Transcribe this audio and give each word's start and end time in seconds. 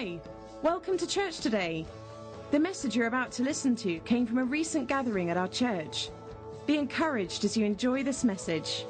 Hi, 0.00 0.18
welcome 0.62 0.96
to 0.96 1.06
church 1.06 1.40
today. 1.40 1.84
The 2.52 2.58
message 2.58 2.96
you're 2.96 3.06
about 3.06 3.32
to 3.32 3.42
listen 3.42 3.76
to 3.76 3.98
came 3.98 4.24
from 4.24 4.38
a 4.38 4.44
recent 4.44 4.88
gathering 4.88 5.28
at 5.28 5.36
our 5.36 5.46
church. 5.46 6.08
Be 6.64 6.78
encouraged 6.78 7.44
as 7.44 7.54
you 7.54 7.66
enjoy 7.66 8.02
this 8.02 8.24
message. 8.24 8.86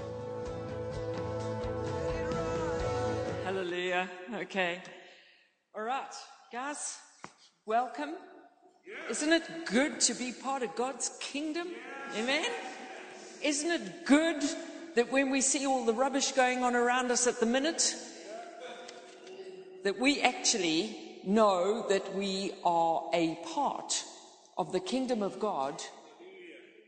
Hallelujah. 3.43 4.09
Okay. 4.37 4.81
All 5.75 5.83
right, 5.83 6.15
guys, 6.53 6.99
welcome. 7.67 8.11
Isn't 9.11 9.33
it 9.33 9.67
good 9.67 9.99
to 10.03 10.15
be 10.15 10.31
part 10.31 10.63
of 10.63 10.77
God's 10.77 11.11
kingdom? 11.19 11.71
Amen. 12.17 12.49
Isn't 13.43 13.73
it 13.73 14.07
good 14.07 14.45
that 14.95 15.11
when 15.11 15.33
we 15.33 15.41
see 15.41 15.67
all 15.67 15.85
the 15.85 15.93
rubbish 15.93 16.31
going 16.31 16.63
on 16.63 16.77
around 16.77 17.11
us 17.11 17.27
at 17.27 17.41
the 17.41 17.47
minute, 17.47 17.97
that 19.85 19.99
we 19.99 20.21
actually 20.21 20.97
know 21.25 21.87
that 21.89 22.15
we 22.15 22.53
are 22.65 23.09
a 23.13 23.39
part 23.55 24.05
of 24.57 24.73
the 24.73 24.81
kingdom 24.81 25.23
of 25.23 25.39
God 25.39 25.83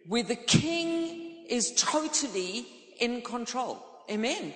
where 0.06 0.22
the 0.22 0.36
king 0.36 1.46
is 1.48 1.72
totally 1.76 2.66
in 3.00 3.22
control. 3.22 3.84
Amen. 4.10 4.52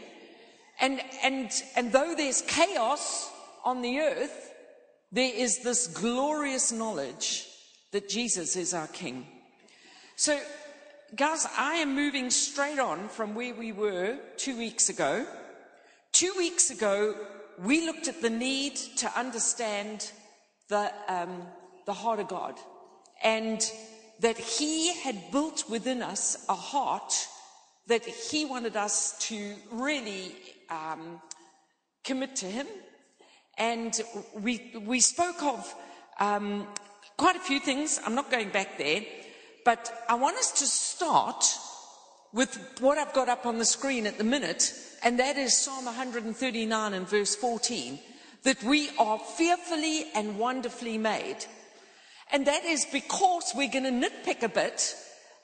And, 0.80 1.01
and, 1.23 1.51
and 1.77 1.92
though 1.92 2.14
there's 2.14 2.42
chaos 2.42 3.30
on 3.64 3.83
the 3.83 4.01
earth, 4.01 4.53
there 5.12 5.33
is 5.34 5.61
this 5.61 5.87
glorious 5.87 6.73
knowledge 6.73 7.47
that 7.92 8.09
Jesus 8.09 8.56
is 8.56 8.75
our 8.75 8.89
king. 8.89 9.27
So, 10.16 10.39
guys, 11.14 11.47
I 11.56 11.77
am 11.77 11.95
moving 11.95 12.30
straight 12.30 12.78
on 12.78 13.09
from 13.09 13.34
where 13.34 13.55
we 13.55 13.73
were 13.73 14.19
two 14.37 14.59
weeks 14.59 14.89
ago. 14.89 15.27
Two 16.12 16.33
weeks 16.37 16.70
ago, 16.70 17.14
we 17.59 17.87
looked 17.87 18.09
at 18.09 18.23
the 18.23 18.30
need 18.30 18.77
to 18.96 19.19
understand 19.19 20.10
the, 20.69 20.92
um, 21.09 21.42
the 21.87 21.92
heart 21.92 22.20
of 22.20 22.28
God 22.28 22.55
and 23.22 23.61
that 24.20 24.36
He 24.36 24.94
had 24.94 25.31
built 25.31 25.64
within 25.69 26.03
us 26.03 26.44
a 26.48 26.55
heart 26.55 27.12
that 27.86 28.05
He 28.05 28.44
wanted 28.44 28.77
us 28.77 29.16
to 29.28 29.55
really 29.70 30.34
um, 30.70 31.20
commit 32.05 32.36
to 32.36 32.47
Him. 32.47 32.66
And 33.59 33.98
we, 34.34 34.72
we 34.84 35.00
spoke 35.00 35.42
of 35.42 35.75
um, 36.20 36.66
quite 37.16 37.36
a 37.36 37.41
few 37.41 37.61
things. 37.61 38.00
I'm 38.05 38.14
not 38.14 38.31
going 38.31 38.50
back 38.50 38.77
there, 38.77 39.03
but 39.64 40.05
I 40.09 40.14
want 40.14 40.36
us 40.36 40.53
to 40.61 40.66
start 40.66 41.44
with 42.33 42.59
what 42.81 42.98
I've 42.98 43.14
got 43.14 43.28
up 43.28 43.47
on 43.47 43.59
the 43.59 43.64
screen 43.64 44.06
at 44.06 44.19
the 44.19 44.25
minute 44.25 44.75
and 45.02 45.19
that 45.19 45.36
is 45.36 45.56
Psalm 45.56 45.84
139 45.84 46.94
and 46.94 47.08
verse 47.08 47.34
14, 47.36 47.98
that 48.42 48.62
we 48.62 48.91
are 48.98 49.19
fearfully 49.19 50.06
and 50.14 50.38
wonderfully 50.38 50.98
made. 50.98 51.44
And 52.33 52.47
that 52.47 52.64
is 52.64 52.86
because 52.86 53.53
we're 53.55 53.70
going 53.70 53.84
to 53.84 54.08
nitpick 54.08 54.42
a 54.42 54.48
bit 54.48 54.94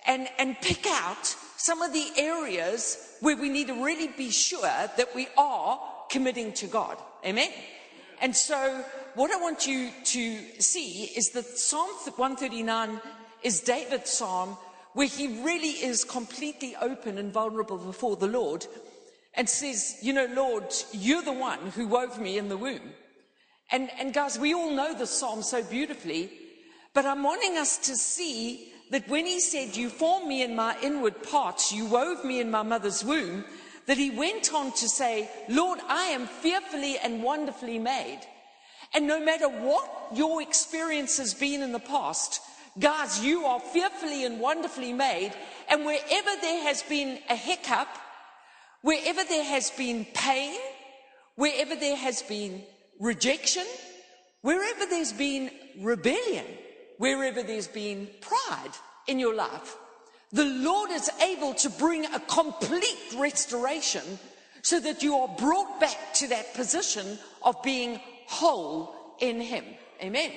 and, 0.06 0.28
and 0.38 0.60
pick 0.60 0.86
out 0.86 1.26
some 1.56 1.82
of 1.82 1.92
the 1.92 2.06
areas 2.16 3.16
where 3.20 3.36
we 3.36 3.48
need 3.48 3.68
to 3.68 3.84
really 3.84 4.08
be 4.08 4.30
sure 4.30 4.62
that 4.62 5.14
we 5.14 5.28
are 5.38 5.80
committing 6.10 6.52
to 6.54 6.66
God. 6.66 6.96
Amen. 7.24 7.50
And 8.20 8.34
so 8.34 8.84
what 9.14 9.30
I 9.30 9.36
want 9.36 9.66
you 9.66 9.90
to 10.04 10.38
see 10.60 11.04
is 11.16 11.30
that 11.30 11.46
Psalm 11.58 11.90
139 12.16 13.00
is 13.42 13.60
David's 13.60 14.10
psalm 14.10 14.56
where 14.94 15.06
he 15.06 15.42
really 15.42 15.70
is 15.70 16.04
completely 16.04 16.76
open 16.76 17.18
and 17.18 17.32
vulnerable 17.32 17.78
before 17.78 18.16
the 18.16 18.26
Lord 18.26 18.66
and 19.34 19.48
says, 19.48 19.96
You 20.02 20.12
know, 20.12 20.26
Lord, 20.32 20.72
you're 20.92 21.22
the 21.22 21.32
one 21.32 21.70
who 21.70 21.86
wove 21.88 22.20
me 22.20 22.38
in 22.38 22.48
the 22.48 22.56
womb. 22.56 22.92
And, 23.70 23.90
and 23.98 24.12
guys, 24.12 24.38
we 24.38 24.54
all 24.54 24.70
know 24.70 24.94
the 24.94 25.06
psalm 25.06 25.42
so 25.42 25.62
beautifully, 25.62 26.30
but 26.94 27.06
I'm 27.06 27.22
wanting 27.22 27.56
us 27.56 27.78
to 27.78 27.96
see 27.96 28.72
that 28.90 29.08
when 29.08 29.24
he 29.24 29.40
said, 29.40 29.76
You 29.76 29.88
formed 29.88 30.28
me 30.28 30.42
in 30.42 30.54
my 30.54 30.76
inward 30.82 31.22
parts, 31.22 31.72
you 31.72 31.86
wove 31.86 32.24
me 32.24 32.40
in 32.40 32.50
my 32.50 32.62
mother's 32.62 33.04
womb, 33.04 33.44
that 33.86 33.96
he 33.96 34.10
went 34.10 34.52
on 34.52 34.72
to 34.72 34.88
say, 34.88 35.28
Lord, 35.48 35.80
I 35.88 36.04
am 36.06 36.26
fearfully 36.26 36.98
and 36.98 37.22
wonderfully 37.22 37.78
made. 37.78 38.20
And 38.94 39.06
no 39.06 39.18
matter 39.18 39.48
what 39.48 39.90
your 40.14 40.42
experience 40.42 41.16
has 41.16 41.32
been 41.32 41.62
in 41.62 41.72
the 41.72 41.78
past, 41.78 42.40
guys, 42.78 43.24
you 43.24 43.46
are 43.46 43.58
fearfully 43.58 44.24
and 44.24 44.38
wonderfully 44.38 44.92
made. 44.92 45.32
And 45.68 45.86
wherever 45.86 46.30
there 46.40 46.62
has 46.64 46.82
been 46.82 47.18
a 47.30 47.34
hiccup, 47.34 47.88
Wherever 48.82 49.24
there 49.24 49.44
has 49.44 49.70
been 49.70 50.04
pain, 50.12 50.58
wherever 51.36 51.74
there 51.74 51.96
has 51.96 52.22
been 52.22 52.62
rejection, 53.00 53.64
wherever 54.42 54.86
there's 54.86 55.12
been 55.12 55.50
rebellion, 55.80 56.44
wherever 56.98 57.42
there's 57.42 57.68
been 57.68 58.08
pride 58.20 58.72
in 59.06 59.18
your 59.18 59.34
life, 59.34 59.76
the 60.32 60.44
Lord 60.44 60.90
is 60.90 61.10
able 61.20 61.54
to 61.54 61.70
bring 61.70 62.06
a 62.06 62.20
complete 62.20 63.14
restoration 63.16 64.02
so 64.62 64.80
that 64.80 65.02
you 65.02 65.16
are 65.16 65.36
brought 65.36 65.80
back 65.80 66.14
to 66.14 66.28
that 66.28 66.54
position 66.54 67.18
of 67.42 67.62
being 67.62 68.00
whole 68.26 68.94
in 69.20 69.40
Him. 69.40 69.64
Amen. 70.00 70.32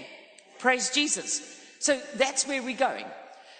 Praise 0.59 0.89
Jesus. 0.89 1.61
So 1.79 1.99
that's 2.15 2.47
where 2.47 2.61
we're 2.61 2.75
going. 2.75 3.05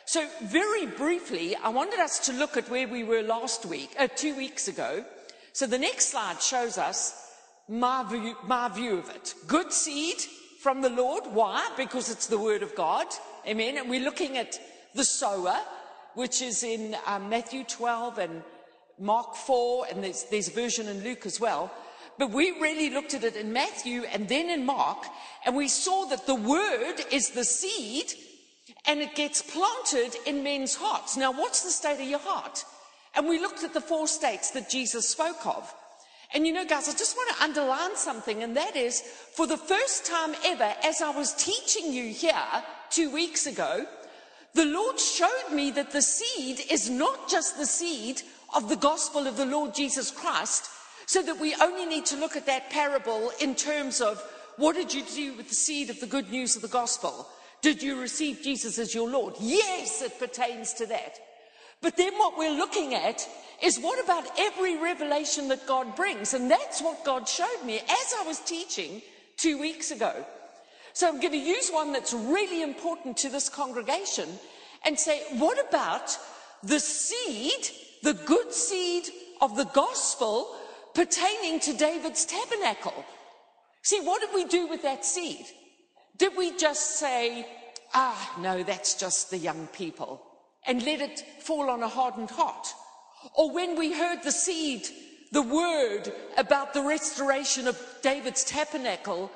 So, 0.08 0.28
very 0.44 0.86
briefly, 0.86 1.56
I 1.56 1.70
wanted 1.70 2.00
us 2.00 2.20
to 2.28 2.34
look 2.34 2.58
at 2.58 2.70
where 2.70 2.88
we 2.88 3.04
were 3.04 3.24
last 3.24 3.66
week, 3.66 3.90
uh, 3.98 4.08
two 4.08 4.36
weeks 4.38 4.68
ago. 4.68 5.04
So, 5.52 5.66
the 5.66 5.80
next 5.80 6.12
slide 6.12 6.40
shows 6.44 6.78
us 6.78 7.32
my 7.68 8.04
view, 8.08 8.36
my 8.46 8.70
view 8.70 9.00
of 9.00 9.10
it. 9.10 9.34
Good 9.48 9.74
seed 9.74 10.18
from 10.62 10.84
the 10.84 10.92
Lord. 10.92 11.24
Why? 11.26 11.72
Because 11.76 12.12
it's 12.12 12.28
the 12.28 12.38
Word 12.38 12.62
of 12.62 12.76
God. 12.76 13.08
Amen. 13.48 13.80
And 13.80 13.90
we're 13.90 14.06
looking 14.06 14.38
at 14.38 14.60
the 14.94 15.04
sower, 15.04 15.58
which 16.14 16.40
is 16.44 16.62
in 16.62 16.96
um, 17.08 17.28
Matthew 17.30 17.64
12 17.64 18.20
and 18.20 18.44
Mark 19.00 19.36
4, 19.36 19.88
and 19.90 20.04
there's, 20.04 20.26
there's 20.26 20.50
a 20.50 20.52
version 20.52 20.88
in 20.88 21.04
Luke 21.04 21.26
as 21.26 21.40
well. 21.40 21.72
But 22.20 22.30
we 22.30 22.52
really 22.52 22.92
looked 22.92 23.16
at 23.16 23.24
it 23.24 23.36
in 23.36 23.52
Matthew 23.52 24.04
and 24.04 24.30
then 24.30 24.52
in 24.52 24.68
Mark, 24.68 25.04
and 25.48 25.56
we 25.56 25.68
saw 25.68 26.06
that 26.06 26.28
the 26.28 26.36
Word 26.36 26.98
is 27.12 27.32
the 27.32 27.44
seed 27.44 28.14
and 28.88 29.02
it 29.02 29.16
gets 29.16 29.42
planted 29.42 30.16
in 30.26 30.44
men's 30.44 30.76
hearts. 30.76 31.18
Now, 31.18 31.32
what's 31.32 31.64
the 31.64 31.72
state 31.72 32.02
of 32.02 32.08
your 32.08 32.20
heart? 32.20 32.64
And 33.16 33.28
we 33.28 33.40
looked 33.40 33.64
at 33.64 33.74
the 33.74 33.82
four 33.82 34.08
states 34.08 34.52
that 34.52 34.70
Jesus 34.70 35.08
spoke 35.08 35.46
of. 35.46 35.74
And 36.34 36.46
you 36.46 36.54
know, 36.54 36.66
guys, 36.66 36.90
I 36.90 36.92
just 36.92 37.16
want 37.16 37.36
to 37.36 37.44
underline 37.44 37.96
something, 37.96 38.44
and 38.44 38.58
that 38.58 38.76
is 38.76 39.02
for 39.02 39.48
the 39.48 39.58
first 39.58 40.06
time 40.06 40.36
ever, 40.46 40.74
as 40.84 41.02
I 41.02 41.12
was 41.12 41.34
teaching 41.34 41.94
you 41.94 42.10
here 42.10 42.34
two 42.90 43.12
weeks 43.12 43.48
ago, 43.48 43.86
the 44.54 44.66
Lord 44.66 45.00
showed 45.00 45.52
me 45.54 45.72
that 45.72 45.92
the 45.92 46.02
seed 46.02 46.62
is 46.70 46.90
not 46.90 47.30
just 47.30 47.58
the 47.58 47.66
seed 47.66 48.22
of 48.56 48.70
the 48.70 48.76
gospel 48.76 49.28
of 49.28 49.38
the 49.38 49.46
Lord 49.46 49.76
Jesus 49.76 50.12
Christ, 50.12 50.70
so 51.06 51.22
that 51.22 51.40
we 51.40 51.56
only 51.62 51.86
need 51.86 52.06
to 52.08 52.18
look 52.18 52.36
at 52.36 52.48
that 52.48 52.70
parable 52.70 53.32
in 53.40 53.56
terms 53.56 54.02
of 54.02 54.22
what 54.58 54.76
did 54.76 54.94
you 54.94 55.04
do 55.04 55.34
with 55.36 55.50
the 55.50 55.56
seed 55.56 55.90
of 55.90 56.00
the 56.00 56.08
good 56.08 56.32
news 56.32 56.56
of 56.56 56.62
the 56.62 56.68
gospel? 56.68 57.28
Did 57.66 57.82
you 57.82 58.00
receive 58.00 58.44
Jesus 58.44 58.78
as 58.78 58.94
your 58.94 59.10
Lord? 59.10 59.34
Yes, 59.40 60.04
it 60.04 60.20
pertains 60.20 60.74
to 60.74 60.86
that. 60.86 61.18
But 61.82 61.98
then 61.98 62.14
what 62.14 62.38
we're 62.38 62.56
looking 62.56 62.94
at 62.94 63.28
is 63.60 63.80
what 63.80 64.04
about 64.04 64.28
every 64.38 64.78
revelation 64.78 65.48
that 65.48 65.66
God 65.66 65.96
brings? 65.96 66.36
And 66.36 66.52
that's 66.52 66.80
what 66.80 67.04
God 67.04 67.28
showed 67.28 67.66
me 67.66 67.80
as 67.80 68.14
I 68.20 68.24
was 68.28 68.40
teaching 68.42 69.02
two 69.36 69.60
weeks 69.60 69.90
ago. 69.90 70.14
So 70.94 71.08
I'm 71.08 71.20
going 71.20 71.32
to 71.32 71.40
use 71.40 71.72
one 71.72 71.92
that's 71.92 72.14
really 72.14 72.62
important 72.62 73.18
to 73.18 73.30
this 73.30 73.50
congregation 73.50 74.30
and 74.86 75.00
say, 75.00 75.24
what 75.40 75.58
about 75.68 76.16
the 76.62 76.80
seed, 76.80 77.68
the 78.04 78.14
good 78.14 78.54
seed 78.54 79.06
of 79.42 79.58
the 79.58 79.66
gospel 79.66 80.56
pertaining 80.94 81.60
to 81.62 81.74
David's 81.74 82.26
tabernacle? 82.26 83.06
See, 83.82 84.02
what 84.02 84.22
did 84.22 84.36
we 84.36 84.46
do 84.46 84.68
with 84.68 84.84
that 84.84 85.04
seed? 85.04 85.48
Did 86.18 86.38
we 86.38 86.56
just 86.56 86.98
say, 86.98 87.46
ah, 87.96 88.36
no, 88.40 88.62
that's 88.62 88.94
just 88.94 89.32
the 89.32 89.38
young 89.38 89.68
people, 89.68 90.22
and 90.68 90.84
let 90.84 91.02
it 91.02 91.24
fall 91.42 91.70
on 91.70 91.82
a 91.82 91.88
hardened 91.88 92.30
heart? 92.30 92.68
Or 93.34 93.52
when 93.52 93.76
we 93.78 93.94
heard 93.94 94.22
the 94.22 94.32
seed, 94.32 94.88
the 95.32 95.42
word 95.42 96.12
about 96.38 96.74
the 96.74 96.84
restoration 96.84 97.68
of 97.68 97.82
David's 98.04 98.44
tabernacle, 98.44 99.32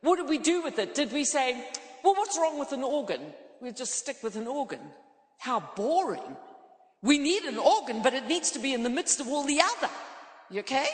what 0.00 0.16
did 0.16 0.28
we 0.28 0.38
do 0.38 0.62
with 0.62 0.78
it? 0.78 0.94
Did 0.94 1.12
we 1.12 1.24
say, 1.24 1.64
well, 2.02 2.14
what's 2.14 2.38
wrong 2.38 2.58
with 2.58 2.72
an 2.72 2.82
organ? 2.82 3.20
We'll 3.60 3.72
just 3.72 3.94
stick 3.94 4.16
with 4.22 4.36
an 4.36 4.46
organ. 4.46 4.80
How 5.38 5.60
boring. 5.76 6.36
We 7.02 7.18
need 7.18 7.44
an 7.44 7.58
organ, 7.58 8.02
but 8.02 8.14
it 8.14 8.26
needs 8.26 8.50
to 8.52 8.58
be 8.58 8.74
in 8.74 8.82
the 8.82 8.90
midst 8.90 9.20
of 9.20 9.28
all 9.28 9.44
the 9.44 9.60
other. 9.60 9.90
You 10.50 10.60
okay? 10.60 10.86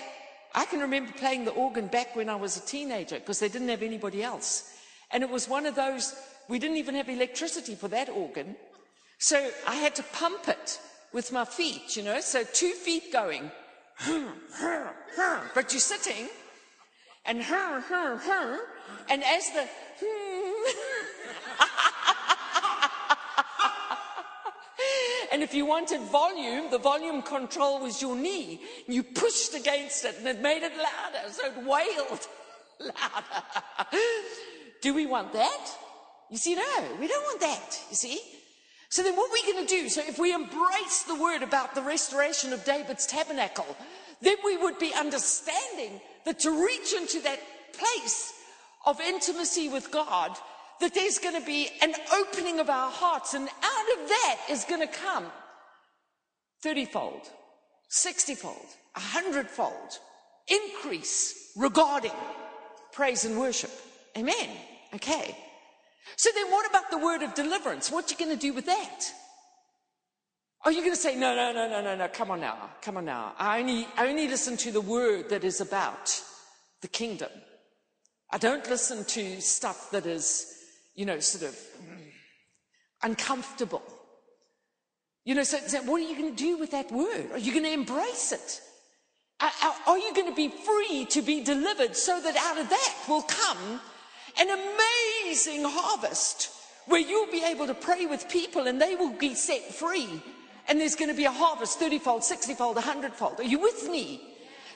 I 0.55 0.67
can 0.67 0.81
remember 0.81 1.13
playing 1.13 1.45
the 1.45 1.53
organ 1.53 1.87
back 1.89 2.15
when 2.15 2.29
I 2.29 2.37
was 2.37 2.57
a 2.57 2.61
teenager 2.61 3.19
because 3.19 3.41
they 3.41 3.49
didn't 3.49 3.69
have 3.69 3.83
anybody 3.83 4.23
else. 4.23 4.73
And 5.11 5.23
it 5.23 5.31
was 5.31 5.49
one 5.49 5.67
of 5.67 5.75
those, 5.75 6.15
we 6.49 6.59
didn't 6.59 6.77
even 6.77 6.95
have 6.95 7.09
electricity 7.09 7.75
for 7.75 7.89
that 7.89 8.09
organ. 8.09 8.57
So 9.19 9.51
I 9.67 9.77
had 9.77 9.95
to 9.97 10.03
pump 10.03 10.49
it 10.49 10.81
with 11.13 11.33
my 11.33 11.45
feet, 11.45 11.97
you 11.97 12.03
know, 12.03 12.21
so 12.21 12.45
two 12.45 12.73
feet 12.73 13.13
going, 13.13 13.51
but 15.55 15.73
you're 15.73 15.81
sitting. 15.81 16.29
and 17.25 17.41
and 19.09 19.25
as 19.25 19.51
the 19.53 19.69
And 25.33 25.43
if 25.43 25.53
you 25.53 25.67
wanted 25.67 26.01
volume, 26.01 26.71
the 26.71 26.79
volume 26.79 27.21
control 27.21 27.81
was 27.81 28.01
your 28.01 28.15
knee. 28.15 28.61
You 28.87 29.03
pushed 29.03 29.55
against 29.55 30.05
it 30.05 30.17
and 30.19 30.29
it 30.29 30.41
made 30.41 30.63
it 30.63 30.73
louder, 30.77 31.29
so 31.29 31.47
it 31.47 31.57
wailed 31.67 32.29
louder. 32.79 33.99
Do 34.81 34.95
we 34.95 35.07
want 35.07 35.33
that? 35.33 35.71
You 36.31 36.39
see, 36.39 36.55
no, 36.55 36.97
we 37.01 37.07
don't 37.07 37.23
want 37.25 37.41
that, 37.41 37.81
you 37.91 37.97
see. 37.97 38.21
So 38.89 39.03
then 39.03 39.17
what 39.17 39.31
are 39.31 39.33
we 39.33 39.53
going 39.53 39.67
to 39.67 39.75
do? 39.83 39.89
So 39.89 40.03
if 40.07 40.19
we 40.19 40.33
embrace 40.33 41.03
the 41.03 41.21
word 41.21 41.43
about 41.43 41.75
the 41.75 41.83
restoration 41.83 42.53
of 42.53 42.65
David's 42.65 43.07
tabernacle, 43.07 43.67
then 44.23 44.37
we 44.45 44.57
would 44.57 44.79
be 44.79 44.95
understanding 44.95 46.01
that 46.25 46.39
to 46.41 46.65
reach 46.65 46.93
into 46.93 47.21
that 47.23 47.41
place 47.73 48.33
of 48.87 49.01
intimacy 49.01 49.69
with 49.69 49.91
God, 49.91 50.37
that 50.81 50.95
there's 50.95 51.19
going 51.19 51.39
to 51.39 51.47
be 51.47 51.69
an 51.83 51.95
opening 52.15 52.61
of 52.61 52.71
our 52.71 52.91
hearts, 52.91 53.35
and 53.35 53.49
out 53.49 54.01
of 54.01 54.09
that 54.09 54.41
is 54.51 54.65
going 54.65 54.81
to 54.81 54.87
come 54.87 55.27
30 56.63 56.85
fold, 56.87 57.23
60 57.89 58.35
fold, 58.35 58.67
100 58.95 59.49
fold 59.49 59.99
increase 60.49 61.53
regarding 61.57 62.13
praise 62.93 63.25
and 63.25 63.39
worship. 63.39 63.71
Amen. 64.17 64.49
Okay. 64.95 65.37
So 66.17 66.31
then 66.35 66.51
what 66.51 66.69
about 66.69 66.91
the 66.91 66.99
word 66.99 67.23
of 67.23 67.35
deliverance? 67.35 67.91
What 67.91 68.07
are 68.07 68.15
you 68.15 68.25
going 68.25 68.37
to 68.37 68.41
do 68.41 68.53
with 68.53 68.67
that? 68.67 69.13
Are 70.65 70.73
you 70.73 70.81
going 70.81 70.93
to 70.93 71.01
say, 71.01 71.15
no, 71.15 71.35
no, 71.35 71.53
no, 71.53 71.69
no, 71.69 71.83
no, 71.83 71.95
no, 71.95 72.09
come 72.09 72.31
on 72.31 72.41
now, 72.41 72.71
come 72.81 72.97
on 72.97 73.05
now. 73.05 73.35
I 73.39 73.61
only, 73.61 73.87
I 73.97 74.09
only 74.09 74.29
listen 74.29 74.57
to 74.59 74.73
the 74.73 74.81
word 74.81 75.29
that 75.29 75.45
is 75.45 75.61
about 75.61 76.21
the 76.81 76.89
kingdom. 76.89 77.31
I 78.31 78.39
don't 78.39 78.67
listen 78.69 79.05
to 79.05 79.41
stuff 79.43 79.91
that 79.91 80.07
is, 80.07 80.47
you 80.95 81.05
know, 81.05 81.21
sort 81.21 81.51
of 81.51 81.59
uncomfortable. 83.03 83.83
You 85.25 85.35
know, 85.35 85.43
so, 85.43 85.59
so 85.59 85.83
what 85.83 86.01
are 86.01 86.09
you 86.09 86.17
going 86.17 86.35
to 86.35 86.43
do 86.43 86.57
with 86.57 86.71
that 86.71 86.91
word? 86.91 87.33
Are 87.33 87.39
you 87.39 87.53
going 87.53 87.65
to 87.65 87.73
embrace 87.73 88.33
it? 88.33 88.61
Are, 89.41 89.75
are 89.87 89.99
you 89.99 90.15
going 90.15 90.29
to 90.29 90.35
be 90.35 90.49
free 90.49 91.07
to 91.11 91.21
be 91.21 91.43
delivered 91.43 91.95
so 91.97 92.21
that 92.21 92.37
out 92.37 92.59
of 92.59 92.71
that 92.71 92.95
will 93.09 93.23
come 93.23 93.81
an 94.39 94.49
amazing 94.51 95.63
harvest 95.65 96.51
where 96.87 97.01
you'll 97.01 97.31
be 97.31 97.45
able 97.45 97.67
to 97.67 97.75
pray 97.75 98.07
with 98.07 98.29
people 98.29 98.67
and 98.67 98.81
they 98.81 98.95
will 98.95 99.13
be 99.13 99.35
set 99.35 99.75
free. 99.75 100.23
And 100.69 100.81
there's 100.81 100.97
going 100.97 101.11
to 101.11 101.17
be 101.17 101.25
a 101.25 101.31
harvest 101.31 101.79
30 101.79 101.99
fold, 101.99 102.25
60 102.25 102.55
fold, 102.55 102.77
100 102.77 103.13
fold. 103.13 103.41
Are 103.41 103.45
you 103.45 103.59
with 103.59 103.89
me? 103.89 104.21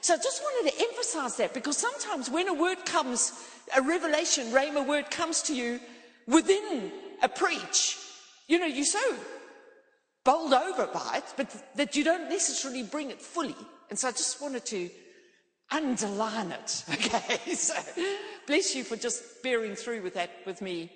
So 0.01 0.13
I 0.13 0.17
just 0.17 0.41
wanted 0.41 0.71
to 0.71 0.81
emphasize 0.81 1.35
that 1.37 1.53
because 1.53 1.77
sometimes 1.77 2.29
when 2.29 2.47
a 2.47 2.53
word 2.53 2.85
comes, 2.85 3.33
a 3.75 3.81
revelation, 3.81 4.47
rhema 4.47 4.85
word 4.85 5.11
comes 5.11 5.41
to 5.43 5.55
you 5.55 5.79
within 6.27 6.91
a 7.21 7.29
preach, 7.29 7.97
you 8.47 8.59
know, 8.59 8.65
you're 8.65 8.85
so 8.85 9.15
bowled 10.23 10.53
over 10.53 10.87
by 10.87 11.17
it, 11.17 11.33
but 11.35 11.53
that 11.75 11.95
you 11.95 12.03
don't 12.03 12.29
necessarily 12.29 12.83
bring 12.83 13.09
it 13.09 13.21
fully. 13.21 13.55
And 13.89 13.97
so 13.97 14.07
I 14.07 14.11
just 14.11 14.41
wanted 14.41 14.65
to 14.67 14.89
underline 15.71 16.51
it. 16.51 16.83
Okay, 16.93 17.55
so 17.55 17.73
bless 18.49 18.75
you 18.75 18.83
for 18.83 18.95
just 18.95 19.43
bearing 19.43 19.75
through 19.75 20.01
with 20.01 20.15
that 20.15 20.31
with 20.47 20.59
me 20.59 20.91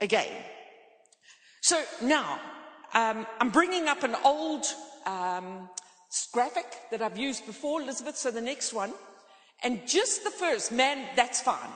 again. 0.00 0.32
So 1.60 1.80
now 2.02 2.40
um, 2.92 3.24
I'm 3.38 3.50
bringing 3.50 3.86
up 3.86 4.02
an 4.02 4.16
old 4.24 4.66
um, 5.06 5.70
graphic 6.32 6.66
that 6.90 7.00
I've 7.00 7.16
used 7.16 7.46
before, 7.46 7.80
Elizabeth. 7.80 8.16
So 8.16 8.32
the 8.32 8.40
next 8.40 8.72
one, 8.72 8.92
and 9.62 9.86
just 9.86 10.24
the 10.24 10.30
first 10.30 10.72
man, 10.72 11.06
that's 11.14 11.40
fine. 11.40 11.70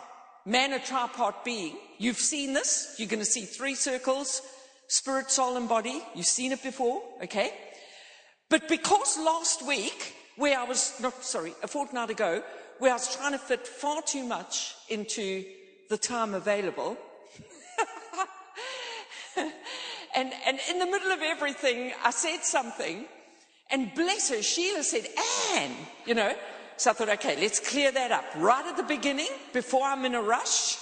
Man, 0.44 0.72
a 0.72 0.80
tripart 0.80 1.44
being. 1.44 1.76
You've 1.98 2.18
seen 2.18 2.52
this. 2.52 2.96
You're 2.98 3.08
going 3.08 3.20
to 3.20 3.24
see 3.24 3.42
three 3.42 3.76
circles: 3.76 4.42
spirit, 4.88 5.30
soul, 5.30 5.56
and 5.56 5.68
body. 5.68 6.02
You've 6.16 6.26
seen 6.26 6.50
it 6.50 6.64
before, 6.64 7.00
okay? 7.22 7.52
But 8.50 8.66
because 8.66 9.16
last 9.18 9.64
week 9.64 10.14
where 10.36 10.58
I 10.58 10.64
was, 10.64 11.00
not 11.00 11.24
sorry, 11.24 11.54
a 11.62 11.68
fortnight 11.68 12.10
ago, 12.10 12.42
where 12.78 12.90
I 12.90 12.94
was 12.94 13.14
trying 13.16 13.32
to 13.32 13.38
fit 13.38 13.66
far 13.66 14.02
too 14.02 14.24
much 14.24 14.74
into 14.88 15.44
the 15.88 15.98
time 15.98 16.34
available. 16.34 16.96
and, 19.36 20.32
and 20.46 20.58
in 20.70 20.78
the 20.78 20.86
middle 20.86 21.12
of 21.12 21.20
everything, 21.22 21.92
I 22.04 22.10
said 22.10 22.42
something, 22.42 23.06
and 23.70 23.94
bless 23.94 24.30
her, 24.30 24.42
Sheila 24.42 24.82
said, 24.82 25.06
Anne, 25.54 25.74
you 26.06 26.14
know. 26.14 26.34
So 26.76 26.90
I 26.90 26.94
thought, 26.94 27.08
okay, 27.08 27.40
let's 27.40 27.58
clear 27.58 27.90
that 27.90 28.12
up 28.12 28.24
right 28.36 28.66
at 28.66 28.76
the 28.76 28.82
beginning 28.82 29.28
before 29.52 29.84
I'm 29.84 30.04
in 30.04 30.14
a 30.14 30.22
rush. 30.22 30.76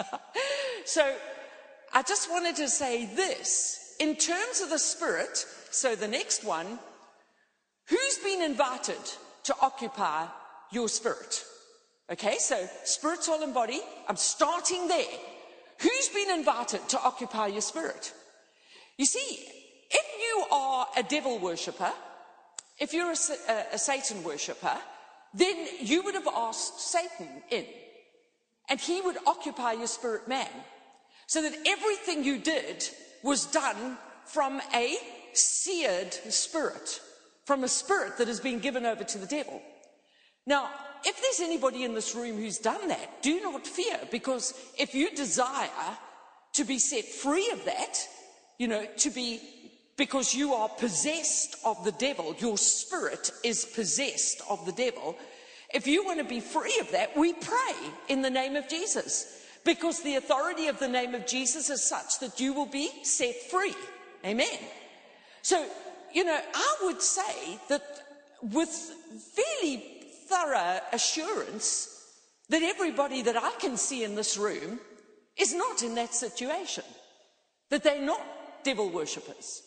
so 0.84 1.14
I 1.92 2.02
just 2.02 2.30
wanted 2.30 2.56
to 2.56 2.68
say 2.68 3.06
this 3.06 3.96
in 4.00 4.16
terms 4.16 4.60
of 4.62 4.70
the 4.70 4.78
spirit. 4.78 5.44
So 5.70 5.94
the 5.94 6.08
next 6.08 6.44
one, 6.44 6.78
Who's 7.88 8.18
been 8.24 8.42
invited 8.42 9.00
to 9.44 9.54
occupy 9.60 10.26
your 10.74 10.88
spirit? 10.88 11.44
Okay, 12.10 12.36
so 12.38 12.68
spirit, 12.84 13.22
soul, 13.22 13.42
and 13.42 13.54
body. 13.54 13.80
I'm 14.08 14.16
starting 14.16 14.88
there. 14.88 15.04
Who's 15.80 16.08
been 16.08 16.30
invited 16.30 16.86
to 16.90 17.00
occupy 17.00 17.46
your 17.48 17.60
spirit? 17.60 18.12
You 18.98 19.06
see, 19.06 19.48
if 19.90 20.06
you 20.20 20.44
are 20.52 20.86
a 20.96 21.02
devil 21.02 21.38
worshipper, 21.38 21.92
if 22.78 22.92
you're 22.92 23.12
a, 23.12 23.16
a, 23.48 23.64
a 23.74 23.78
Satan 23.78 24.22
worshipper, 24.22 24.76
then 25.32 25.66
you 25.80 26.02
would 26.02 26.14
have 26.14 26.28
asked 26.28 26.80
Satan 26.80 27.28
in, 27.50 27.64
and 28.68 28.80
he 28.80 29.00
would 29.00 29.16
occupy 29.26 29.72
your 29.72 29.86
spirit 29.86 30.28
man, 30.28 30.50
so 31.26 31.42
that 31.42 31.56
everything 31.66 32.22
you 32.22 32.38
did 32.38 32.84
was 33.22 33.46
done 33.46 33.96
from 34.26 34.60
a 34.74 34.96
seared 35.32 36.12
spirit 36.12 37.00
from 37.44 37.64
a 37.64 37.68
spirit 37.68 38.16
that 38.18 38.28
has 38.28 38.40
been 38.40 38.58
given 38.58 38.86
over 38.86 39.04
to 39.04 39.18
the 39.18 39.26
devil. 39.26 39.60
Now, 40.46 40.70
if 41.04 41.20
there's 41.20 41.40
anybody 41.46 41.84
in 41.84 41.94
this 41.94 42.14
room 42.14 42.36
who's 42.36 42.58
done 42.58 42.88
that, 42.88 43.22
do 43.22 43.40
not 43.40 43.66
fear, 43.66 43.98
because 44.10 44.54
if 44.78 44.94
you 44.94 45.10
desire 45.10 45.68
to 46.54 46.64
be 46.64 46.78
set 46.78 47.04
free 47.04 47.50
of 47.50 47.64
that, 47.64 47.98
you 48.58 48.68
know, 48.68 48.86
to 48.98 49.10
be, 49.10 49.40
because 49.96 50.34
you 50.34 50.54
are 50.54 50.68
possessed 50.68 51.56
of 51.64 51.84
the 51.84 51.92
devil, 51.92 52.34
your 52.38 52.56
spirit 52.56 53.30
is 53.42 53.64
possessed 53.64 54.40
of 54.48 54.64
the 54.64 54.72
devil. 54.72 55.16
If 55.72 55.86
you 55.86 56.04
want 56.04 56.20
to 56.20 56.24
be 56.24 56.40
free 56.40 56.78
of 56.80 56.90
that, 56.92 57.16
we 57.16 57.32
pray 57.32 57.74
in 58.08 58.22
the 58.22 58.30
name 58.30 58.56
of 58.56 58.68
Jesus, 58.68 59.42
because 59.64 60.02
the 60.02 60.16
authority 60.16 60.68
of 60.68 60.78
the 60.78 60.88
name 60.88 61.14
of 61.14 61.26
Jesus 61.26 61.70
is 61.70 61.82
such 61.82 62.20
that 62.20 62.38
you 62.38 62.52
will 62.52 62.66
be 62.66 62.90
set 63.02 63.34
free. 63.50 63.74
Amen. 64.24 64.58
So 65.42 65.66
you 66.14 66.24
know, 66.24 66.40
I 66.54 66.76
would 66.84 67.02
say 67.02 67.58
that 67.68 67.82
with 68.40 68.68
fairly 68.68 69.93
thorough 70.34 70.56
uh, 70.56 70.80
assurance 70.92 71.88
that 72.48 72.62
everybody 72.62 73.22
that 73.22 73.36
I 73.36 73.52
can 73.58 73.76
see 73.76 74.04
in 74.04 74.14
this 74.14 74.36
room 74.36 74.80
is 75.38 75.54
not 75.54 75.82
in 75.82 75.94
that 75.94 76.14
situation, 76.14 76.84
that 77.70 77.82
they're 77.82 78.02
not 78.02 78.20
devil 78.64 78.90
worshippers. 78.90 79.62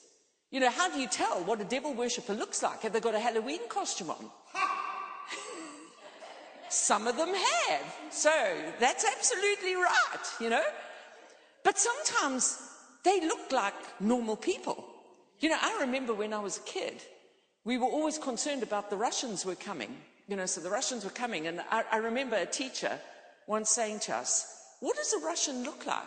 You 0.51 0.59
know, 0.59 0.69
how 0.69 0.89
do 0.89 1.00
you 1.00 1.07
tell 1.07 1.43
what 1.43 1.62
a 1.62 1.65
devil 1.65 1.93
worshipper 1.93 2.33
looks 2.33 2.63
like? 2.63 2.81
Have 2.81 2.93
they 2.93 3.00
got 3.00 3.15
a 3.15 3.19
Halloween 3.19 3.67
costume 3.69 4.09
on? 4.09 4.29
Some 6.69 7.07
of 7.07 7.17
them 7.17 7.33
have. 7.33 7.95
So 8.09 8.33
that's 8.79 9.05
absolutely 9.05 9.75
right, 9.75 10.25
you 10.39 10.50
know. 10.50 10.63
But 11.63 11.77
sometimes 11.77 12.62
they 13.03 13.21
look 13.21 13.51
like 13.51 14.01
normal 14.01 14.36
people. 14.36 14.86
You 15.39 15.50
know, 15.50 15.57
I 15.62 15.79
remember 15.81 16.13
when 16.13 16.33
I 16.33 16.39
was 16.39 16.57
a 16.57 16.62
kid, 16.62 17.01
we 17.63 17.77
were 17.77 17.88
always 17.88 18.17
concerned 18.17 18.63
about 18.63 18.89
the 18.89 18.97
Russians 18.97 19.45
were 19.45 19.55
coming. 19.55 19.95
You 20.27 20.36
know, 20.36 20.46
so 20.46 20.62
the 20.62 20.69
Russians 20.69 21.03
were 21.03 21.12
coming. 21.12 21.48
And 21.48 21.62
I, 21.72 21.84
I 21.91 21.98
remember 21.98 22.36
a 22.36 22.46
teacher 22.46 23.00
once 23.48 23.69
saying 23.69 24.00
to 24.01 24.15
us, 24.15 24.46
What 24.79 24.96
does 24.96 25.13
a 25.13 25.25
Russian 25.25 25.63
look 25.63 25.86
like? 25.86 26.03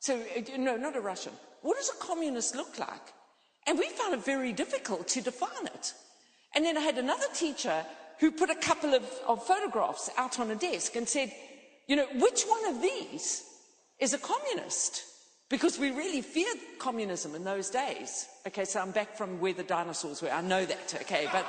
So, 0.00 0.18
uh, 0.18 0.56
no, 0.58 0.76
not 0.76 0.96
a 0.96 1.00
Russian. 1.00 1.32
What 1.62 1.76
does 1.76 1.90
a 1.90 2.04
communist 2.04 2.56
look 2.56 2.78
like? 2.78 3.12
And 3.66 3.78
we 3.78 3.88
found 3.90 4.14
it 4.14 4.24
very 4.24 4.52
difficult 4.52 5.08
to 5.08 5.20
define 5.22 5.66
it. 5.66 5.94
And 6.54 6.64
then 6.64 6.76
I 6.76 6.80
had 6.80 6.98
another 6.98 7.26
teacher 7.34 7.84
who 8.18 8.30
put 8.30 8.50
a 8.50 8.56
couple 8.56 8.94
of, 8.94 9.04
of 9.26 9.46
photographs 9.46 10.10
out 10.16 10.38
on 10.38 10.50
a 10.50 10.56
desk 10.56 10.96
and 10.96 11.08
said, 11.08 11.32
You 11.86 11.96
know, 11.96 12.06
which 12.16 12.42
one 12.42 12.66
of 12.66 12.82
these 12.82 13.44
is 13.98 14.12
a 14.12 14.18
communist? 14.18 15.04
Because 15.48 15.78
we 15.78 15.90
really 15.90 16.22
feared 16.22 16.58
communism 16.78 17.34
in 17.34 17.44
those 17.44 17.70
days. 17.70 18.26
Okay, 18.46 18.64
so 18.64 18.80
I'm 18.80 18.90
back 18.90 19.16
from 19.16 19.38
where 19.38 19.52
the 19.52 19.62
dinosaurs 19.62 20.22
were. 20.22 20.30
I 20.30 20.40
know 20.40 20.64
that, 20.64 20.94
okay, 21.02 21.28
but 21.30 21.46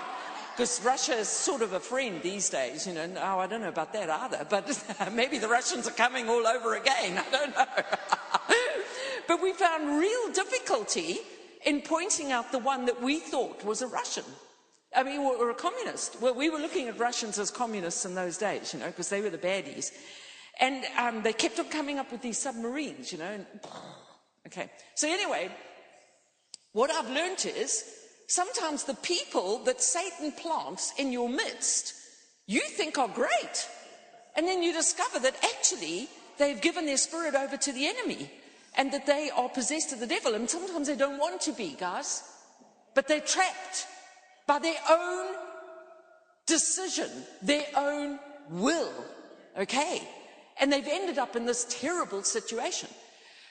because 0.56 0.84
Russia 0.84 1.14
is 1.14 1.28
sort 1.28 1.64
of 1.64 1.74
a 1.74 1.80
friend 1.80 2.22
these 2.22 2.50
days, 2.50 2.86
you 2.86 2.94
know. 2.94 3.10
Oh, 3.18 3.40
I 3.40 3.48
don't 3.48 3.62
know 3.62 3.70
about 3.70 3.92
that 3.94 4.10
either, 4.10 4.46
but 4.48 5.12
maybe 5.14 5.40
the 5.40 5.48
Russians 5.48 5.88
are 5.88 5.92
coming 5.92 6.30
all 6.30 6.46
over 6.46 6.76
again. 6.76 7.18
I 7.28 7.30
don't 7.32 7.56
know. 7.56 7.66
but 9.28 9.42
we 9.42 9.54
found 9.54 10.00
real 10.00 10.32
difficulty 10.32 11.18
in 11.66 11.82
pointing 11.82 12.32
out 12.32 12.52
the 12.52 12.60
one 12.60 12.86
that 12.86 13.02
we 13.02 13.20
thought 13.20 13.64
was 13.66 13.82
a 13.82 13.88
Russian. 13.88 14.26
I 14.96 15.02
mean, 15.02 15.22
or, 15.22 15.50
a 15.50 15.56
communist. 15.56 16.22
Well, 16.22 16.36
we 16.36 16.52
were 16.52 16.60
looking 16.60 16.88
at 16.88 17.00
Russians 17.00 17.40
as 17.40 17.50
communists 17.50 18.06
in 18.06 18.14
those 18.14 18.38
days, 18.38 18.76
you 18.76 18.80
know, 18.80 18.88
because 18.88 19.10
they 19.10 19.22
were 19.22 19.32
the 19.32 19.40
baddies. 19.40 19.92
And 20.60 20.86
um, 21.00 21.24
they 21.24 21.34
kept 21.34 21.60
on 21.60 21.70
coming 21.70 21.98
up 21.98 22.12
with 22.12 22.22
these 22.22 22.38
submarines, 22.38 23.12
you 23.12 23.18
know. 23.18 23.32
And, 23.32 23.46
okay. 24.48 24.70
So 24.94 25.08
anyway, 25.08 25.50
what 26.74 26.92
I've 26.92 27.10
learned 27.10 27.44
is 27.46 28.03
sometimes 28.28 28.84
the 28.84 28.96
people 28.96 29.60
that 29.66 29.82
Satan 29.82 30.32
plants 30.32 30.94
in 30.98 31.12
your 31.12 31.30
midst, 31.30 31.94
you 32.48 32.62
think 32.62 32.98
are 32.98 33.08
great. 33.08 33.68
And 34.36 34.48
then 34.48 34.64
you 34.64 34.74
discover 34.74 35.20
that 35.20 35.36
actually 35.44 36.08
they've 36.38 36.62
given 36.62 36.86
their 36.86 36.98
spirit 36.98 37.36
over 37.36 37.58
to 37.58 37.72
the 37.72 37.88
enemy 37.88 38.30
and 38.76 38.92
that 38.92 39.06
they 39.06 39.30
are 39.36 39.50
possessed 39.50 39.94
of 39.94 40.00
the 40.00 40.08
devil. 40.08 40.34
And 40.34 40.50
sometimes 40.50 40.88
they 40.88 40.96
don't 40.96 41.20
want 41.20 41.42
to 41.42 41.52
be, 41.52 41.76
guys, 41.80 42.24
but 42.96 43.08
they're 43.08 43.22
trapped 43.22 43.86
by 44.48 44.60
their 44.60 44.80
own 44.90 45.36
decision, 46.46 47.10
their 47.42 47.66
own 47.76 48.20
will. 48.50 48.92
Okay? 49.58 50.08
And 50.60 50.72
they've 50.72 50.88
ended 50.88 51.18
up 51.18 51.36
in 51.36 51.46
this 51.46 51.66
terrible 51.70 52.24
situation. 52.24 52.90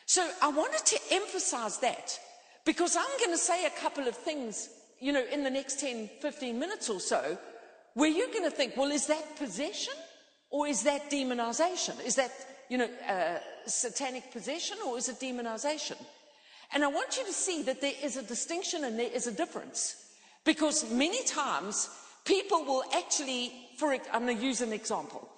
So 0.06 0.28
I 0.42 0.50
wanted 0.50 0.84
to 0.86 0.98
emphasize 1.12 1.78
that 1.78 2.18
because 2.64 2.96
I'm 2.96 3.18
going 3.18 3.32
to 3.32 3.38
say 3.38 3.66
a 3.66 3.70
couple 3.70 4.06
of 4.06 4.16
things, 4.16 4.68
you 5.00 5.12
know, 5.12 5.24
in 5.32 5.42
the 5.42 5.50
next 5.50 5.80
10, 5.80 6.08
15 6.20 6.58
minutes 6.58 6.88
or 6.88 7.00
so, 7.00 7.36
where 7.94 8.08
you're 8.08 8.28
going 8.28 8.44
to 8.44 8.50
think, 8.50 8.76
well, 8.76 8.90
is 8.90 9.06
that 9.06 9.36
possession 9.36 9.94
or 10.50 10.66
is 10.66 10.82
that 10.84 11.10
demonization? 11.10 12.04
Is 12.04 12.14
that, 12.16 12.30
you 12.68 12.78
know, 12.78 12.88
uh, 13.08 13.38
satanic 13.66 14.30
possession 14.32 14.78
or 14.86 14.96
is 14.96 15.08
it 15.08 15.20
demonization? 15.20 15.96
And 16.74 16.84
I 16.84 16.86
want 16.86 17.18
you 17.18 17.24
to 17.24 17.32
see 17.32 17.62
that 17.64 17.80
there 17.80 17.92
is 18.02 18.16
a 18.16 18.22
distinction 18.22 18.84
and 18.84 18.98
there 18.98 19.10
is 19.12 19.26
a 19.26 19.32
difference. 19.32 19.96
Because 20.44 20.90
many 20.90 21.22
times 21.24 21.90
people 22.24 22.64
will 22.64 22.84
actually, 22.94 23.52
for 23.76 23.92
I'm 24.12 24.24
going 24.24 24.38
to 24.38 24.44
use 24.44 24.60
an 24.60 24.72
example, 24.72 25.28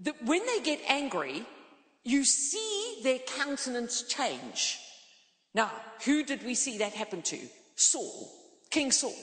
that 0.00 0.14
when 0.24 0.44
they 0.46 0.60
get 0.60 0.80
angry, 0.88 1.44
you 2.04 2.24
see 2.24 3.00
their 3.02 3.18
countenance 3.18 4.04
change. 4.04 4.78
Now, 5.54 5.70
who 6.04 6.22
did 6.24 6.44
we 6.44 6.54
see 6.54 6.78
that 6.78 6.92
happen 6.92 7.22
to? 7.22 7.38
Saul, 7.74 8.30
King 8.70 8.92
Saul. 8.92 9.14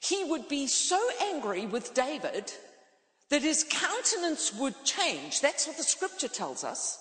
He 0.00 0.24
would 0.24 0.48
be 0.48 0.66
so 0.66 1.00
angry 1.22 1.66
with 1.66 1.94
David 1.94 2.52
that 3.30 3.42
his 3.42 3.64
countenance 3.68 4.54
would 4.54 4.74
change. 4.84 5.40
That's 5.40 5.66
what 5.66 5.76
the 5.76 5.82
scripture 5.82 6.28
tells 6.28 6.64
us. 6.64 6.98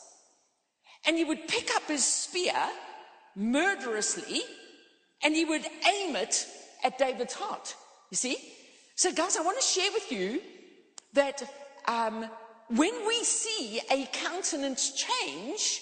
And 1.06 1.18
he 1.18 1.24
would 1.24 1.48
pick 1.48 1.70
up 1.76 1.84
his 1.88 2.06
spear 2.06 2.56
murderously 3.36 4.42
and 5.24 5.36
he 5.36 5.46
would 5.46 5.66
aim 5.88 6.16
it 6.16 6.48
at 6.84 6.98
David's 6.98 7.34
heart. 7.34 7.76
You 8.12 8.18
see? 8.18 8.38
So, 8.96 9.12
guys, 9.14 9.38
I 9.38 9.42
want 9.42 9.60
to 9.60 9.64
share 9.64 9.92
with 9.94 10.12
you 10.12 10.42
that 11.14 11.44
um, 11.88 12.26
when 12.70 13.08
we 13.08 13.24
see 13.24 13.80
a 13.92 14.08
countenance 14.12 14.92
change, 14.92 15.82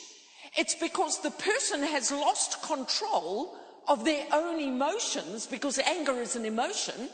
it's 0.57 0.75
because 0.75 1.21
the 1.21 1.31
person 1.31 1.83
has 1.83 2.11
lost 2.11 2.61
control 2.63 3.55
of 3.87 4.05
their 4.05 4.25
own 4.31 4.59
emotions 4.59 5.45
because 5.45 5.79
anger 5.79 6.13
is 6.13 6.35
an 6.35 6.45
emotion. 6.45 7.09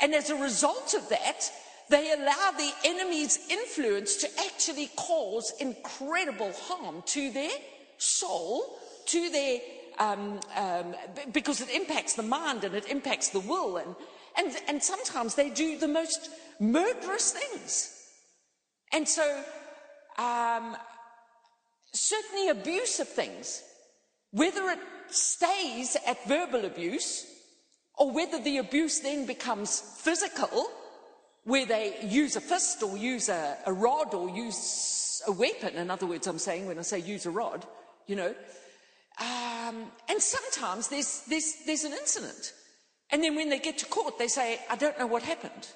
And 0.00 0.14
as 0.14 0.30
a 0.30 0.36
result 0.36 0.94
of 0.94 1.08
that, 1.08 1.50
they 1.88 2.12
allow 2.12 2.50
the 2.56 2.70
enemy's 2.84 3.38
influence 3.50 4.16
to 4.16 4.28
actually 4.40 4.90
cause 4.96 5.52
incredible 5.58 6.52
harm 6.52 7.02
to 7.06 7.30
their 7.32 7.50
soul, 7.96 8.78
to 9.06 9.30
their, 9.30 9.60
um, 9.98 10.38
um, 10.54 10.94
because 11.32 11.60
it 11.60 11.70
impacts 11.70 12.14
the 12.14 12.22
mind 12.22 12.64
and 12.64 12.74
it 12.74 12.88
impacts 12.88 13.30
the 13.30 13.40
will. 13.40 13.78
And, 13.78 13.96
and, 14.36 14.56
and 14.68 14.82
sometimes 14.82 15.34
they 15.34 15.50
do 15.50 15.78
the 15.78 15.88
most 15.88 16.30
murderous 16.60 17.32
things. 17.32 17.94
And 18.92 19.08
so, 19.08 19.42
um, 20.18 20.76
certainly 21.92 22.48
abusive 22.48 23.08
things, 23.08 23.62
whether 24.30 24.68
it 24.68 24.78
stays 25.10 25.96
at 26.06 26.26
verbal 26.26 26.64
abuse 26.64 27.26
or 27.96 28.12
whether 28.12 28.38
the 28.40 28.58
abuse 28.58 29.00
then 29.00 29.26
becomes 29.26 29.80
physical, 29.80 30.70
where 31.44 31.66
they 31.66 31.96
use 32.02 32.36
a 32.36 32.40
fist 32.40 32.82
or 32.82 32.96
use 32.96 33.28
a, 33.28 33.56
a 33.66 33.72
rod 33.72 34.14
or 34.14 34.28
use 34.28 35.22
a 35.26 35.32
weapon. 35.32 35.74
In 35.74 35.90
other 35.90 36.06
words, 36.06 36.26
I'm 36.26 36.38
saying 36.38 36.66
when 36.66 36.78
I 36.78 36.82
say 36.82 36.98
use 36.98 37.26
a 37.26 37.30
rod, 37.30 37.66
you 38.06 38.16
know. 38.16 38.34
Um, 39.20 39.90
and 40.08 40.22
sometimes 40.22 40.88
there's, 40.88 41.22
there's, 41.28 41.54
there's 41.66 41.84
an 41.84 41.92
incident. 41.92 42.52
And 43.10 43.24
then 43.24 43.34
when 43.34 43.48
they 43.48 43.58
get 43.58 43.78
to 43.78 43.86
court, 43.86 44.18
they 44.18 44.28
say, 44.28 44.60
I 44.70 44.76
don't 44.76 44.98
know 44.98 45.06
what 45.06 45.22
happened. 45.22 45.68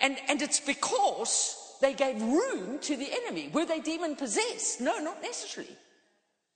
And, 0.00 0.16
and 0.28 0.40
it's 0.42 0.58
because 0.58 1.54
they 1.82 1.94
gave 1.94 2.22
room 2.22 2.78
to 2.78 2.96
the 2.96 3.08
enemy. 3.12 3.50
Were 3.52 3.66
they 3.66 3.80
demon 3.80 4.14
possessed? 4.14 4.80
No, 4.80 4.98
not 4.98 5.20
necessarily. 5.20 5.76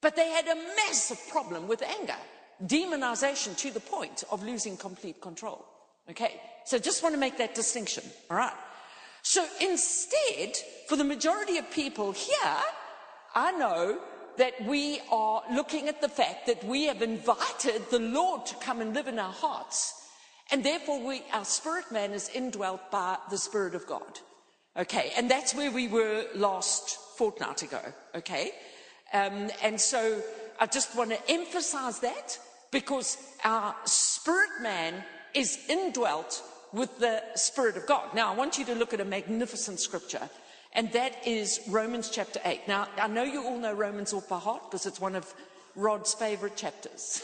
But 0.00 0.14
they 0.14 0.30
had 0.30 0.46
a 0.46 0.54
massive 0.76 1.20
problem 1.28 1.66
with 1.66 1.82
anger, 1.82 2.16
demonization 2.64 3.56
to 3.58 3.72
the 3.72 3.80
point 3.80 4.22
of 4.30 4.44
losing 4.44 4.76
complete 4.76 5.20
control. 5.20 5.66
Okay, 6.08 6.40
so 6.64 6.78
just 6.78 7.02
want 7.02 7.16
to 7.16 7.20
make 7.20 7.38
that 7.38 7.56
distinction, 7.56 8.04
all 8.30 8.36
right? 8.36 8.52
So 9.22 9.44
instead, 9.60 10.56
for 10.88 10.94
the 10.94 11.02
majority 11.02 11.58
of 11.58 11.68
people 11.72 12.12
here, 12.12 12.56
I 13.34 13.50
know 13.50 13.98
that 14.36 14.64
we 14.64 15.00
are 15.10 15.42
looking 15.52 15.88
at 15.88 16.00
the 16.00 16.08
fact 16.08 16.46
that 16.46 16.62
we 16.62 16.84
have 16.84 17.02
invited 17.02 17.82
the 17.90 17.98
Lord 17.98 18.46
to 18.46 18.54
come 18.56 18.80
and 18.80 18.94
live 18.94 19.08
in 19.08 19.18
our 19.18 19.32
hearts. 19.32 19.92
And 20.52 20.62
therefore, 20.62 21.04
we, 21.04 21.24
our 21.32 21.44
spirit 21.44 21.90
man 21.90 22.12
is 22.12 22.30
indwelt 22.32 22.92
by 22.92 23.18
the 23.28 23.38
Spirit 23.38 23.74
of 23.74 23.88
God. 23.88 24.20
Okay, 24.78 25.12
and 25.16 25.30
that's 25.30 25.54
where 25.54 25.70
we 25.70 25.88
were 25.88 26.26
last 26.34 26.98
fortnight 27.16 27.62
ago. 27.62 27.80
Okay, 28.14 28.52
um, 29.14 29.50
and 29.62 29.80
so 29.80 30.20
I 30.60 30.66
just 30.66 30.94
want 30.94 31.10
to 31.10 31.30
emphasize 31.30 32.00
that 32.00 32.38
because 32.70 33.16
our 33.42 33.74
spirit 33.84 34.50
man 34.60 35.02
is 35.32 35.58
indwelt 35.70 36.42
with 36.74 36.98
the 36.98 37.22
Spirit 37.36 37.78
of 37.78 37.86
God. 37.86 38.14
Now, 38.14 38.30
I 38.30 38.36
want 38.36 38.58
you 38.58 38.64
to 38.66 38.74
look 38.74 38.92
at 38.92 39.00
a 39.00 39.04
magnificent 39.04 39.80
scripture, 39.80 40.28
and 40.74 40.92
that 40.92 41.26
is 41.26 41.60
Romans 41.68 42.10
chapter 42.10 42.40
8. 42.44 42.68
Now, 42.68 42.88
I 42.98 43.08
know 43.08 43.22
you 43.22 43.44
all 43.44 43.58
know 43.58 43.72
Romans 43.72 44.12
off 44.12 44.28
by 44.28 44.38
heart 44.38 44.64
because 44.70 44.84
it's 44.84 45.00
one 45.00 45.14
of 45.14 45.32
Rod's 45.74 46.12
favorite 46.12 46.56
chapters. 46.56 47.22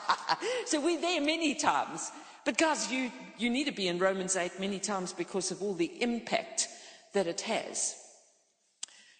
so 0.66 0.80
we're 0.80 1.00
there 1.00 1.20
many 1.20 1.54
times. 1.54 2.10
But 2.44 2.58
guys, 2.58 2.90
you, 2.90 3.10
you 3.38 3.50
need 3.50 3.64
to 3.64 3.72
be 3.72 3.88
in 3.88 3.98
Romans 3.98 4.36
8 4.36 4.58
many 4.58 4.78
times 4.80 5.12
because 5.12 5.50
of 5.50 5.62
all 5.62 5.74
the 5.74 6.02
impact 6.02 6.68
that 7.14 7.26
it 7.26 7.42
has. 7.42 7.94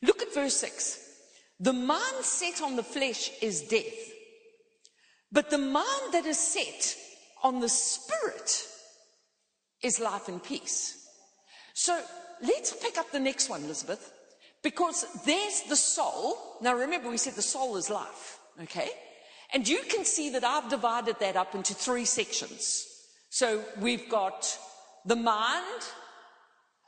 Look 0.02 0.22
at 0.22 0.34
verse 0.34 0.56
6. 0.56 0.98
The 1.60 1.72
mind 1.72 2.24
set 2.24 2.60
on 2.60 2.74
the 2.74 2.82
flesh 2.82 3.30
is 3.40 3.62
death, 3.62 4.12
but 5.30 5.50
the 5.50 5.58
mind 5.58 6.12
that 6.12 6.26
is 6.26 6.38
set 6.38 6.96
on 7.44 7.60
the 7.60 7.68
spirit 7.68 8.66
is 9.82 10.00
life 10.00 10.28
and 10.28 10.42
peace. 10.42 11.06
So 11.74 12.00
let's 12.42 12.74
pick 12.82 12.98
up 12.98 13.12
the 13.12 13.20
next 13.20 13.48
one, 13.48 13.62
Elizabeth, 13.62 14.12
because 14.64 15.06
there's 15.24 15.62
the 15.68 15.76
soul. 15.76 16.36
Now 16.60 16.74
remember, 16.74 17.08
we 17.08 17.16
said 17.16 17.34
the 17.34 17.42
soul 17.42 17.76
is 17.76 17.88
life, 17.88 18.40
okay? 18.62 18.88
And 19.54 19.68
you 19.68 19.80
can 19.88 20.04
see 20.04 20.30
that 20.30 20.44
I've 20.44 20.68
divided 20.68 21.16
that 21.20 21.36
up 21.36 21.54
into 21.54 21.74
three 21.74 22.04
sections. 22.04 22.88
So 23.32 23.64
we've 23.80 24.10
got 24.10 24.58
the 25.06 25.16
mind. 25.16 25.82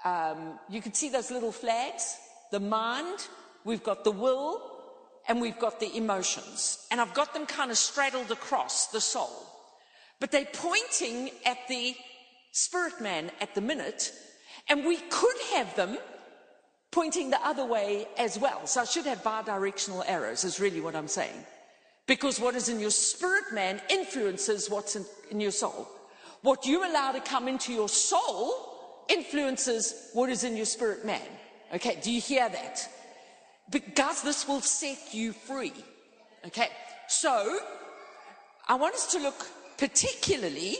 Um, 0.04 0.58
you 0.68 0.82
can 0.82 0.92
see 0.92 1.08
those 1.08 1.30
little 1.30 1.52
flags. 1.52 2.18
The 2.52 2.60
mind. 2.60 3.26
We've 3.64 3.82
got 3.82 4.04
the 4.04 4.10
will. 4.10 4.60
And 5.26 5.40
we've 5.40 5.58
got 5.58 5.80
the 5.80 5.96
emotions. 5.96 6.86
And 6.90 7.00
I've 7.00 7.14
got 7.14 7.32
them 7.32 7.46
kind 7.46 7.70
of 7.70 7.78
straddled 7.78 8.30
across 8.30 8.88
the 8.88 9.00
soul. 9.00 9.32
But 10.20 10.32
they're 10.32 10.44
pointing 10.52 11.30
at 11.46 11.66
the 11.66 11.96
spirit 12.52 13.00
man 13.00 13.30
at 13.40 13.54
the 13.54 13.62
minute. 13.62 14.12
And 14.68 14.84
we 14.84 14.98
could 14.98 15.40
have 15.54 15.74
them 15.76 15.96
pointing 16.90 17.30
the 17.30 17.40
other 17.40 17.64
way 17.64 18.06
as 18.18 18.38
well. 18.38 18.66
So 18.66 18.82
I 18.82 18.84
should 18.84 19.06
have 19.06 19.24
bi-directional 19.24 20.04
arrows 20.06 20.44
is 20.44 20.60
really 20.60 20.82
what 20.82 20.94
I'm 20.94 21.08
saying. 21.08 21.46
Because 22.06 22.38
what 22.38 22.54
is 22.54 22.68
in 22.68 22.80
your 22.80 22.90
spirit 22.90 23.44
man 23.54 23.80
influences 23.88 24.68
what's 24.68 24.94
in, 24.94 25.06
in 25.30 25.40
your 25.40 25.50
soul. 25.50 25.88
What 26.44 26.66
you 26.66 26.86
allow 26.86 27.12
to 27.12 27.22
come 27.22 27.48
into 27.48 27.72
your 27.72 27.88
soul 27.88 28.52
influences 29.08 30.10
what 30.12 30.28
is 30.28 30.44
in 30.44 30.58
your 30.58 30.66
spirit 30.66 31.06
man. 31.06 31.26
Okay, 31.74 31.98
do 32.02 32.12
you 32.12 32.20
hear 32.20 32.50
that? 32.50 32.86
Because 33.70 34.20
this 34.20 34.46
will 34.46 34.60
set 34.60 35.14
you 35.14 35.32
free. 35.32 35.72
Okay, 36.46 36.68
so 37.08 37.58
I 38.68 38.74
want 38.74 38.94
us 38.94 39.06
to 39.12 39.20
look 39.20 39.46
particularly 39.78 40.76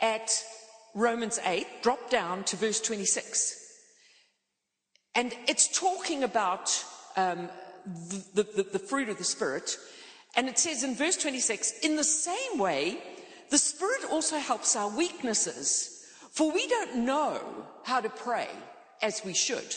at 0.00 0.30
Romans 0.94 1.38
8, 1.44 1.66
drop 1.82 2.08
down 2.08 2.44
to 2.44 2.56
verse 2.56 2.80
26. 2.80 3.54
And 5.14 5.34
it's 5.46 5.78
talking 5.78 6.24
about 6.24 6.72
um, 7.18 7.50
the, 8.32 8.44
the, 8.44 8.66
the 8.72 8.78
fruit 8.78 9.10
of 9.10 9.18
the 9.18 9.24
Spirit. 9.24 9.76
And 10.36 10.48
it 10.48 10.58
says 10.58 10.82
in 10.82 10.94
verse 10.94 11.18
26, 11.18 11.80
in 11.82 11.96
the 11.96 12.04
same 12.04 12.58
way, 12.58 12.96
the 13.50 13.58
Spirit 13.58 14.10
also 14.10 14.38
helps 14.38 14.76
our 14.76 14.88
weaknesses, 14.88 16.04
for 16.30 16.52
we 16.52 16.66
don't 16.66 16.96
know 16.96 17.40
how 17.84 18.00
to 18.00 18.08
pray 18.08 18.48
as 19.02 19.24
we 19.24 19.34
should. 19.34 19.76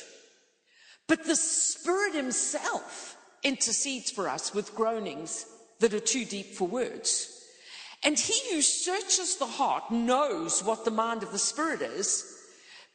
But 1.08 1.26
the 1.26 1.36
Spirit 1.36 2.14
Himself 2.14 3.18
intercedes 3.44 4.12
for 4.12 4.30
us 4.30 4.54
with 4.54 4.76
groanings 4.76 5.46
that 5.80 5.94
are 5.94 6.00
too 6.00 6.26
deep 6.26 6.54
for 6.54 6.68
words. 6.68 7.36
And 8.04 8.18
he 8.18 8.54
who 8.54 8.62
searches 8.62 9.38
the 9.38 9.46
heart 9.46 9.92
knows 9.92 10.64
what 10.64 10.86
the 10.86 10.92
mind 10.92 11.24
of 11.24 11.32
the 11.32 11.40
Spirit 11.40 11.82
is, 11.82 12.26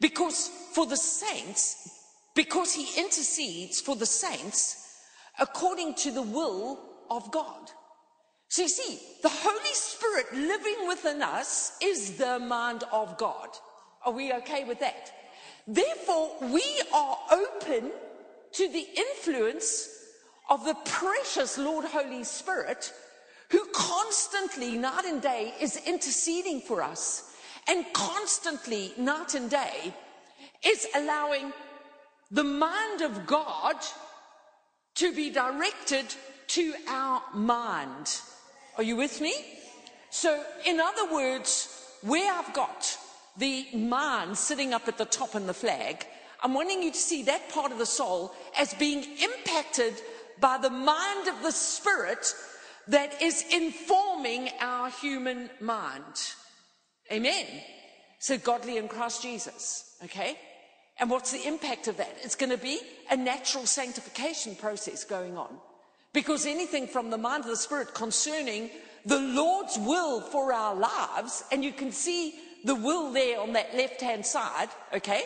because 0.00 0.50
for 0.72 0.86
the 0.86 0.96
saints, 0.96 1.88
because 2.34 2.72
he 2.72 3.00
intercedes 3.00 3.80
for 3.80 3.96
the 3.96 4.06
saints 4.06 4.98
according 5.38 5.94
to 5.94 6.10
the 6.10 6.22
will 6.22 6.78
of 7.10 7.30
God. 7.30 7.70
So 8.54 8.62
you 8.62 8.68
see, 8.68 9.00
the 9.20 9.32
Holy 9.32 9.74
Spirit 9.74 10.32
living 10.32 10.86
within 10.86 11.22
us 11.22 11.76
is 11.82 12.16
the 12.16 12.38
mind 12.38 12.84
of 12.92 13.18
God. 13.18 13.48
Are 14.06 14.12
we 14.12 14.32
okay 14.32 14.62
with 14.62 14.78
that? 14.78 15.10
Therefore, 15.66 16.30
we 16.40 16.62
are 16.94 17.18
open 17.32 17.90
to 18.52 18.68
the 18.68 18.86
influence 18.96 19.88
of 20.48 20.64
the 20.64 20.76
precious 20.84 21.58
Lord 21.58 21.84
Holy 21.86 22.22
Spirit 22.22 22.92
who 23.50 23.66
constantly, 23.72 24.78
night 24.78 25.04
and 25.04 25.20
day, 25.20 25.52
is 25.60 25.82
interceding 25.84 26.60
for 26.60 26.80
us 26.80 27.34
and 27.66 27.84
constantly, 27.92 28.92
night 28.96 29.34
and 29.34 29.50
day, 29.50 29.92
is 30.64 30.86
allowing 30.94 31.52
the 32.30 32.44
mind 32.44 33.00
of 33.00 33.26
God 33.26 33.74
to 34.94 35.12
be 35.12 35.30
directed 35.30 36.14
to 36.46 36.72
our 36.86 37.20
mind. 37.34 38.20
Are 38.76 38.82
you 38.82 38.96
with 38.96 39.20
me? 39.20 39.34
So, 40.10 40.42
in 40.66 40.80
other 40.80 41.12
words, 41.12 41.68
where 42.02 42.32
I've 42.32 42.52
got 42.54 42.98
the 43.36 43.66
man 43.74 44.34
sitting 44.34 44.72
up 44.72 44.88
at 44.88 44.98
the 44.98 45.04
top 45.04 45.34
in 45.34 45.46
the 45.46 45.54
flag, 45.54 46.06
I'm 46.42 46.54
wanting 46.54 46.82
you 46.82 46.92
to 46.92 46.98
see 46.98 47.22
that 47.24 47.50
part 47.50 47.72
of 47.72 47.78
the 47.78 47.86
soul 47.86 48.32
as 48.58 48.74
being 48.74 49.04
impacted 49.20 49.94
by 50.40 50.58
the 50.58 50.70
mind 50.70 51.28
of 51.28 51.42
the 51.42 51.52
Spirit 51.52 52.34
that 52.88 53.22
is 53.22 53.44
informing 53.50 54.50
our 54.60 54.90
human 54.90 55.50
mind. 55.60 56.34
Amen. 57.10 57.46
So 58.18 58.38
godly 58.38 58.76
in 58.76 58.88
Christ 58.88 59.22
Jesus. 59.22 59.96
Okay. 60.04 60.36
And 60.98 61.10
what's 61.10 61.32
the 61.32 61.46
impact 61.46 61.88
of 61.88 61.96
that? 61.96 62.16
It's 62.22 62.36
going 62.36 62.50
to 62.50 62.58
be 62.58 62.78
a 63.10 63.16
natural 63.16 63.66
sanctification 63.66 64.54
process 64.54 65.04
going 65.04 65.36
on. 65.36 65.58
Because 66.14 66.46
anything 66.46 66.86
from 66.86 67.10
the 67.10 67.18
mind 67.18 67.42
of 67.42 67.50
the 67.50 67.56
Spirit 67.56 67.92
concerning 67.92 68.70
the 69.04 69.18
Lord's 69.18 69.76
will 69.76 70.20
for 70.20 70.52
our 70.52 70.74
lives, 70.74 71.44
and 71.52 71.62
you 71.62 71.72
can 71.72 71.92
see 71.92 72.36
the 72.64 72.74
will 72.74 73.12
there 73.12 73.40
on 73.40 73.52
that 73.52 73.74
left 73.74 74.00
hand 74.00 74.24
side, 74.24 74.68
okay? 74.94 75.24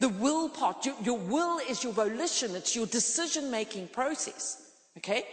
The 0.00 0.10
will 0.10 0.50
part, 0.50 0.86
your, 0.86 0.94
your 1.02 1.18
will 1.18 1.58
is 1.58 1.82
your 1.82 1.94
volition, 1.94 2.54
it's 2.54 2.76
your 2.76 2.86
decision 2.86 3.50
making 3.50 3.88
process, 3.88 4.70
okay? 4.98 5.24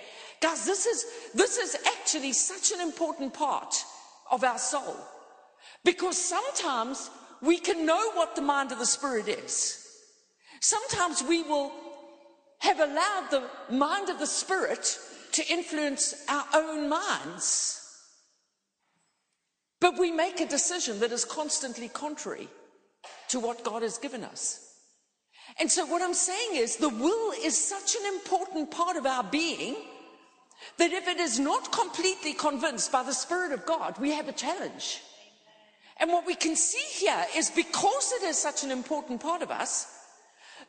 Guys, 0.42 0.66
this 0.66 0.86
is, 0.86 1.06
this 1.34 1.58
is 1.58 1.76
actually 1.86 2.32
such 2.32 2.72
an 2.72 2.80
important 2.80 3.34
part 3.34 3.76
of 4.32 4.44
our 4.44 4.58
soul. 4.58 4.96
Because 5.84 6.18
sometimes 6.18 7.12
we 7.42 7.58
can 7.58 7.86
know 7.86 8.12
what 8.14 8.36
the 8.36 8.42
mind 8.42 8.72
of 8.72 8.80
the 8.80 8.86
Spirit 8.86 9.28
is. 9.28 9.86
Sometimes 10.62 11.22
we 11.22 11.44
will 11.44 11.72
have 12.60 12.80
allowed 12.80 13.28
the 13.30 13.44
mind 13.74 14.10
of 14.10 14.20
the 14.20 14.28
Spirit 14.28 14.98
to 15.34 15.48
influence 15.48 16.26
our 16.30 16.46
own 16.54 16.90
minds. 16.90 17.82
But 19.82 20.00
we 20.00 20.12
make 20.12 20.40
a 20.40 20.48
decision 20.48 21.00
that 21.00 21.12
is 21.12 21.26
constantly 21.26 21.90
contrary 21.90 22.48
to 23.30 23.40
what 23.40 23.64
God 23.64 23.82
has 23.82 23.98
given 23.98 24.24
us. 24.24 24.62
And 25.60 25.72
so, 25.72 25.86
what 25.86 26.02
I'm 26.02 26.14
saying 26.14 26.56
is, 26.56 26.78
the 26.78 26.90
will 26.90 27.32
is 27.44 27.58
such 27.58 27.96
an 27.96 28.06
important 28.16 28.72
part 28.72 28.98
of 28.98 29.06
our 29.06 29.24
being 29.24 29.76
that 30.78 30.92
if 30.92 31.08
it 31.08 31.20
is 31.20 31.40
not 31.40 31.72
completely 31.72 32.34
convinced 32.34 32.92
by 32.92 33.04
the 33.04 33.14
Spirit 33.14 33.52
of 33.52 33.66
God, 33.66 33.98
we 34.00 34.12
have 34.12 34.28
a 34.28 34.34
challenge. 34.34 35.02
And 35.98 36.12
what 36.12 36.26
we 36.26 36.36
can 36.36 36.56
see 36.56 37.06
here 37.06 37.26
is 37.36 37.50
because 37.50 38.12
it 38.14 38.24
is 38.24 38.38
such 38.38 38.64
an 38.64 38.72
important 38.72 39.22
part 39.22 39.42
of 39.42 39.52
us, 39.52 39.88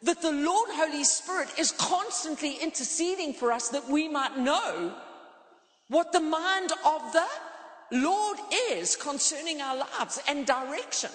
that 0.02 0.22
the 0.22 0.32
Lord 0.32 0.68
Holy 0.72 1.04
Spirit 1.04 1.48
is 1.58 1.72
constantly 1.72 2.56
interceding 2.62 3.32
for 3.32 3.52
us 3.52 3.68
that 3.70 3.88
we 3.88 4.08
might 4.08 4.38
know 4.38 4.94
what 5.88 6.12
the 6.12 6.20
mind 6.20 6.72
of 6.84 7.12
the 7.12 7.26
Lord 7.92 8.38
is 8.70 8.96
concerning 8.96 9.60
our 9.60 9.76
lives 9.76 10.20
and 10.28 10.46
direction. 10.46 11.10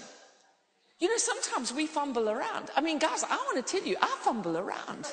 You 0.99 1.09
know, 1.09 1.17
sometimes 1.17 1.73
we 1.73 1.87
fumble 1.87 2.29
around. 2.29 2.69
I 2.75 2.81
mean, 2.81 2.99
guys, 2.99 3.23
I 3.23 3.35
want 3.35 3.65
to 3.65 3.77
tell 3.77 3.85
you, 3.87 3.97
I 4.01 4.17
fumble 4.21 4.57
around. 4.57 5.07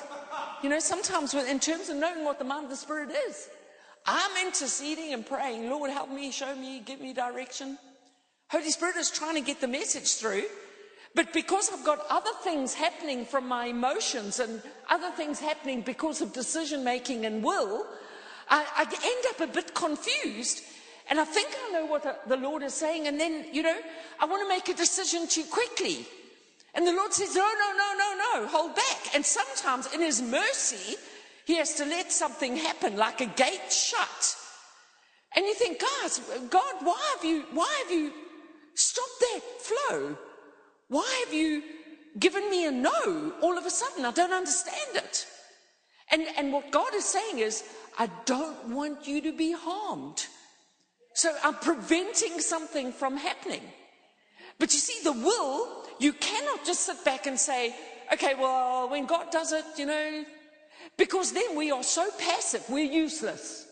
You 0.61 0.69
know, 0.69 0.79
sometimes 0.79 1.33
in 1.33 1.59
terms 1.59 1.89
of 1.89 1.97
knowing 1.97 2.23
what 2.23 2.37
the 2.37 2.45
mind 2.45 2.65
of 2.65 2.69
the 2.69 2.75
Spirit 2.75 3.09
is. 3.27 3.49
I'm 4.05 4.45
interceding 4.45 5.13
and 5.13 5.25
praying, 5.25 5.69
Lord, 5.69 5.91
help 5.91 6.09
me, 6.09 6.31
show 6.31 6.55
me, 6.55 6.81
give 6.85 7.01
me 7.01 7.13
direction. 7.13 7.77
Holy 8.49 8.71
Spirit 8.71 8.95
is 8.95 9.11
trying 9.11 9.35
to 9.35 9.41
get 9.41 9.61
the 9.61 9.67
message 9.67 10.15
through. 10.15 10.43
But 11.15 11.33
because 11.33 11.71
I've 11.73 11.85
got 11.85 12.05
other 12.09 12.31
things 12.43 12.73
happening 12.73 13.25
from 13.25 13.47
my 13.47 13.65
emotions 13.65 14.39
and 14.39 14.61
other 14.89 15.11
things 15.11 15.39
happening 15.39 15.81
because 15.81 16.21
of 16.21 16.33
decision 16.33 16.83
making 16.83 17.25
and 17.25 17.43
will, 17.43 17.85
I, 18.49 18.65
I, 18.75 18.83
end 18.83 19.25
up 19.29 19.49
a 19.49 19.53
bit 19.53 19.73
confused. 19.73 20.61
And 21.09 21.19
I 21.19 21.25
think 21.25 21.49
I 21.67 21.71
know 21.71 21.85
what 21.85 22.27
the 22.27 22.37
Lord 22.37 22.61
is 22.61 22.73
saying. 22.73 23.07
And 23.07 23.19
then, 23.19 23.45
you 23.51 23.63
know, 23.63 23.77
I 24.19 24.25
want 24.25 24.43
to 24.43 24.47
make 24.47 24.69
a 24.69 24.73
decision 24.73 25.27
too 25.27 25.45
quickly. 25.45 26.05
And 26.75 26.85
the 26.85 26.93
Lord 26.93 27.13
says, 27.13 27.35
no, 27.35 27.41
no, 27.41 27.73
no, 27.75 27.93
no, 27.97 28.41
no, 28.41 28.47
hold 28.47 28.75
back. 28.75 29.15
And 29.15 29.25
sometimes 29.25 29.91
in 29.93 30.01
His 30.01 30.21
mercy, 30.21 30.95
he 31.45 31.55
has 31.55 31.73
to 31.75 31.85
let 31.85 32.11
something 32.11 32.55
happen, 32.55 32.95
like 32.95 33.21
a 33.21 33.25
gate 33.25 33.73
shut. 33.73 34.35
And 35.35 35.45
you 35.45 35.55
think, 35.55 35.81
guys, 35.81 36.21
God, 36.49 36.75
why 36.81 37.15
have 37.15 37.25
you, 37.25 37.43
why 37.53 37.83
have 37.83 37.91
you 37.91 38.13
stopped 38.75 39.19
that 39.19 39.41
flow? 39.59 40.17
Why 40.89 41.23
have 41.25 41.33
you 41.33 41.63
given 42.19 42.49
me 42.49 42.65
a 42.65 42.71
no 42.71 43.33
all 43.41 43.57
of 43.57 43.65
a 43.65 43.69
sudden? 43.69 44.05
I 44.05 44.11
don't 44.11 44.33
understand 44.33 44.95
it. 44.95 45.25
And, 46.11 46.25
and 46.37 46.51
what 46.51 46.71
God 46.71 46.93
is 46.95 47.05
saying 47.05 47.37
is, 47.39 47.63
I 47.97 48.09
don't 48.25 48.69
want 48.69 49.07
you 49.07 49.21
to 49.21 49.31
be 49.31 49.51
harmed. 49.51 50.25
So 51.13 51.31
I'm 51.43 51.55
preventing 51.55 52.39
something 52.39 52.91
from 52.91 53.17
happening. 53.17 53.61
But 54.57 54.73
you 54.73 54.79
see, 54.79 55.03
the 55.03 55.13
will, 55.13 55.85
you 55.99 56.13
cannot 56.13 56.65
just 56.65 56.81
sit 56.81 57.05
back 57.05 57.27
and 57.27 57.39
say, 57.39 57.75
okay, 58.11 58.33
well, 58.33 58.89
when 58.89 59.05
God 59.05 59.31
does 59.31 59.53
it, 59.53 59.65
you 59.77 59.85
know, 59.85 60.23
because 60.97 61.31
then 61.31 61.55
we 61.55 61.71
are 61.71 61.83
so 61.83 62.09
passive, 62.17 62.63
we're 62.69 62.91
useless. 62.91 63.67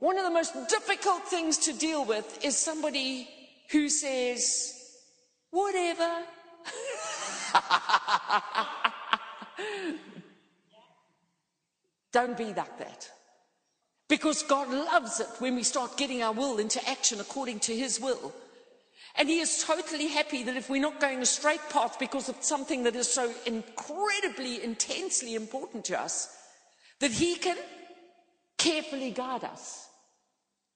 One 0.00 0.18
of 0.18 0.24
the 0.24 0.30
most 0.30 0.52
difficult 0.68 1.22
things 1.28 1.56
to 1.58 1.72
deal 1.72 2.04
with 2.04 2.44
is 2.44 2.58
somebody 2.58 3.28
who 3.70 3.88
says, 3.88 4.74
whatever. 5.50 6.22
Don't 12.12 12.38
be 12.38 12.54
like 12.54 12.78
that. 12.78 13.10
Because 14.08 14.42
God 14.42 14.68
loves 14.68 15.20
it 15.20 15.28
when 15.38 15.56
we 15.56 15.62
start 15.62 15.96
getting 15.96 16.22
our 16.22 16.32
will 16.32 16.58
into 16.58 16.86
action 16.88 17.20
according 17.20 17.60
to 17.60 17.74
His 17.74 18.00
will. 18.00 18.32
And 19.16 19.28
he 19.28 19.38
is 19.38 19.64
totally 19.64 20.08
happy 20.08 20.42
that 20.42 20.56
if 20.56 20.68
we're 20.68 20.82
not 20.82 21.00
going 21.00 21.20
a 21.20 21.26
straight 21.26 21.60
path 21.70 21.98
because 22.00 22.28
of 22.28 22.36
something 22.40 22.82
that 22.82 22.96
is 22.96 23.12
so 23.12 23.32
incredibly, 23.46 24.62
intensely 24.62 25.36
important 25.36 25.84
to 25.86 26.00
us, 26.00 26.36
that 26.98 27.12
he 27.12 27.36
can 27.36 27.56
carefully 28.58 29.12
guide 29.12 29.44
us. 29.44 29.88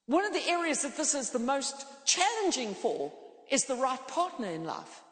One 0.07 0.24
of 0.24 0.33
the 0.33 0.48
areas 0.48 0.83
that 0.83 0.96
this 0.96 1.14
is 1.14 1.31
the 1.31 1.38
most 1.38 1.85
challenging 2.09 2.75
for 2.75 3.12
is 3.51 3.66
the 3.66 3.77
right 3.77 4.09
partner 4.09 4.49
in 4.49 4.64
life. 4.64 5.03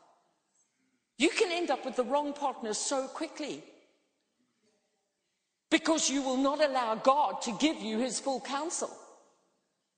You 1.18 1.28
can 1.28 1.52
end 1.52 1.70
up 1.70 1.84
with 1.84 1.96
the 1.96 2.04
wrong 2.04 2.32
partner 2.32 2.74
so 2.74 3.06
quickly 3.06 3.62
because 5.70 6.10
you 6.10 6.22
will 6.22 6.36
not 6.36 6.62
allow 6.62 6.94
God 6.94 7.42
to 7.42 7.56
give 7.58 7.76
you 7.80 7.98
his 7.98 8.18
full 8.18 8.40
counsel. 8.40 8.90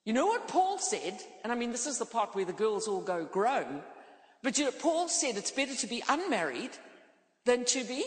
You 0.04 0.12
know 0.12 0.26
what 0.26 0.48
Paul 0.48 0.78
said? 0.78 1.20
And 1.42 1.52
I 1.52 1.54
mean, 1.54 1.70
this 1.70 1.86
is 1.86 1.98
the 1.98 2.04
part 2.04 2.34
where 2.34 2.44
the 2.44 2.52
girls 2.52 2.88
all 2.88 3.00
go 3.00 3.24
groan. 3.24 3.82
But 4.42 4.58
you 4.58 4.64
know, 4.64 4.70
Paul 4.70 5.08
said 5.08 5.36
it's 5.36 5.50
better 5.50 5.74
to 5.74 5.86
be 5.86 6.02
unmarried 6.08 6.70
than 7.44 7.64
to 7.66 7.84
be 7.84 8.04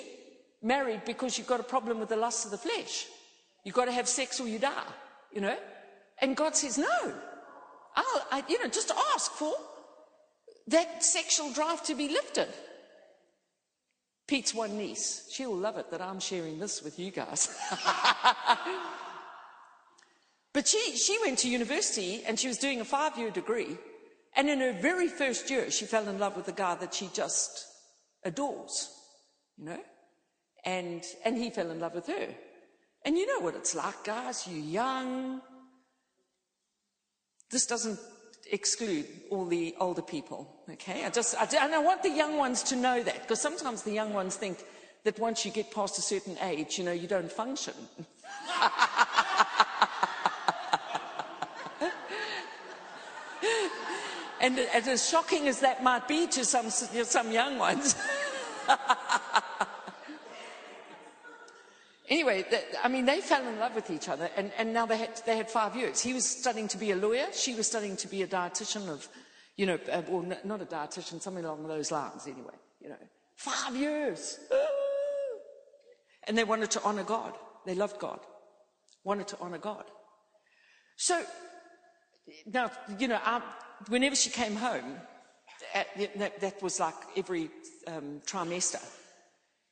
married 0.61 1.05
because 1.05 1.37
you've 1.37 1.47
got 1.47 1.59
a 1.59 1.63
problem 1.63 1.99
with 1.99 2.09
the 2.09 2.15
lust 2.15 2.45
of 2.45 2.51
the 2.51 2.57
flesh. 2.57 3.07
You've 3.63 3.75
got 3.75 3.85
to 3.85 3.91
have 3.91 4.07
sex 4.07 4.39
or 4.39 4.47
you 4.47 4.59
die, 4.59 4.91
you 5.33 5.41
know? 5.41 5.57
And 6.19 6.35
God 6.35 6.55
says, 6.55 6.77
no. 6.77 7.13
I'll, 7.95 8.27
I, 8.31 8.43
you 8.47 8.61
know, 8.61 8.69
just 8.69 8.91
ask 9.13 9.31
for 9.31 9.53
that 10.67 11.03
sexual 11.03 11.51
drive 11.53 11.83
to 11.83 11.95
be 11.95 12.07
lifted. 12.07 12.49
Pete's 14.27 14.53
one 14.53 14.77
niece, 14.77 15.27
she'll 15.31 15.55
love 15.55 15.77
it 15.77 15.91
that 15.91 16.01
I'm 16.01 16.19
sharing 16.19 16.59
this 16.59 16.81
with 16.81 16.97
you 16.97 17.11
guys. 17.11 17.49
But 20.53 20.67
she, 20.67 20.95
she 20.97 21.17
went 21.23 21.39
to 21.39 21.49
university 21.49 22.23
and 22.25 22.39
she 22.39 22.47
was 22.47 22.57
doing 22.57 22.81
a 22.81 22.85
five 22.85 23.17
year 23.17 23.31
degree. 23.31 23.77
And 24.35 24.49
in 24.49 24.59
her 24.59 24.73
very 24.73 25.07
first 25.07 25.49
year, 25.49 25.69
she 25.71 25.85
fell 25.85 26.07
in 26.07 26.19
love 26.19 26.35
with 26.35 26.47
a 26.47 26.53
guy 26.53 26.75
that 26.75 26.93
she 26.93 27.09
just 27.13 27.65
adores, 28.23 28.89
you 29.57 29.65
know? 29.65 29.79
And, 30.65 31.03
and 31.25 31.37
he 31.37 31.49
fell 31.49 31.71
in 31.71 31.79
love 31.79 31.95
with 31.95 32.07
her. 32.07 32.27
And 33.03 33.17
you 33.17 33.27
know 33.27 33.43
what 33.43 33.55
it's 33.55 33.75
like, 33.75 34.03
guys. 34.03 34.47
You're 34.47 34.63
young. 34.63 35.41
This 37.51 37.65
doesn't 37.65 37.99
exclude 38.49 39.05
all 39.29 39.45
the 39.45 39.75
older 39.79 40.01
people, 40.01 40.47
okay? 40.69 41.05
I 41.05 41.09
just, 41.09 41.35
I, 41.35 41.43
and 41.63 41.73
I 41.73 41.79
want 41.79 42.03
the 42.03 42.09
young 42.09 42.37
ones 42.37 42.63
to 42.63 42.75
know 42.75 43.03
that, 43.03 43.21
because 43.21 43.41
sometimes 43.41 43.83
the 43.83 43.91
young 43.91 44.13
ones 44.13 44.35
think 44.35 44.65
that 45.03 45.19
once 45.19 45.45
you 45.45 45.51
get 45.51 45.71
past 45.71 45.97
a 45.97 46.01
certain 46.01 46.37
age, 46.41 46.77
you 46.77 46.83
know, 46.83 46.91
you 46.91 47.07
don't 47.07 47.31
function. 47.31 47.73
and, 54.39 54.59
and 54.73 54.87
as 54.87 55.09
shocking 55.09 55.47
as 55.47 55.59
that 55.59 55.83
might 55.83 56.07
be 56.07 56.27
to 56.27 56.45
some, 56.45 56.69
some 56.69 57.31
young 57.31 57.57
ones. 57.57 57.95
Anyway, 62.11 62.43
I 62.83 62.89
mean, 62.89 63.05
they 63.05 63.21
fell 63.21 63.47
in 63.47 63.57
love 63.57 63.73
with 63.73 63.89
each 63.89 64.09
other, 64.09 64.29
and, 64.35 64.51
and 64.57 64.73
now 64.73 64.85
they 64.85 64.97
had, 64.97 65.21
they 65.25 65.37
had 65.37 65.49
five 65.49 65.77
years. 65.77 66.01
He 66.01 66.13
was 66.13 66.27
studying 66.27 66.67
to 66.67 66.77
be 66.77 66.91
a 66.91 66.95
lawyer. 66.97 67.27
She 67.31 67.55
was 67.55 67.67
studying 67.67 67.95
to 67.95 68.07
be 68.09 68.21
a 68.21 68.27
dietitian 68.27 68.89
of, 68.89 69.07
you 69.55 69.65
know, 69.65 69.79
uh, 69.89 70.01
or 70.09 70.21
n- 70.21 70.37
not 70.43 70.61
a 70.61 70.65
dietitian, 70.65 71.21
something 71.21 71.45
along 71.45 71.69
those 71.69 71.89
lines, 71.89 72.27
anyway. 72.27 72.53
You 72.81 72.89
know, 72.89 72.97
five 73.37 73.75
years. 73.75 74.39
And 76.27 76.37
they 76.37 76.43
wanted 76.43 76.69
to 76.71 76.83
honor 76.83 77.03
God. 77.03 77.33
They 77.65 77.73
loved 77.73 77.97
God, 77.97 78.19
wanted 79.03 79.27
to 79.29 79.37
honor 79.41 79.57
God. 79.57 79.85
So, 80.95 81.23
now, 82.45 82.69
you 82.99 83.07
know, 83.07 83.19
whenever 83.87 84.15
she 84.15 84.29
came 84.29 84.55
home, 84.55 84.97
at, 85.73 85.87
that, 86.19 86.39
that, 86.41 86.61
was 86.61 86.79
like 86.79 86.93
every 87.17 87.49
um, 87.87 88.21
trimester, 88.27 88.83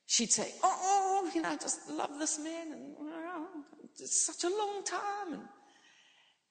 she'd 0.06 0.32
say, 0.32 0.52
oh 0.64 0.79
you 1.34 1.42
know, 1.42 1.50
I 1.50 1.56
just 1.56 1.88
love 1.90 2.18
this 2.18 2.38
man 2.38 2.72
and 2.72 2.90
it's 4.00 4.24
such 4.24 4.44
a 4.44 4.48
long 4.48 4.82
time. 4.84 5.40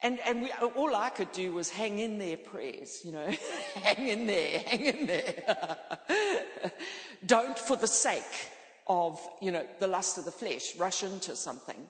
And, 0.01 0.19
and, 0.19 0.19
and 0.25 0.41
we, 0.43 0.51
all 0.75 0.95
I 0.95 1.09
could 1.09 1.31
do 1.31 1.51
was 1.51 1.69
hang 1.69 1.99
in 1.99 2.17
there 2.19 2.37
prayers, 2.37 3.01
you 3.03 3.11
know, 3.11 3.29
hang 3.75 4.07
in 4.07 4.27
there, 4.27 4.59
hang 4.59 4.85
in 4.85 5.07
there. 5.07 5.77
Don't 7.25 7.57
for 7.57 7.75
the 7.75 7.87
sake 7.87 8.23
of, 8.87 9.19
you 9.41 9.51
know, 9.51 9.65
the 9.79 9.87
lust 9.87 10.17
of 10.17 10.25
the 10.25 10.31
flesh, 10.31 10.75
rush 10.77 11.03
into 11.03 11.35
something. 11.35 11.89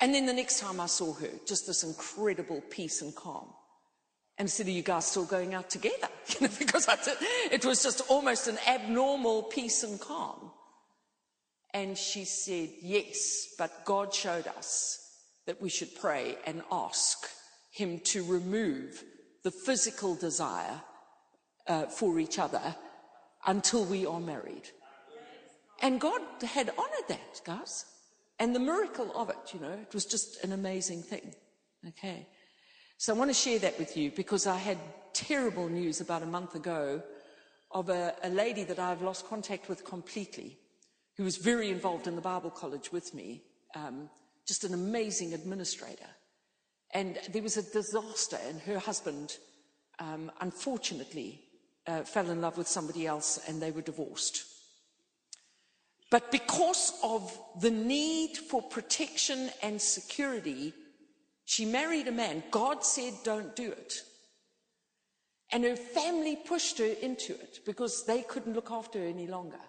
And 0.00 0.14
then 0.14 0.26
the 0.26 0.32
next 0.32 0.60
time 0.60 0.80
I 0.80 0.86
saw 0.86 1.14
her, 1.14 1.28
just 1.46 1.66
this 1.66 1.84
incredible 1.84 2.60
peace 2.70 3.02
and 3.02 3.14
calm. 3.14 3.48
And 4.38 4.50
said, 4.50 4.66
Are 4.66 4.70
you 4.70 4.82
guys 4.82 5.06
still 5.06 5.24
going 5.24 5.54
out 5.54 5.70
together? 5.70 6.08
You 6.40 6.46
know, 6.46 6.52
because 6.58 6.84
said, 6.84 7.16
it 7.50 7.64
was 7.64 7.82
just 7.82 8.00
almost 8.08 8.48
an 8.48 8.56
abnormal 8.66 9.44
peace 9.44 9.82
and 9.82 10.00
calm. 10.00 10.50
And 11.74 11.96
she 11.96 12.24
said, 12.24 12.70
Yes, 12.82 13.54
but 13.58 13.84
God 13.84 14.12
showed 14.12 14.46
us 14.46 14.98
that 15.46 15.60
we 15.60 15.68
should 15.68 15.94
pray 15.94 16.36
and 16.46 16.62
ask 16.70 17.28
Him 17.70 18.00
to 18.04 18.24
remove 18.24 19.02
the 19.42 19.50
physical 19.50 20.14
desire 20.14 20.80
uh, 21.66 21.86
for 21.86 22.18
each 22.18 22.38
other 22.38 22.76
until 23.46 23.84
we 23.84 24.06
are 24.06 24.20
married. 24.20 24.68
And 25.80 26.00
God 26.00 26.20
had 26.42 26.70
honored 26.70 27.08
that, 27.08 27.40
guys. 27.44 27.86
And 28.38 28.54
the 28.54 28.60
miracle 28.60 29.10
of 29.16 29.30
it, 29.30 29.52
you 29.52 29.60
know, 29.60 29.72
it 29.72 29.92
was 29.92 30.04
just 30.04 30.42
an 30.44 30.52
amazing 30.52 31.02
thing. 31.02 31.34
Okay. 31.88 32.26
So 32.98 33.12
I 33.14 33.18
want 33.18 33.30
to 33.30 33.34
share 33.34 33.58
that 33.60 33.78
with 33.78 33.96
you 33.96 34.12
because 34.12 34.46
I 34.46 34.56
had 34.56 34.78
terrible 35.12 35.68
news 35.68 36.00
about 36.00 36.22
a 36.22 36.26
month 36.26 36.54
ago 36.54 37.02
of 37.72 37.88
a, 37.88 38.14
a 38.22 38.28
lady 38.28 38.62
that 38.64 38.78
I've 38.78 39.02
lost 39.02 39.26
contact 39.26 39.68
with 39.68 39.84
completely 39.84 40.58
who 41.16 41.24
was 41.24 41.36
very 41.36 41.70
involved 41.70 42.06
in 42.06 42.16
the 42.16 42.22
Bible 42.22 42.50
College 42.50 42.92
with 42.92 43.14
me, 43.14 43.42
um, 43.74 44.08
just 44.46 44.64
an 44.64 44.74
amazing 44.74 45.34
administrator. 45.34 46.08
And 46.94 47.18
there 47.30 47.42
was 47.42 47.56
a 47.56 47.72
disaster, 47.72 48.38
and 48.48 48.60
her 48.62 48.78
husband, 48.78 49.36
um, 49.98 50.30
unfortunately, 50.40 51.42
uh, 51.86 52.02
fell 52.02 52.30
in 52.30 52.40
love 52.40 52.58
with 52.58 52.68
somebody 52.68 53.06
else 53.06 53.40
and 53.48 53.60
they 53.60 53.70
were 53.70 53.82
divorced. 53.82 54.44
But 56.10 56.30
because 56.30 56.92
of 57.02 57.36
the 57.60 57.70
need 57.70 58.36
for 58.36 58.62
protection 58.62 59.50
and 59.62 59.80
security, 59.80 60.74
she 61.44 61.64
married 61.64 62.06
a 62.06 62.12
man. 62.12 62.44
God 62.50 62.84
said, 62.84 63.14
don't 63.24 63.56
do 63.56 63.72
it. 63.72 63.94
And 65.50 65.64
her 65.64 65.76
family 65.76 66.36
pushed 66.36 66.78
her 66.78 66.94
into 67.02 67.32
it 67.32 67.60
because 67.66 68.04
they 68.04 68.22
couldn't 68.22 68.54
look 68.54 68.70
after 68.70 68.98
her 68.98 69.06
any 69.06 69.26
longer. 69.26 69.60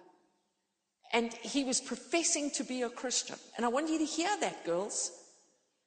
And 1.14 1.32
he 1.32 1.64
was 1.64 1.80
professing 1.80 2.50
to 2.52 2.64
be 2.64 2.82
a 2.82 2.90
Christian. 2.90 3.38
And 3.56 3.66
I 3.66 3.70
want 3.70 3.90
you 3.90 4.00
to 4.00 4.06
hear 4.06 4.36
that, 4.42 4.66
girls. 4.66 5.12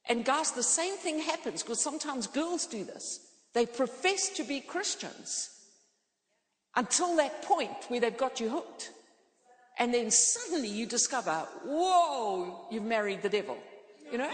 And 0.09 0.25
guys, 0.25 0.53
the 0.53 0.63
same 0.63 0.97
thing 0.97 1.19
happens 1.19 1.63
because 1.63 1.83
sometimes 1.83 2.29
girls 2.29 2.67
do 2.67 2.85
this. 2.85 3.21
They 3.53 3.67
profess 3.67 4.29
to 4.31 4.45
be 4.45 4.61
Christians 4.61 5.51
until 6.77 7.17
that 7.17 7.43
point 7.43 7.73
where 7.89 8.01
they've 8.01 8.17
got 8.17 8.39
you 8.39 8.51
hooked. 8.51 8.91
And 9.79 9.93
then 9.93 10.11
suddenly 10.11 10.69
you 10.69 10.87
discover, 10.87 11.47
whoa, 11.65 12.69
you've 12.71 12.85
married 12.85 13.23
the 13.23 13.29
devil, 13.29 13.59
you 14.11 14.19
know? 14.19 14.31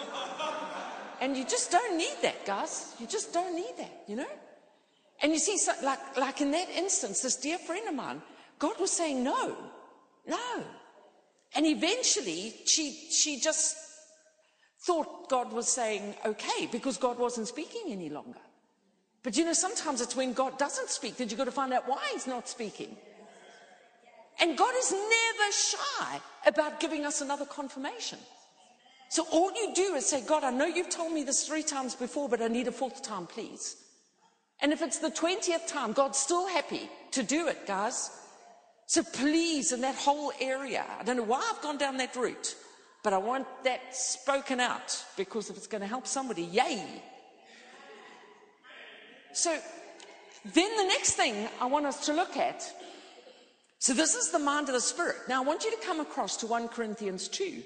And 1.21 1.37
you 1.37 1.45
just 1.45 1.71
don't 1.71 1.97
need 1.97 2.15
that, 2.23 2.45
guys. 2.45 2.95
You 3.01 3.07
just 3.07 3.33
don't 3.33 3.55
need 3.57 3.75
that, 3.79 4.05
you 4.07 4.17
know? 4.17 4.29
And 5.23 5.33
you 5.33 5.39
see, 5.39 5.57
so, 5.57 5.73
like, 5.83 6.17
like 6.17 6.41
in 6.41 6.51
that 6.51 6.69
instance, 6.69 7.23
this 7.23 7.37
dear 7.37 7.59
friend 7.59 7.89
of 7.89 7.95
mine, 7.95 8.23
God 8.59 8.79
was 8.79 8.91
saying, 8.91 9.23
no, 9.23 9.57
no. 10.27 10.65
And 11.55 11.67
eventually, 11.67 12.55
she, 12.65 12.93
she 13.11 13.39
just 13.39 13.77
thought 14.81 15.29
God 15.29 15.53
was 15.53 15.69
saying, 15.69 16.15
okay, 16.25 16.67
because 16.71 16.97
God 16.97 17.19
wasn't 17.19 17.49
speaking 17.49 17.83
any 17.89 18.09
longer. 18.09 18.41
But 19.23 19.37
you 19.37 19.45
know, 19.45 19.53
sometimes 19.53 20.01
it's 20.01 20.17
when 20.17 20.33
God 20.33 20.59
doesn't 20.59 20.89
speak 20.89 21.17
that 21.17 21.31
you've 21.31 21.39
got 21.39 21.45
to 21.45 21.53
find 21.53 21.73
out 21.73 21.89
why 21.89 22.01
He's 22.13 22.27
not 22.27 22.49
speaking. 22.49 22.97
And 24.41 24.59
God 24.59 24.75
is 24.77 24.91
never 24.93 25.53
shy 25.53 26.21
about 26.47 26.81
giving 26.81 27.05
us 27.05 27.21
another 27.21 27.45
confirmation. 27.45 28.19
So 29.09 29.27
all 29.31 29.53
you 29.53 29.75
do 29.75 29.95
is 29.95 30.07
say, 30.07 30.25
God, 30.27 30.43
I 30.43 30.51
know 30.51 30.65
you've 30.65 30.89
told 30.89 31.13
me 31.13 31.23
this 31.23 31.47
three 31.47 31.63
times 31.63 31.95
before, 31.95 32.29
but 32.29 32.41
I 32.41 32.49
need 32.49 32.67
a 32.67 32.73
fourth 32.73 33.03
time, 33.03 33.27
please. 33.27 33.77
And 34.61 34.73
if 34.73 34.81
it's 34.81 34.99
the 34.99 35.11
20th 35.11 35.69
time, 35.69 35.93
God's 35.93 36.19
still 36.19 36.49
happy 36.49 36.89
to 37.11 37.23
do 37.23 37.47
it, 37.49 37.67
guys. 37.67 38.11
So 38.87 39.03
please, 39.03 39.73
in 39.73 39.81
that 39.81 39.95
whole 39.95 40.33
area, 40.41 40.85
I 41.01 41.05
don't 41.05 41.17
know 41.17 41.23
why 41.23 41.43
I've 41.51 41.63
gone 41.63 41.79
down 41.79 41.97
that 41.99 42.15
route, 42.15 42.55
but 43.03 43.13
I 43.13 43.19
want 43.19 43.47
that 43.65 43.95
spoken 43.97 44.61
out 44.61 45.05
because 45.17 45.51
if 45.51 45.57
it's 45.57 45.67
going 45.67 45.81
to 45.81 45.87
help 45.87 46.07
somebody, 46.07 46.43
yay. 46.43 47.03
So 49.33 49.59
then 50.45 50.77
the 50.77 50.85
next 50.85 51.13
thing 51.15 51.49
I 51.61 51.67
want 51.67 51.87
us 51.87 52.07
to 52.07 52.13
look 52.13 52.37
at. 52.37 52.71
So 53.79 53.95
this 53.95 54.15
is 54.15 54.31
the 54.31 54.39
mind 54.39 54.69
of 54.69 54.75
the 54.75 54.81
Spirit. 54.81 55.17
Now 55.29 55.43
I 55.43 55.47
want 55.47 55.65
you 55.65 55.71
to 55.71 55.87
come 55.87 56.01
across 56.01 56.37
to 56.39 56.47
1 56.47 56.69
Corinthians 56.69 57.29
2. 57.29 57.63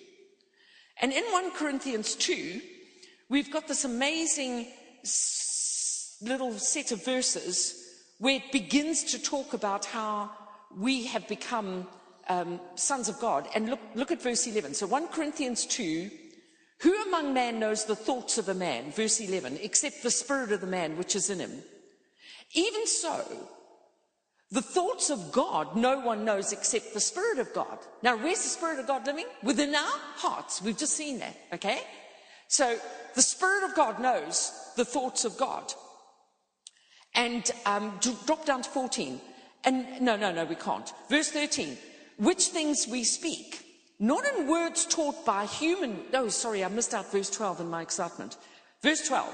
And 1.03 1.13
in 1.13 1.25
1 1.25 1.51
Corinthians 1.53 2.15
2, 2.15 2.61
we've 3.29 3.53
got 3.53 3.69
this 3.69 3.85
amazing 3.85 4.69
little 6.23 6.53
set 6.53 6.93
of 6.93 7.05
verses 7.05 7.83
where 8.19 8.37
it 8.37 8.53
begins 8.53 9.05
to 9.05 9.23
talk 9.23 9.53
about 9.53 9.85
how 9.85 10.31
we 10.77 11.07
have 11.07 11.27
become 11.27 11.89
um, 12.29 12.61
sons 12.75 13.09
of 13.09 13.19
God. 13.19 13.49
And 13.55 13.69
look, 13.69 13.81
look 13.95 14.11
at 14.11 14.23
verse 14.23 14.47
11. 14.47 14.75
So 14.75 14.87
1 14.87 15.09
Corinthians 15.09 15.67
2, 15.67 16.11
who 16.81 17.03
among 17.05 17.33
man 17.33 17.59
knows 17.59 17.85
the 17.85 17.97
thoughts 17.97 18.37
of 18.39 18.49
a 18.49 18.55
man? 18.55 18.93
Verse 18.93 19.19
11, 19.21 19.59
except 19.63 20.03
the 20.03 20.11
spirit 20.11 20.53
of 20.53 20.61
the 20.61 20.67
man 20.67 20.97
which 20.99 21.17
is 21.17 21.31
in 21.31 21.39
him. 21.39 21.63
Even 22.55 22.87
so, 22.87 23.25
the 24.51 24.63
thoughts 24.63 25.11
of 25.11 25.33
God 25.33 25.75
no 25.75 25.99
one 26.01 26.25
knows 26.25 26.53
except 26.53 26.95
the 26.95 27.01
Spirit 27.01 27.39
of 27.39 27.53
God. 27.53 27.79
Now, 28.03 28.17
where's 28.17 28.43
the 28.43 28.49
Spirit 28.49 28.79
of 28.79 28.87
God 28.87 29.05
living? 29.07 29.27
Within 29.43 29.75
our 29.75 29.99
hearts. 30.17 30.63
We've 30.63 30.77
just 30.77 30.95
seen 30.95 31.19
that, 31.19 31.37
okay? 31.55 31.81
So, 32.49 32.79
the 33.15 33.23
Spirit 33.23 33.65
of 33.65 33.75
God 33.75 33.99
knows 33.99 34.53
the 34.77 34.85
thoughts 34.85 35.25
of 35.25 35.37
God. 35.37 35.73
And 37.15 37.51
um, 37.65 37.99
drop 38.27 38.45
down 38.45 38.63
to 38.63 38.71
14. 38.71 39.21
And 39.67 40.01
no, 40.01 40.17
no, 40.17 40.33
no, 40.33 40.45
we 40.45 40.55
can't. 40.55 40.91
Verse 41.11 41.31
13. 41.31 41.77
Which 42.19 42.47
things 42.47 42.87
we 42.89 43.05
speak, 43.05 43.63
not 43.99 44.25
in 44.25 44.47
words 44.47 44.87
taught 44.87 45.27
by 45.27 45.45
human. 45.45 45.99
Oh, 46.15 46.29
sorry, 46.29 46.65
I 46.65 46.69
missed 46.69 46.95
out 46.95 47.13
verse 47.13 47.29
12 47.29 47.61
in 47.61 47.69
my 47.69 47.83
excitement. 47.83 48.39
Verse 48.81 49.07
12. 49.07 49.29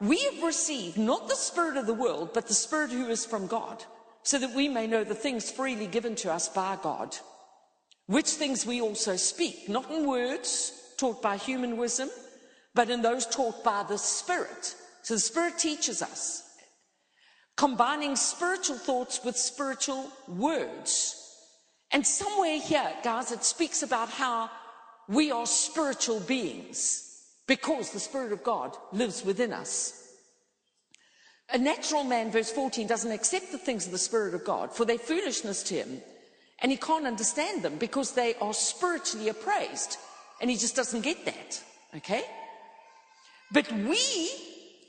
We 0.00 0.18
have 0.24 0.42
received 0.42 0.98
not 0.98 1.28
the 1.28 1.34
spirit 1.36 1.78
of 1.78 1.86
the 1.86 1.94
world, 1.94 2.34
but 2.34 2.48
the 2.48 2.54
spirit 2.54 2.90
who 2.90 3.08
is 3.08 3.24
from 3.24 3.46
God, 3.46 3.82
so 4.22 4.38
that 4.38 4.54
we 4.54 4.68
may 4.68 4.86
know 4.86 5.04
the 5.04 5.14
things 5.14 5.50
freely 5.50 5.86
given 5.86 6.14
to 6.16 6.32
us 6.32 6.50
by 6.50 6.76
God. 6.82 7.16
Which 8.06 8.28
things 8.28 8.66
we 8.66 8.80
also 8.80 9.16
speak, 9.16 9.68
not 9.68 9.90
in 9.90 10.06
words 10.06 10.72
taught 10.98 11.22
by 11.22 11.36
human 11.38 11.76
wisdom, 11.76 12.10
but 12.74 12.90
in 12.90 13.02
those 13.02 13.26
taught 13.26 13.64
by 13.64 13.84
the 13.88 13.96
Spirit. 13.96 14.74
So 15.02 15.14
the 15.14 15.20
Spirit 15.20 15.58
teaches 15.58 16.02
us, 16.02 16.42
combining 17.56 18.16
spiritual 18.16 18.76
thoughts 18.76 19.20
with 19.24 19.36
spiritual 19.36 20.10
words. 20.28 21.22
And 21.90 22.06
somewhere 22.06 22.58
here, 22.58 22.92
guys, 23.02 23.32
it 23.32 23.44
speaks 23.44 23.82
about 23.82 24.10
how 24.10 24.50
we 25.08 25.30
are 25.30 25.46
spiritual 25.46 26.20
beings 26.20 27.02
because 27.46 27.90
the 27.90 28.00
Spirit 28.00 28.32
of 28.32 28.42
God 28.42 28.76
lives 28.92 29.24
within 29.24 29.52
us. 29.52 30.02
A 31.50 31.58
natural 31.58 32.02
man, 32.02 32.32
verse 32.32 32.50
14, 32.50 32.88
doesn't 32.88 33.12
accept 33.12 33.52
the 33.52 33.58
things 33.58 33.86
of 33.86 33.92
the 33.92 33.98
Spirit 33.98 34.34
of 34.34 34.44
God, 34.44 34.72
for 34.72 34.84
they're 34.84 34.98
foolishness 34.98 35.62
to 35.64 35.76
him, 35.76 36.02
and 36.58 36.72
he 36.72 36.76
can't 36.76 37.06
understand 37.06 37.62
them 37.62 37.76
because 37.78 38.12
they 38.12 38.34
are 38.36 38.52
spiritually 38.52 39.28
appraised, 39.28 39.96
and 40.40 40.50
he 40.50 40.56
just 40.56 40.74
doesn't 40.74 41.02
get 41.02 41.24
that. 41.24 41.62
Okay? 41.94 42.24
But 43.52 43.70
we, 43.72 44.28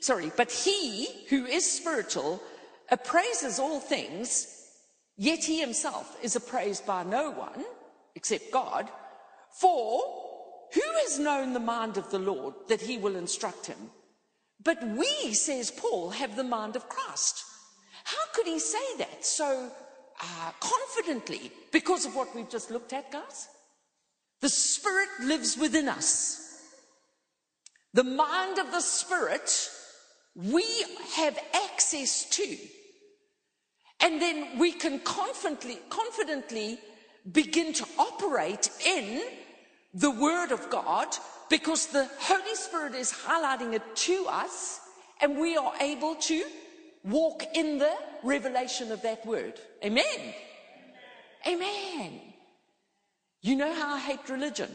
sorry, 0.00 0.32
but 0.36 0.50
he 0.50 1.06
who 1.28 1.46
is 1.46 1.70
spiritual 1.70 2.42
appraises 2.90 3.58
all 3.58 3.80
things, 3.80 4.46
yet 5.16 5.44
he 5.44 5.60
himself 5.60 6.16
is 6.22 6.36
appraised 6.36 6.86
by 6.86 7.02
no 7.02 7.30
one 7.30 7.64
except 8.14 8.50
God. 8.52 8.88
For 9.60 10.02
who 10.74 10.82
has 11.02 11.18
known 11.18 11.52
the 11.52 11.60
mind 11.60 11.96
of 11.96 12.10
the 12.10 12.18
Lord 12.18 12.54
that 12.68 12.80
he 12.80 12.98
will 12.98 13.16
instruct 13.16 13.66
him? 13.66 13.90
But 14.62 14.82
we, 14.86 15.32
says 15.34 15.70
Paul, 15.70 16.10
have 16.10 16.36
the 16.36 16.44
mind 16.44 16.76
of 16.76 16.88
Christ. 16.88 17.44
How 18.04 18.24
could 18.34 18.46
he 18.46 18.58
say 18.58 18.96
that 18.98 19.24
so 19.24 19.70
uh, 20.20 20.50
confidently? 20.60 21.52
Because 21.72 22.04
of 22.06 22.16
what 22.16 22.34
we've 22.34 22.48
just 22.50 22.70
looked 22.70 22.92
at, 22.92 23.12
guys? 23.12 23.48
The 24.40 24.48
Spirit 24.48 25.08
lives 25.22 25.56
within 25.56 25.88
us. 25.88 26.44
The 27.94 28.04
mind 28.04 28.58
of 28.58 28.70
the 28.70 28.80
Spirit 28.80 29.70
we 30.34 30.64
have 31.16 31.38
access 31.52 32.28
to. 32.30 32.56
And 34.00 34.20
then 34.22 34.58
we 34.58 34.72
can 34.72 35.00
confidently, 35.00 35.78
confidently 35.88 36.78
begin 37.30 37.72
to 37.74 37.86
operate 37.98 38.70
in 38.86 39.22
the 39.92 40.10
Word 40.10 40.52
of 40.52 40.70
God 40.70 41.08
because 41.50 41.86
the 41.86 42.08
Holy 42.20 42.54
Spirit 42.54 42.94
is 42.94 43.12
highlighting 43.12 43.74
it 43.74 43.82
to 43.96 44.26
us 44.28 44.80
and 45.20 45.36
we 45.38 45.56
are 45.56 45.72
able 45.80 46.14
to 46.14 46.44
walk 47.04 47.42
in 47.54 47.78
the 47.78 47.92
revelation 48.22 48.92
of 48.92 49.02
that 49.02 49.24
Word. 49.26 49.54
Amen. 49.84 50.34
Amen. 51.46 52.20
You 53.40 53.56
know 53.56 53.72
how 53.72 53.94
I 53.94 54.00
hate 54.00 54.28
religion? 54.28 54.70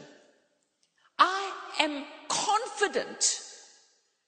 I 1.19 1.51
am 1.79 2.05
confident 2.27 3.41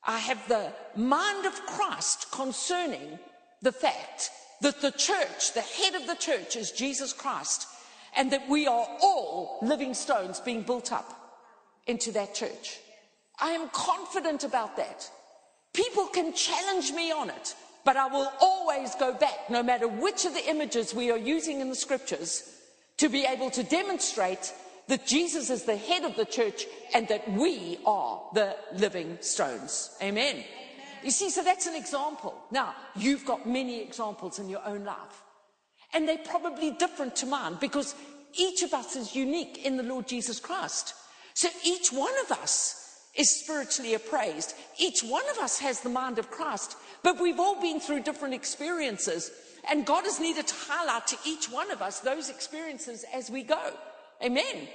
I 0.08 0.20
have 0.20 0.48
the 0.48 0.72
mind 0.96 1.46
of 1.46 1.66
Christ 1.66 2.32
concerning 2.32 3.18
the 3.62 3.72
fact 3.72 4.30
that 4.62 4.82
the 4.82 4.92
church, 4.92 5.54
the 5.54 5.62
head 5.62 5.96
of 5.96 6.08
the 6.08 6.16
church 6.16 6.56
is 6.56 6.72
Jesus 6.72 7.14
Christ 7.14 7.68
and 8.16 8.32
that 8.32 8.48
we 8.48 8.68
are 8.68 8.88
all 9.02 9.60
living 9.62 9.94
stones 9.94 10.40
being 10.40 10.62
built 10.62 10.92
up 10.92 11.42
into 11.88 12.12
that 12.14 12.34
church. 12.34 12.80
I 13.40 13.52
am 13.52 13.70
confident 13.70 14.44
about 14.44 14.78
that. 14.78 15.10
People 15.74 16.08
can 16.08 16.34
challenge 16.34 16.92
me 16.94 17.12
on 17.12 17.30
it, 17.30 17.56
but 17.84 17.98
I 17.98 18.08
will 18.08 18.32
always 18.40 18.96
go 18.96 19.14
back, 19.14 19.50
no 19.50 19.62
matter 19.62 19.88
which 19.88 20.26
of 20.26 20.34
the 20.34 20.50
images 20.50 20.94
we 20.94 21.12
are 21.12 21.18
using 21.18 21.60
in 21.60 21.70
the 21.70 21.76
scriptures, 21.76 22.50
to 22.98 23.10
be 23.10 23.26
able 23.26 23.52
to 23.52 23.64
demonstrate 23.64 24.54
that 24.88 25.06
Jesus 25.06 25.50
is 25.50 25.64
the 25.64 25.76
head 25.76 26.04
of 26.04 26.16
the 26.16 26.26
church 26.26 26.66
and 26.94 27.08
that 27.10 27.30
we 27.32 27.78
are 27.86 28.22
the 28.34 28.56
living 28.74 29.18
stones. 29.20 29.96
Amen. 30.02 30.44
You 31.06 31.12
see, 31.12 31.30
so 31.30 31.44
that's 31.44 31.68
an 31.68 31.76
example. 31.76 32.34
Now, 32.50 32.74
you've 32.96 33.26
got 33.26 33.48
many 33.48 33.80
examples 33.80 34.40
in 34.40 34.50
your 34.50 34.66
own 34.66 34.86
life. 34.86 35.22
And 35.94 36.08
they're 36.08 36.18
probably 36.18 36.72
different 36.72 37.16
to 37.18 37.28
mine 37.28 37.58
because 37.62 37.94
each 38.34 38.64
of 38.64 38.74
us 38.74 38.96
is 38.96 39.16
unique 39.16 39.64
in 39.64 39.78
the 39.78 39.84
Lord 39.84 40.08
Jesus 40.08 40.40
Christ. 40.40 40.96
So 41.36 41.48
each 41.64 41.90
one 41.90 42.14
of 42.26 42.32
us 42.32 43.04
is 43.14 43.30
spiritually 43.30 43.94
appraised. 43.94 44.56
Each 44.80 45.04
one 45.04 45.30
of 45.30 45.38
us 45.38 45.60
has 45.60 45.82
the 45.82 45.90
mind 45.90 46.18
of 46.18 46.32
Christ, 46.32 46.76
but 47.04 47.22
we've 47.22 47.40
all 47.40 47.62
been 47.62 47.80
through 47.80 48.02
different 48.02 48.34
experiences. 48.34 49.30
And 49.70 49.86
God 49.86 50.06
has 50.06 50.20
needed 50.20 50.48
to 50.48 50.56
highlight 50.58 51.06
to 51.08 51.18
each 51.24 51.52
one 51.52 51.70
of 51.70 51.84
us 51.84 52.00
those 52.00 52.32
experiences 52.32 53.06
as 53.14 53.30
we 53.30 53.44
go. 53.44 53.74
Amen. 54.24 54.68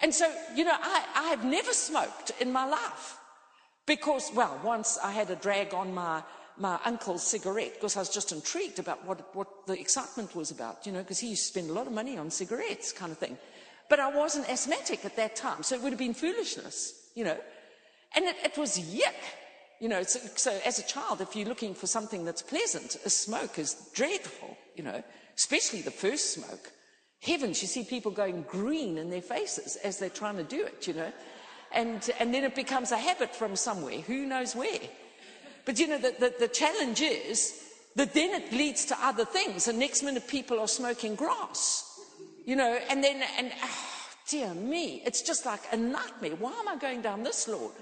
And 0.00 0.14
so, 0.14 0.32
you 0.56 0.64
know, 0.64 0.76
I, 0.80 1.04
I 1.14 1.28
have 1.28 1.44
never 1.44 1.74
smoked 1.74 2.32
in 2.40 2.50
my 2.50 2.64
life 2.64 3.17
because, 3.88 4.30
well, 4.32 4.60
once 4.62 4.98
I 5.02 5.10
had 5.10 5.30
a 5.30 5.36
drag 5.36 5.74
on 5.74 5.92
my 5.92 6.22
my 6.60 6.78
uncle's 6.84 7.22
cigarette 7.22 7.74
because 7.74 7.96
I 7.96 8.00
was 8.00 8.08
just 8.08 8.32
intrigued 8.32 8.78
about 8.78 9.06
what, 9.06 9.34
what 9.34 9.66
the 9.66 9.78
excitement 9.78 10.34
was 10.34 10.50
about, 10.50 10.86
you 10.86 10.92
know, 10.92 11.00
because 11.00 11.20
he 11.20 11.28
used 11.28 11.42
to 11.42 11.48
spend 11.48 11.70
a 11.70 11.72
lot 11.72 11.86
of 11.86 11.92
money 11.92 12.18
on 12.18 12.30
cigarettes 12.30 12.92
kind 12.92 13.12
of 13.12 13.18
thing. 13.18 13.38
But 13.88 14.00
I 14.00 14.14
wasn't 14.14 14.50
asthmatic 14.50 15.04
at 15.04 15.16
that 15.16 15.36
time, 15.36 15.62
so 15.62 15.76
it 15.76 15.82
would 15.82 15.92
have 15.92 15.98
been 15.98 16.14
foolishness, 16.14 17.10
you 17.14 17.24
know. 17.24 17.38
And 18.14 18.24
it, 18.24 18.36
it 18.44 18.58
was 18.58 18.78
yuck, 18.78 19.14
you 19.80 19.88
know. 19.88 20.02
So, 20.02 20.18
so 20.34 20.58
as 20.66 20.78
a 20.78 20.86
child, 20.86 21.20
if 21.20 21.34
you're 21.36 21.48
looking 21.48 21.74
for 21.74 21.86
something 21.86 22.24
that's 22.24 22.42
pleasant, 22.42 22.96
a 23.04 23.10
smoke 23.10 23.58
is 23.58 23.74
dreadful, 23.94 24.56
you 24.74 24.82
know, 24.82 25.02
especially 25.36 25.82
the 25.82 25.90
first 25.90 26.32
smoke. 26.32 26.72
Heavens, 27.22 27.62
you 27.62 27.68
see 27.68 27.84
people 27.84 28.10
going 28.10 28.42
green 28.48 28.98
in 28.98 29.10
their 29.10 29.22
faces 29.22 29.76
as 29.76 29.98
they're 29.98 30.10
trying 30.10 30.36
to 30.36 30.44
do 30.44 30.64
it, 30.66 30.86
you 30.86 30.94
know. 30.94 31.12
And, 31.72 32.08
and 32.18 32.32
then 32.32 32.44
it 32.44 32.54
becomes 32.54 32.92
a 32.92 32.96
habit 32.96 33.34
from 33.34 33.56
somewhere, 33.56 34.00
who 34.00 34.24
knows 34.26 34.56
where. 34.56 34.80
But 35.64 35.78
you 35.78 35.86
know, 35.86 35.98
the, 35.98 36.14
the, 36.18 36.34
the 36.38 36.48
challenge 36.48 37.02
is 37.02 37.62
that 37.96 38.14
then 38.14 38.30
it 38.40 38.52
leads 38.52 38.84
to 38.86 38.96
other 39.00 39.24
things. 39.24 39.68
And 39.68 39.78
next 39.78 40.02
minute 40.02 40.26
people 40.28 40.58
are 40.60 40.68
smoking 40.68 41.14
grass, 41.14 42.00
you 42.46 42.56
know, 42.56 42.78
and 42.88 43.04
then, 43.04 43.22
and 43.36 43.52
oh, 43.62 43.86
dear 44.28 44.54
me, 44.54 45.02
it's 45.04 45.20
just 45.20 45.44
like 45.44 45.60
a 45.72 45.76
nightmare. 45.76 46.36
Why 46.36 46.52
am 46.52 46.68
I 46.68 46.76
going 46.76 47.02
down 47.02 47.22
this, 47.22 47.48
Lord? 47.48 47.72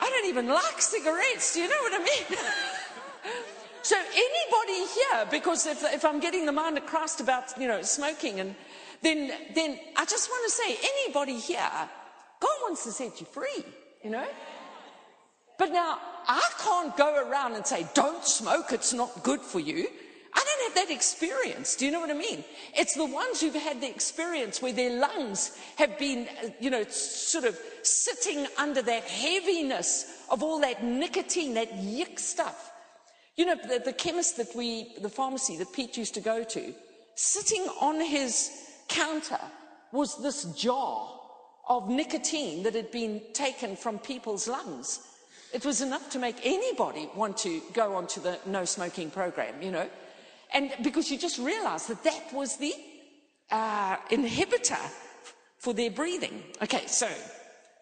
I 0.00 0.10
don't 0.10 0.26
even 0.26 0.48
like 0.48 0.80
cigarettes. 0.80 1.54
Do 1.54 1.62
you 1.62 1.68
know 1.68 1.80
what 1.80 1.92
I 1.94 1.98
mean? 1.98 2.38
so 3.82 3.96
anybody 3.96 4.86
here, 4.92 5.26
because 5.30 5.66
if, 5.66 5.82
if 5.84 6.04
I'm 6.04 6.20
getting 6.20 6.46
the 6.46 6.52
mind 6.52 6.76
of 6.76 6.86
Christ 6.86 7.20
about, 7.20 7.58
you 7.58 7.66
know, 7.66 7.82
smoking 7.82 8.38
and 8.38 8.54
then, 9.04 9.30
then 9.54 9.78
I 9.96 10.04
just 10.04 10.30
want 10.30 10.44
to 10.46 10.50
say, 10.50 10.78
anybody 10.82 11.38
here, 11.38 11.70
God 12.40 12.56
wants 12.62 12.84
to 12.84 12.92
set 12.92 13.20
you 13.20 13.26
free, 13.26 13.64
you 14.02 14.10
know? 14.10 14.26
But 15.58 15.70
now, 15.70 15.98
I 16.26 16.42
can't 16.58 16.96
go 16.96 17.28
around 17.28 17.54
and 17.54 17.66
say, 17.66 17.86
don't 17.94 18.24
smoke, 18.24 18.72
it's 18.72 18.92
not 18.92 19.22
good 19.22 19.40
for 19.40 19.60
you. 19.60 19.86
I 20.36 20.44
don't 20.44 20.76
have 20.76 20.88
that 20.88 20.94
experience. 20.94 21.76
Do 21.76 21.86
you 21.86 21.92
know 21.92 22.00
what 22.00 22.10
I 22.10 22.14
mean? 22.14 22.44
It's 22.76 22.94
the 22.94 23.04
ones 23.04 23.40
who've 23.40 23.54
had 23.54 23.80
the 23.80 23.88
experience 23.88 24.60
where 24.60 24.72
their 24.72 24.98
lungs 24.98 25.56
have 25.76 25.96
been, 25.96 26.26
uh, 26.42 26.48
you 26.58 26.70
know, 26.70 26.84
sort 26.84 27.44
of 27.44 27.56
sitting 27.82 28.46
under 28.58 28.82
that 28.82 29.04
heaviness 29.04 30.06
of 30.30 30.42
all 30.42 30.60
that 30.60 30.82
nicotine, 30.82 31.54
that 31.54 31.72
yick 31.76 32.18
stuff. 32.18 32.72
You 33.36 33.46
know, 33.46 33.54
the, 33.54 33.80
the 33.84 33.92
chemist 33.92 34.36
that 34.38 34.56
we, 34.56 34.94
the 35.00 35.08
pharmacy 35.08 35.56
that 35.58 35.72
Pete 35.72 35.96
used 35.96 36.14
to 36.14 36.20
go 36.20 36.42
to, 36.42 36.74
sitting 37.14 37.62
on 37.80 38.00
his 38.00 38.50
counter 38.88 39.40
was 39.92 40.20
this 40.22 40.44
jar 40.54 41.08
of 41.68 41.88
nicotine 41.88 42.62
that 42.64 42.74
had 42.74 42.90
been 42.90 43.22
taken 43.32 43.76
from 43.76 43.98
people's 43.98 44.48
lungs. 44.48 45.00
It 45.52 45.64
was 45.64 45.80
enough 45.80 46.10
to 46.10 46.18
make 46.18 46.36
anybody 46.44 47.08
want 47.14 47.38
to 47.38 47.62
go 47.72 47.94
onto 47.94 48.20
the 48.20 48.38
no 48.44 48.64
smoking 48.64 49.10
program, 49.10 49.62
you 49.62 49.70
know. 49.70 49.88
And 50.52 50.72
because 50.82 51.10
you 51.10 51.18
just 51.18 51.38
realize 51.38 51.86
that 51.86 52.02
that 52.04 52.32
was 52.32 52.56
the 52.56 52.74
uh, 53.50 53.96
inhibitor 54.10 54.90
for 55.58 55.72
their 55.72 55.90
breathing. 55.90 56.42
Okay, 56.62 56.86
so, 56.86 57.08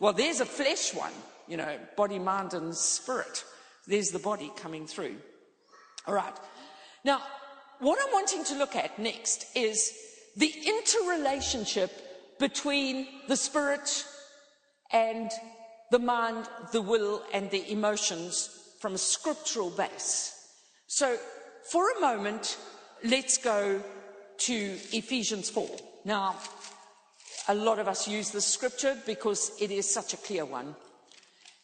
well, 0.01 0.13
there's 0.13 0.41
a 0.41 0.47
flesh 0.47 0.95
one, 0.95 1.13
you 1.49 1.57
know, 1.57 1.79
body, 1.97 2.19
mind, 2.19 2.55
and 2.55 2.75
spirit. 2.75 3.45
There's 3.87 4.11
the 4.11 4.19
body 4.19 4.53
coming 4.57 4.87
through. 4.87 5.17
All 6.07 6.15
right. 6.15 6.35
Now, 7.05 7.23
what 7.81 7.99
I'm 8.01 8.13
wanting 8.13 8.45
to 8.45 8.55
look 8.55 8.77
at 8.77 8.99
next 8.99 9.47
is 9.57 9.93
the 10.37 10.53
interrelationship 10.67 11.91
between 12.39 13.07
the 13.29 13.37
spirit 13.37 14.05
and 14.93 15.31
the 15.91 15.99
mind, 15.99 16.49
the 16.73 16.83
will, 16.83 17.23
and 17.33 17.51
the 17.51 17.71
emotions 17.71 18.49
from 18.81 18.95
a 18.95 18.99
scriptural 18.99 19.71
base. 19.71 20.35
So, 20.87 21.17
for 21.71 21.91
a 21.91 22.01
moment, 22.01 22.59
let's 23.05 23.39
go 23.39 23.81
to 24.39 24.55
Ephesians 24.93 25.51
4. 25.51 25.69
Now, 26.05 26.37
a 27.49 27.55
lot 27.55 27.79
of 27.79 27.89
us 27.89 28.09
use 28.09 28.31
this 28.31 28.47
scripture 28.47 28.97
because 29.07 29.53
it 29.61 29.71
is 29.71 29.89
such 29.89 30.15
a 30.15 30.17
clear 30.17 30.45
one. 30.45 30.75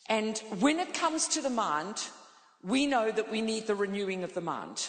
And 0.09 0.39
when 0.61 0.79
it 0.79 0.95
comes 0.95 1.29
to 1.29 1.43
the 1.43 1.51
mind, 1.51 2.03
we 2.63 2.87
know 2.87 3.11
that 3.11 3.31
we 3.31 3.41
need 3.41 3.67
the 3.67 3.75
renewing 3.75 4.25
of 4.25 4.35
the 4.35 4.41
mind. 4.41 4.89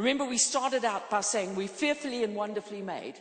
Remember, 0.00 0.24
we 0.24 0.38
started 0.38 0.82
out 0.82 1.10
by 1.10 1.20
saying 1.20 1.54
we're 1.54 1.68
fearfully 1.68 2.24
and 2.24 2.34
wonderfully 2.34 2.80
made. 2.80 3.16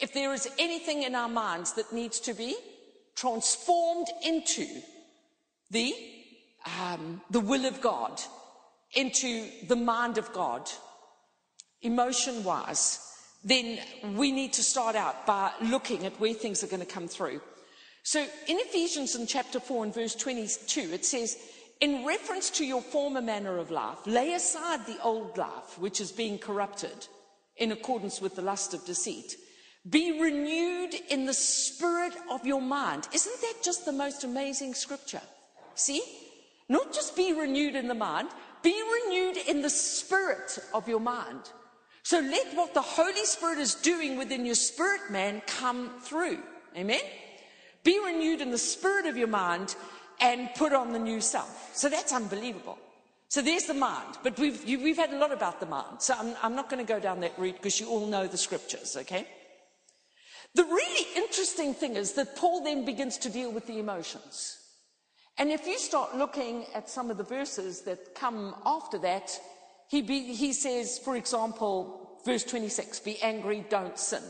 If 0.00 0.14
there 0.14 0.32
is 0.32 0.48
anything 0.58 1.02
in 1.02 1.14
our 1.14 1.28
minds 1.28 1.74
that 1.74 1.92
needs 1.92 2.20
to 2.20 2.32
be 2.32 2.56
transformed 3.14 4.06
into 4.24 4.66
the, 5.70 5.94
um, 6.80 7.20
the 7.28 7.40
will 7.40 7.66
of 7.66 7.82
God, 7.82 8.18
into 8.94 9.46
the 9.68 9.76
mind 9.76 10.16
of 10.16 10.32
God, 10.32 10.70
emotion 11.82 12.44
wise, 12.44 12.98
then 13.44 13.78
we 14.14 14.32
need 14.32 14.54
to 14.54 14.62
start 14.62 14.96
out 14.96 15.26
by 15.26 15.52
looking 15.60 16.06
at 16.06 16.18
where 16.18 16.32
things 16.32 16.64
are 16.64 16.68
going 16.68 16.80
to 16.80 16.86
come 16.86 17.08
through. 17.08 17.42
So 18.04 18.20
in 18.20 18.58
Ephesians 18.58 19.16
in 19.16 19.26
chapter 19.26 19.60
4 19.60 19.84
and 19.84 19.94
verse 19.94 20.14
22, 20.14 20.80
it 20.92 21.04
says, 21.04 21.36
in 21.82 22.06
reference 22.06 22.48
to 22.48 22.64
your 22.64 22.80
former 22.80 23.20
manner 23.20 23.58
of 23.58 23.72
life, 23.72 23.98
lay 24.06 24.34
aside 24.34 24.86
the 24.86 25.02
old 25.02 25.36
life, 25.36 25.76
which 25.80 26.00
is 26.00 26.12
being 26.12 26.38
corrupted 26.38 27.08
in 27.56 27.72
accordance 27.72 28.20
with 28.20 28.36
the 28.36 28.40
lust 28.40 28.72
of 28.72 28.84
deceit. 28.84 29.36
Be 29.90 30.20
renewed 30.20 30.94
in 31.10 31.26
the 31.26 31.34
spirit 31.34 32.14
of 32.30 32.46
your 32.46 32.62
mind. 32.62 33.08
Isn't 33.12 33.40
that 33.40 33.64
just 33.64 33.84
the 33.84 33.92
most 33.92 34.22
amazing 34.22 34.74
scripture? 34.74 35.20
See? 35.74 36.02
Not 36.68 36.92
just 36.92 37.16
be 37.16 37.32
renewed 37.32 37.74
in 37.74 37.88
the 37.88 37.94
mind, 37.94 38.28
be 38.62 38.80
renewed 38.80 39.38
in 39.48 39.60
the 39.60 39.68
spirit 39.68 40.60
of 40.72 40.88
your 40.88 41.00
mind. 41.00 41.50
So 42.04 42.20
let 42.20 42.54
what 42.54 42.74
the 42.74 42.80
Holy 42.80 43.24
Spirit 43.24 43.58
is 43.58 43.74
doing 43.74 44.16
within 44.16 44.46
your 44.46 44.54
spirit 44.54 45.10
man 45.10 45.42
come 45.48 45.90
through. 46.00 46.38
Amen? 46.76 47.00
Be 47.82 47.98
renewed 47.98 48.40
in 48.40 48.52
the 48.52 48.58
spirit 48.58 49.06
of 49.06 49.16
your 49.16 49.26
mind 49.26 49.74
and 50.20 50.48
put 50.54 50.72
on 50.72 50.92
the 50.92 50.98
new 50.98 51.20
self. 51.20 51.70
So 51.74 51.88
that's 51.88 52.12
unbelievable. 52.12 52.78
So 53.28 53.40
there's 53.40 53.64
the 53.64 53.74
mind, 53.74 54.18
but 54.22 54.38
we've, 54.38 54.62
you, 54.64 54.78
we've 54.78 54.98
had 54.98 55.12
a 55.12 55.18
lot 55.18 55.32
about 55.32 55.58
the 55.58 55.66
mind. 55.66 56.02
So 56.02 56.14
I'm, 56.18 56.34
I'm 56.42 56.54
not 56.54 56.68
going 56.68 56.84
to 56.84 56.92
go 56.92 57.00
down 57.00 57.20
that 57.20 57.38
route 57.38 57.56
because 57.56 57.80
you 57.80 57.88
all 57.88 58.06
know 58.06 58.26
the 58.26 58.36
scriptures, 58.36 58.94
okay? 59.00 59.26
The 60.54 60.64
really 60.64 61.06
interesting 61.16 61.72
thing 61.72 61.96
is 61.96 62.12
that 62.12 62.36
Paul 62.36 62.62
then 62.62 62.84
begins 62.84 63.16
to 63.18 63.30
deal 63.30 63.50
with 63.50 63.66
the 63.66 63.78
emotions. 63.78 64.58
And 65.38 65.50
if 65.50 65.66
you 65.66 65.78
start 65.78 66.14
looking 66.14 66.66
at 66.74 66.90
some 66.90 67.10
of 67.10 67.16
the 67.16 67.24
verses 67.24 67.80
that 67.82 68.14
come 68.14 68.54
after 68.66 68.98
that, 68.98 69.38
he, 69.88 70.02
be, 70.02 70.34
he 70.34 70.52
says, 70.52 70.98
for 70.98 71.16
example, 71.16 72.20
verse 72.26 72.44
26, 72.44 73.00
be 73.00 73.20
angry, 73.22 73.64
don't 73.70 73.98
sin. 73.98 74.22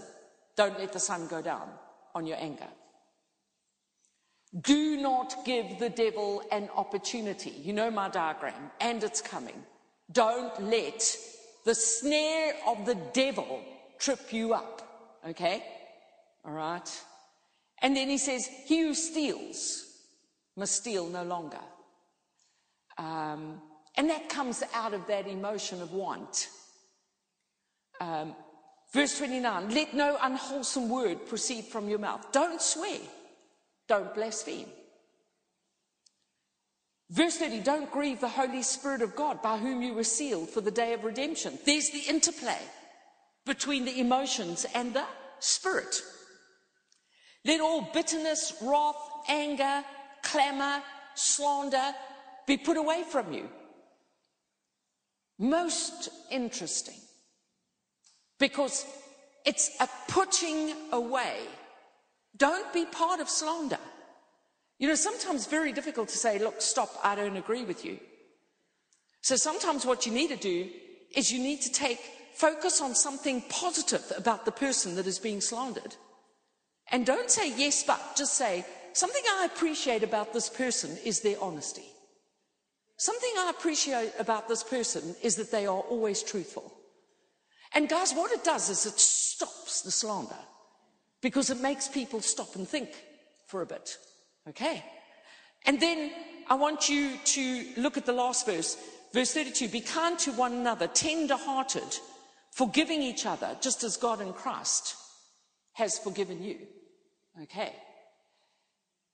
Don't 0.56 0.78
let 0.78 0.92
the 0.92 1.00
sun 1.00 1.26
go 1.26 1.42
down 1.42 1.68
on 2.14 2.26
your 2.26 2.36
anger. 2.38 2.68
Do 4.60 4.98
not 4.98 5.44
give 5.46 5.78
the 5.78 5.88
devil 5.88 6.42
an 6.52 6.68
opportunity. 6.76 7.50
You 7.50 7.72
know 7.72 7.90
my 7.90 8.08
diagram, 8.10 8.70
and 8.80 9.02
it's 9.02 9.22
coming. 9.22 9.64
Don't 10.10 10.62
let 10.62 11.16
the 11.64 11.74
snare 11.74 12.54
of 12.66 12.84
the 12.84 12.96
devil 13.14 13.62
trip 13.98 14.32
you 14.32 14.52
up. 14.52 15.18
Okay? 15.26 15.64
All 16.44 16.52
right? 16.52 17.02
And 17.80 17.96
then 17.96 18.08
he 18.08 18.18
says, 18.18 18.46
He 18.66 18.82
who 18.82 18.94
steals 18.94 19.86
must 20.56 20.76
steal 20.76 21.08
no 21.08 21.22
longer. 21.22 21.60
Um, 22.98 23.62
and 23.96 24.10
that 24.10 24.28
comes 24.28 24.62
out 24.74 24.92
of 24.92 25.06
that 25.06 25.26
emotion 25.26 25.80
of 25.80 25.92
want. 25.92 26.48
Um, 28.00 28.34
verse 28.92 29.16
29 29.18 29.70
Let 29.70 29.94
no 29.94 30.18
unwholesome 30.20 30.88
word 30.88 31.26
proceed 31.26 31.64
from 31.64 31.88
your 31.88 31.98
mouth. 31.98 32.32
Don't 32.32 32.60
swear. 32.60 32.98
Don't 33.92 34.14
blaspheme. 34.14 34.70
Verse 37.10 37.36
30 37.36 37.60
Don't 37.60 37.92
grieve 37.92 38.22
the 38.22 38.28
Holy 38.28 38.62
Spirit 38.62 39.02
of 39.02 39.14
God 39.14 39.42
by 39.42 39.58
whom 39.58 39.82
you 39.82 39.92
were 39.92 40.02
sealed 40.02 40.48
for 40.48 40.62
the 40.62 40.70
day 40.70 40.94
of 40.94 41.04
redemption. 41.04 41.58
There's 41.66 41.90
the 41.90 42.04
interplay 42.08 42.56
between 43.44 43.84
the 43.84 44.00
emotions 44.00 44.64
and 44.74 44.94
the 44.94 45.04
spirit. 45.40 46.00
Let 47.44 47.60
all 47.60 47.90
bitterness, 47.92 48.54
wrath, 48.62 48.96
anger, 49.28 49.84
clamor, 50.22 50.82
slander 51.14 51.92
be 52.46 52.56
put 52.56 52.78
away 52.78 53.02
from 53.02 53.34
you. 53.34 53.46
Most 55.38 56.08
interesting 56.30 56.96
because 58.38 58.86
it's 59.44 59.70
a 59.80 59.88
putting 60.08 60.72
away. 60.92 61.40
Don't 62.36 62.72
be 62.72 62.84
part 62.86 63.20
of 63.20 63.28
slander. 63.28 63.78
You 64.78 64.88
know, 64.88 64.94
sometimes 64.94 65.46
very 65.46 65.72
difficult 65.72 66.08
to 66.08 66.16
say, 66.16 66.38
look, 66.38 66.60
stop, 66.60 66.90
I 67.04 67.14
don't 67.14 67.36
agree 67.36 67.64
with 67.64 67.84
you. 67.84 67.98
So 69.20 69.36
sometimes 69.36 69.86
what 69.86 70.06
you 70.06 70.12
need 70.12 70.28
to 70.28 70.36
do 70.36 70.68
is 71.14 71.30
you 71.30 71.38
need 71.38 71.60
to 71.62 71.72
take 71.72 72.00
focus 72.34 72.80
on 72.80 72.94
something 72.94 73.42
positive 73.42 74.12
about 74.16 74.44
the 74.44 74.52
person 74.52 74.96
that 74.96 75.06
is 75.06 75.18
being 75.18 75.40
slandered. 75.40 75.94
And 76.90 77.06
don't 77.06 77.30
say 77.30 77.52
yes, 77.56 77.84
but 77.84 78.00
just 78.16 78.34
say, 78.34 78.64
something 78.92 79.22
I 79.38 79.44
appreciate 79.46 80.02
about 80.02 80.32
this 80.32 80.48
person 80.48 80.96
is 81.04 81.20
their 81.20 81.40
honesty. 81.40 81.84
Something 82.96 83.32
I 83.36 83.50
appreciate 83.50 84.12
about 84.18 84.48
this 84.48 84.62
person 84.62 85.14
is 85.22 85.36
that 85.36 85.50
they 85.50 85.66
are 85.66 85.80
always 85.80 86.22
truthful. 86.22 86.72
And 87.74 87.88
guys, 87.88 88.12
what 88.12 88.32
it 88.32 88.44
does 88.44 88.68
is 88.68 88.86
it 88.86 88.98
stops 88.98 89.82
the 89.82 89.90
slander 89.90 90.34
because 91.22 91.48
it 91.48 91.60
makes 91.60 91.88
people 91.88 92.20
stop 92.20 92.54
and 92.56 92.68
think 92.68 92.90
for 93.46 93.62
a 93.62 93.66
bit. 93.66 93.96
Okay? 94.48 94.84
And 95.64 95.80
then 95.80 96.10
I 96.48 96.54
want 96.54 96.88
you 96.88 97.16
to 97.16 97.66
look 97.76 97.96
at 97.96 98.04
the 98.04 98.12
last 98.12 98.44
verse, 98.44 98.76
verse 99.14 99.32
32. 99.32 99.68
Be 99.68 99.80
kind 99.80 100.18
to 100.20 100.32
one 100.32 100.52
another, 100.52 100.88
tender 100.88 101.36
hearted, 101.36 101.98
forgiving 102.50 103.00
each 103.00 103.24
other, 103.24 103.56
just 103.60 103.84
as 103.84 103.96
God 103.96 104.20
in 104.20 104.32
Christ 104.32 104.96
has 105.74 105.98
forgiven 105.98 106.42
you. 106.42 106.58
Okay. 107.42 107.72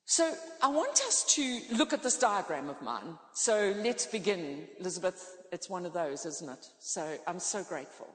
So 0.06 0.32
I 0.62 0.68
want 0.68 1.02
us 1.06 1.22
to 1.34 1.60
look 1.72 1.92
at 1.92 2.02
this 2.02 2.18
diagram 2.18 2.70
of 2.70 2.80
mine. 2.80 3.18
So 3.34 3.74
let's 3.76 4.06
begin. 4.06 4.66
Elizabeth, 4.80 5.36
it's 5.52 5.68
one 5.68 5.84
of 5.84 5.92
those, 5.92 6.24
isn't 6.24 6.48
it? 6.48 6.66
So 6.80 7.18
I'm 7.26 7.38
so 7.38 7.62
grateful. 7.62 8.08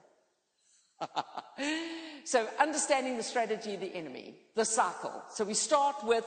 so 2.26 2.48
understanding 2.60 3.18
the 3.18 3.24
strategy 3.24 3.76
of 3.76 3.82
the 3.82 3.96
enemy, 3.96 4.36
the 4.56 4.66
cycle. 4.66 5.24
So 5.32 5.44
we 5.44 5.54
start 5.54 5.96
with 6.04 6.26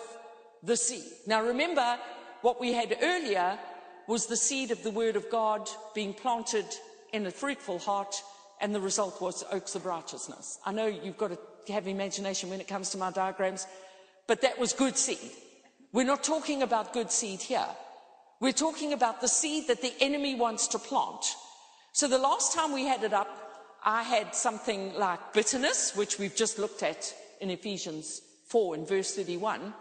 the 0.63 0.77
seed. 0.77 1.05
Now 1.27 1.43
remember 1.43 1.99
what 2.43 2.61
we 2.61 2.73
had 2.73 2.97
earlier 3.03 3.59
was 4.07 4.27
the 4.27 4.37
seed 4.37 4.71
of 4.71 4.83
the 4.83 4.91
word 4.91 5.17
of 5.17 5.31
God 5.31 5.69
being 5.95 6.15
planted 6.15 6.67
in 7.13 7.27
a 7.27 7.31
fruitful 7.31 7.79
heart 7.79 8.15
and 8.61 8.75
the 8.75 8.81
result 8.81 9.21
was 9.21 9.45
oaks 9.53 9.75
of 9.75 9.87
righteousness. 9.87 10.59
I 10.65 10.73
know 10.73 10.87
you've 10.87 11.19
got 11.19 11.37
to 11.67 11.73
have 11.73 11.87
imagination 11.87 12.51
when 12.51 12.61
it 12.61 12.69
comes 12.69 12.91
to 12.91 12.99
my 12.99 13.11
diagrams, 13.11 13.67
but 14.27 14.43
that 14.43 14.59
was 14.59 14.73
good 14.73 14.97
seed. 14.97 15.31
We're 15.93 16.05
not 16.05 16.25
talking 16.25 16.63
about 16.63 16.93
good 16.93 17.11
seed 17.11 17.41
here. 17.41 17.67
We're 18.41 18.53
talking 18.53 18.93
about 18.93 19.21
the 19.21 19.29
seed 19.29 19.69
that 19.69 19.83
the 19.83 19.95
enemy 20.01 20.35
wants 20.35 20.69
to 20.69 20.79
plant. 20.79 21.25
So 21.93 22.07
the 22.09 22.19
last 22.19 22.55
time 22.55 22.73
we 22.73 22.85
had 22.85 23.03
it 23.03 23.13
up, 23.13 23.29
I 23.87 24.03
had 24.03 24.35
something 24.35 24.95
like 24.95 25.33
bitterness, 25.33 25.95
which 25.95 26.19
we've 26.19 26.35
just 26.35 26.59
looked 26.59 26.83
at 26.83 27.15
in 27.41 27.51
Ephesians 27.51 28.21
4 28.49 28.75
and 28.75 28.89
verse 28.89 29.15
31. 29.15 29.73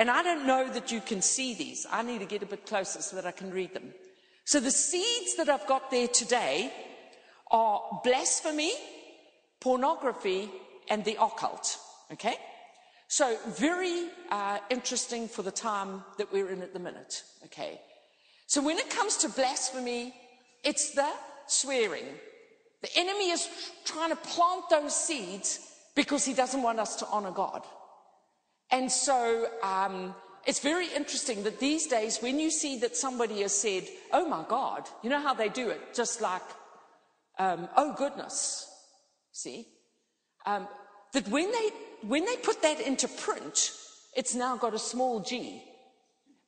And 0.00 0.10
I 0.10 0.24
don't 0.24 0.44
know 0.44 0.68
that 0.68 0.90
you 0.90 1.00
can 1.00 1.22
see 1.22 1.54
these. 1.54 1.86
I 1.88 2.02
need 2.02 2.18
to 2.18 2.26
get 2.26 2.42
a 2.42 2.46
bit 2.46 2.66
closer 2.66 3.00
so 3.00 3.14
that 3.14 3.26
I 3.26 3.30
can 3.30 3.52
read 3.52 3.74
them. 3.74 3.94
So 4.44 4.58
the 4.58 4.72
seeds 4.72 5.36
that 5.36 5.48
I've 5.48 5.68
got 5.68 5.88
there 5.92 6.08
today 6.08 6.72
are 7.52 8.00
blasphemy, 8.02 8.72
pornography, 9.60 10.50
and 10.90 11.04
the 11.04 11.16
occult. 11.22 11.78
Okay? 12.12 12.34
So 13.06 13.36
very 13.46 14.08
uh, 14.32 14.58
interesting 14.68 15.28
for 15.28 15.42
the 15.42 15.52
time 15.52 16.02
that 16.18 16.32
we're 16.32 16.50
in 16.50 16.60
at 16.60 16.72
the 16.72 16.80
minute. 16.80 17.22
Okay. 17.44 17.80
So 18.48 18.60
when 18.60 18.78
it 18.78 18.90
comes 18.90 19.16
to 19.18 19.28
blasphemy, 19.28 20.12
it's 20.64 20.90
the 20.90 21.08
swearing. 21.46 22.04
The 22.82 22.96
enemy 22.96 23.30
is 23.30 23.48
trying 23.84 24.10
to 24.10 24.16
plant 24.16 24.70
those 24.70 24.94
seeds 24.94 25.60
because 25.94 26.24
he 26.24 26.32
doesn't 26.32 26.62
want 26.62 26.78
us 26.78 26.96
to 26.96 27.06
honor 27.08 27.32
God. 27.32 27.62
And 28.70 28.90
so 28.90 29.48
um, 29.62 30.14
it's 30.46 30.60
very 30.60 30.86
interesting 30.94 31.42
that 31.42 31.58
these 31.58 31.86
days, 31.86 32.18
when 32.20 32.38
you 32.38 32.50
see 32.50 32.78
that 32.80 32.96
somebody 32.96 33.42
has 33.42 33.58
said, 33.58 33.88
"Oh 34.12 34.28
my 34.28 34.44
God," 34.48 34.88
you 35.02 35.10
know 35.10 35.20
how 35.20 35.34
they 35.34 35.48
do 35.48 35.70
it, 35.70 35.94
just 35.94 36.20
like, 36.20 36.42
um, 37.38 37.68
"Oh 37.76 37.94
goodness," 37.94 38.70
see, 39.32 39.66
um, 40.46 40.68
that 41.12 41.26
when 41.28 41.50
they 41.50 41.70
when 42.02 42.24
they 42.24 42.36
put 42.36 42.62
that 42.62 42.80
into 42.80 43.08
print, 43.08 43.72
it's 44.14 44.34
now 44.34 44.56
got 44.56 44.74
a 44.74 44.78
small 44.78 45.20
g. 45.20 45.62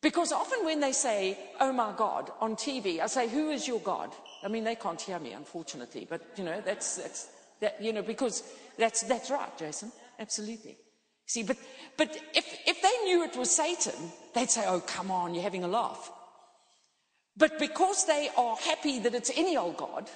Because 0.03 0.33
often 0.33 0.65
when 0.65 0.81
they 0.81 0.93
say, 0.93 1.37
oh 1.61 1.73
my 1.73 1.93
God, 1.95 2.31
on 2.41 2.57
TV, 2.57 3.01
I 3.01 3.07
say, 3.07 3.29
who 3.29 3.51
is 3.51 3.69
your 3.69 3.81
God? 3.81 4.11
I 4.43 4.49
mean, 4.49 4.65
they 4.65 4.75
can't 4.75 5.01
hear 5.01 5.19
me, 5.19 5.33
unfortunately, 5.33 6.07
but 6.09 6.23
you 6.37 6.45
know, 6.45 6.63
that's, 6.65 6.97
that's, 6.97 7.29
that, 7.61 7.83
you 7.83 7.93
know, 7.93 8.03
because 8.03 8.43
that's, 8.79 9.03
that's 9.03 9.31
right, 9.31 9.57
Jason. 9.59 9.93
Absolutely. 10.19 10.79
See, 11.27 11.43
but, 11.43 11.59
but 11.97 12.17
if, 12.35 12.59
if 12.67 12.83
they 12.83 13.05
knew 13.05 13.23
it 13.23 13.37
was 13.37 13.55
Satan, 13.55 14.11
they'd 14.35 14.51
say, 14.51 14.65
oh, 14.67 14.81
come 14.81 15.11
on, 15.11 15.35
you're 15.35 15.43
having 15.43 15.65
a 15.65 15.69
laugh. 15.69 16.11
But 17.37 17.59
because 17.59 18.07
they 18.07 18.31
are 18.37 18.57
happy 18.57 18.99
that 19.01 19.15
it's 19.15 19.31
any 19.37 19.57
old 19.57 19.77
God, 19.77 20.11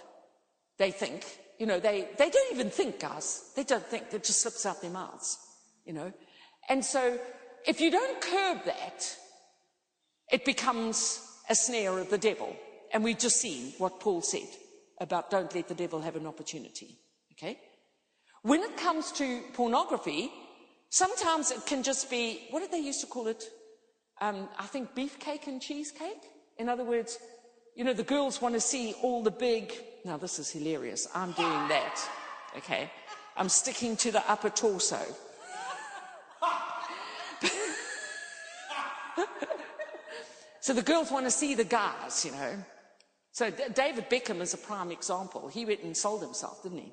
they 0.78 0.91
think, 0.91 1.24
you 1.59 1.66
know, 1.66 1.78
they, 1.78 2.09
they 2.18 2.30
don't 2.30 2.53
even 2.53 2.70
think, 2.70 2.99
guys. 2.99 3.53
They 3.55 3.64
don't 3.64 3.85
think. 3.85 4.07
It 4.12 4.24
just 4.24 4.41
slips 4.41 4.66
out 4.66 4.82
their 4.82 4.91
mouths, 4.91 5.39
you 5.85 5.93
know. 5.93 6.12
And 6.68 6.85
so 6.85 7.18
if 7.66 7.80
you 7.80 7.91
don't 7.91 8.20
curb 8.20 8.64
that, 8.64 9.16
it 10.31 10.45
becomes 10.45 11.20
a 11.49 11.55
snare 11.55 11.99
of 11.99 12.11
the 12.11 12.18
devil. 12.18 12.55
And 12.93 13.03
we've 13.03 13.18
just 13.18 13.41
seen 13.41 13.72
what 13.79 14.01
Paul 14.01 14.22
said 14.22 14.49
about 15.01 15.31
don't 15.31 15.55
let 15.55 15.68
the 15.68 15.75
devil 15.75 16.01
have 16.01 16.16
an 16.16 16.27
opportunity. 16.27 16.99
Okay? 17.33 17.59
When 18.43 18.61
it 18.61 18.77
comes 18.77 19.11
to 19.12 19.41
pornography, 19.55 20.31
sometimes 20.91 21.51
it 21.51 21.66
can 21.66 21.83
just 21.83 22.11
be, 22.11 22.47
what 22.51 22.61
did 22.61 22.70
they 22.70 22.79
used 22.79 23.01
to 23.01 23.07
call 23.07 23.27
it? 23.27 23.45
Um, 24.20 24.49
I 24.59 24.66
think 24.66 24.95
beefcake 24.95 25.47
and 25.47 25.61
cheesecake. 25.61 26.22
In 26.59 26.68
other 26.68 26.85
words, 26.85 27.18
you 27.75 27.83
know, 27.83 27.93
the 27.93 28.05
girls 28.05 28.41
want 28.41 28.55
to 28.55 28.61
see 28.61 28.95
all 29.03 29.22
the 29.22 29.31
big, 29.31 29.72
now 30.05 30.16
this 30.16 30.39
is 30.39 30.51
hilarious. 30.51 31.09
I'm 31.14 31.33
doing 31.33 31.68
that. 31.68 32.09
Okay. 32.57 32.91
I'm 33.37 33.49
sticking 33.49 33.97
to 33.97 34.12
the 34.12 34.31
upper 34.31 34.51
torso. 34.51 35.01
so 40.64 40.72
the 40.72 40.80
girls 40.80 41.10
want 41.10 41.26
to 41.26 41.30
see 41.30 41.54
the 41.54 41.62
guys, 41.62 42.24
you 42.24 42.32
know. 42.32 42.56
So 43.32 43.50
D- 43.50 43.64
David 43.74 44.08
Beckham 44.08 44.40
is 44.40 44.54
a 44.54 44.56
prime 44.56 44.90
example. 44.90 45.46
He 45.46 45.66
went 45.66 45.82
and 45.82 45.94
sold 45.94 46.22
himself, 46.22 46.62
didn't 46.62 46.78
he? 46.78 46.92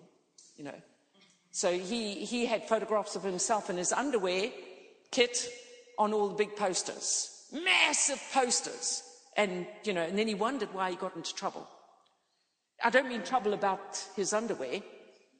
You 0.57 0.65
know. 0.65 0.75
So 1.51 1.71
he, 1.71 2.25
he 2.25 2.45
had 2.45 2.67
photographs 2.67 3.15
of 3.15 3.23
himself 3.23 3.69
in 3.69 3.77
his 3.77 3.93
underwear 3.93 4.49
kit 5.09 5.47
on 5.97 6.11
all 6.11 6.27
the 6.27 6.35
big 6.35 6.57
posters. 6.57 7.47
Massive 7.53 8.21
posters. 8.33 9.03
And, 9.37 9.65
you 9.85 9.93
know, 9.93 10.01
and 10.01 10.19
then 10.19 10.27
he 10.27 10.35
wondered 10.35 10.73
why 10.73 10.89
he 10.89 10.97
got 10.97 11.15
into 11.15 11.33
trouble. 11.33 11.65
I 12.83 12.89
don't 12.89 13.07
mean 13.07 13.23
trouble 13.23 13.53
about 13.53 14.05
his 14.17 14.33
underwear, 14.33 14.81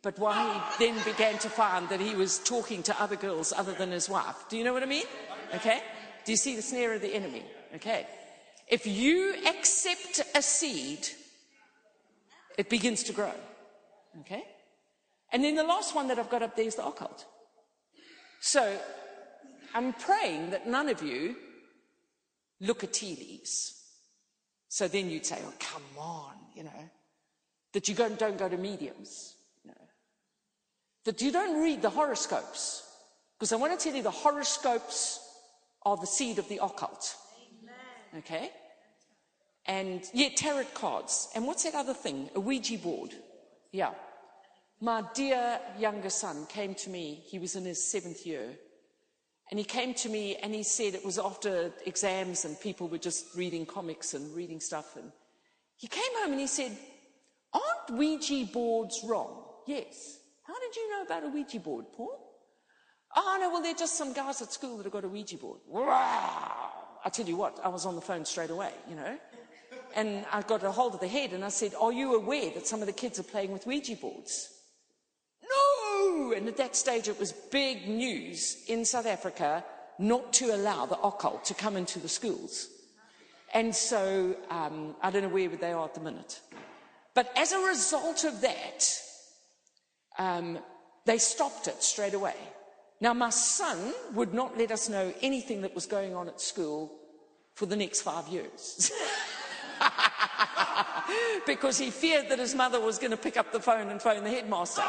but 0.04 0.18
why 0.18 0.54
he 0.78 0.86
then 0.86 1.04
began 1.04 1.38
to 1.40 1.50
find 1.50 1.90
that 1.90 2.00
he 2.00 2.16
was 2.16 2.40
talking 2.40 2.82
to 2.84 3.02
other 3.02 3.18
girls 3.18 3.52
other 3.52 3.74
than 3.74 3.92
his 3.92 4.08
wife. 4.08 4.46
Do 4.48 4.58
you 4.58 4.64
know 4.64 4.72
what 4.72 4.84
I 4.84 4.86
mean? 4.86 5.08
Okay? 5.54 5.82
Do 6.24 6.32
you 6.32 6.38
see 6.38 6.56
the 6.56 6.62
snare 6.62 6.94
of 6.94 7.02
the 7.02 7.14
enemy? 7.14 7.44
Okay. 7.76 8.08
If 8.72 8.88
you 8.88 9.36
accept 9.46 10.22
a 10.34 10.42
seed, 10.42 11.06
it 12.58 12.70
begins 12.70 13.04
to 13.04 13.14
grow. 13.14 13.34
Okay? 14.22 14.44
And 15.34 15.44
then 15.44 15.56
the 15.56 15.64
last 15.64 15.94
one 15.94 16.08
that 16.08 16.18
I've 16.18 16.30
got 16.30 16.42
up 16.42 16.56
there 16.56 16.66
is 16.66 16.76
the 16.76 16.86
occult. 16.86 17.26
So 18.40 18.78
I'm 19.76 19.92
praying 19.94 20.52
that 20.52 20.68
none 20.68 20.88
of 20.88 21.04
you 21.04 21.36
look 22.62 22.84
at 22.84 22.94
tea 22.94 23.18
leaves. 23.18 23.78
So 24.70 24.88
then 24.88 25.10
you'd 25.10 25.26
say, 25.26 25.40
oh, 25.46 25.54
come 25.60 25.84
on, 25.98 26.36
you 26.56 26.64
know, 26.64 26.90
that 27.74 27.90
you 27.90 27.96
don't 27.96 28.18
go 28.18 28.48
to 28.48 28.58
mediums, 28.58 29.36
you 29.66 29.72
know, 29.72 29.88
that 31.04 31.22
you 31.22 31.32
don't 31.32 31.62
read 31.62 31.82
the 31.82 31.90
horoscopes. 31.90 32.84
Because 33.38 33.52
I 33.52 33.58
want 33.58 33.78
to 33.78 33.84
tell 33.84 33.96
you 33.96 34.02
the 34.02 34.12
horoscopes 34.12 35.20
are 35.84 35.98
the 35.98 36.08
seed 36.08 36.40
of 36.40 36.48
the 36.48 36.64
occult. 36.64 37.16
Amen. 37.64 38.20
Okay? 38.20 38.52
And 39.66 40.04
yeah, 40.14 40.30
tarot 40.36 40.66
cards. 40.74 41.30
And 41.36 41.46
what's 41.46 41.64
that 41.64 41.76
other 41.76 41.94
thing? 41.94 42.30
A 42.36 42.40
Ouija 42.40 42.78
board. 42.78 43.14
Yeah. 43.72 43.92
My 44.80 45.04
dear 45.14 45.60
younger 45.78 46.10
son 46.10 46.48
came 46.48 46.74
to 46.76 46.90
me, 46.90 47.24
he 47.28 47.38
was 47.38 47.56
in 47.56 47.66
his 47.66 47.84
seventh 47.84 48.26
year, 48.26 48.58
and 49.52 49.60
he 49.60 49.64
came 49.64 49.94
to 49.96 50.10
me 50.10 50.38
and 50.38 50.56
he 50.56 50.64
said 50.64 50.96
it 50.96 51.06
was 51.06 51.20
after 51.20 51.72
exams 51.86 52.46
and 52.46 52.60
people 52.60 52.88
were 52.88 52.98
just 52.98 53.36
reading 53.36 53.66
comics 53.66 54.14
and 54.14 54.34
reading 54.36 54.60
stuff. 54.60 54.96
And 54.96 55.12
he 55.78 55.88
came 55.88 56.02
home 56.20 56.32
and 56.32 56.40
he 56.40 56.48
said, 56.48 56.76
Aren't 57.54 58.00
Ouija 58.00 58.46
boards 58.52 59.02
wrong? 59.04 59.44
Yes. 59.68 60.20
How 60.44 60.60
did 60.60 60.76
you 60.76 60.90
know 60.92 61.04
about 61.04 61.26
a 61.26 61.28
Ouija 61.28 61.60
board, 61.60 61.86
Paul? 61.96 62.18
Oh, 63.16 63.38
no, 63.42 63.50
well, 63.50 63.62
they're 63.62 63.74
just 63.74 63.98
some 63.98 64.14
guys 64.14 64.42
at 64.42 64.54
school 64.54 64.78
that 64.78 64.84
have 64.84 64.94
got 64.94 65.04
a 65.04 65.10
Ouija 65.10 65.38
board. 65.38 65.60
Wow. 65.68 66.72
I 67.04 67.10
tell 67.10 67.26
you 67.26 67.36
what, 67.36 67.60
I 67.64 67.68
was 67.68 67.86
on 67.86 67.96
the 67.96 68.02
phone 68.02 68.24
straight 68.26 68.52
away, 68.52 68.72
you 68.90 68.96
know. 68.96 69.18
And 69.96 70.26
I 70.32 70.42
got 70.42 70.64
a 70.64 70.72
hold 70.72 70.94
of 70.94 71.00
the 71.00 71.08
head 71.08 71.34
and 71.34 71.44
I 71.44 71.50
said, 71.50 71.74
Are 71.80 71.92
you 71.92 72.16
aware 72.16 72.52
that 72.52 72.68
some 72.68 72.82
of 72.82 72.88
the 72.88 72.94
kids 72.94 73.20
are 73.20 73.24
playing 73.24 73.52
with 73.52 73.68
Ouija 73.68 73.96
boards? 73.96 74.50
No! 75.44 76.34
And 76.36 76.48
at 76.48 76.58
that 76.58 76.76
stage, 76.76 77.08
it 77.08 77.20
was 77.20 77.32
big 77.32 77.88
news 77.88 78.64
in 78.68 78.86
South 78.86 79.06
Africa 79.06 79.64
not 80.00 80.34
to 80.34 80.56
allow 80.56 80.86
the 80.86 81.00
occult 81.00 81.46
to 81.46 81.54
come 81.54 81.78
into 81.78 82.00
the 82.00 82.10
schools. 82.10 82.70
And 83.54 83.76
so 83.76 84.36
um, 84.50 84.96
I 85.02 85.12
don't 85.12 85.24
know 85.24 85.30
where 85.30 85.50
they 85.50 85.72
are 85.72 85.86
at 85.86 85.94
the 85.94 86.00
minute. 86.00 86.40
But 87.14 87.32
as 87.36 87.52
a 87.52 87.60
result 87.60 88.24
of 88.24 88.42
that, 88.42 88.86
um, 90.18 90.60
they 91.06 91.18
stopped 91.18 91.68
it 91.68 91.84
straight 91.84 92.14
away. 92.14 92.36
Now, 93.02 93.14
my 93.14 93.32
son 93.32 93.94
would 94.14 94.34
not 94.34 94.58
let 94.58 94.72
us 94.72 94.88
know 94.88 95.14
anything 95.22 95.62
that 95.62 95.74
was 95.74 95.88
going 95.88 96.16
on 96.16 96.28
at 96.28 96.40
school 96.40 96.92
for 97.56 97.66
the 97.66 97.76
next 97.76 98.02
five 98.02 98.28
years. 98.28 98.92
because 101.46 101.78
he 101.78 101.90
feared 101.90 102.30
that 102.30 102.40
his 102.40 102.56
mother 102.56 102.80
was 102.80 102.98
going 102.98 103.12
to 103.12 103.18
pick 103.18 103.38
up 103.38 103.52
the 103.52 103.60
phone 103.60 103.90
and 103.90 104.02
phone 104.02 104.24
the 104.24 104.30
headmaster. 104.30 104.84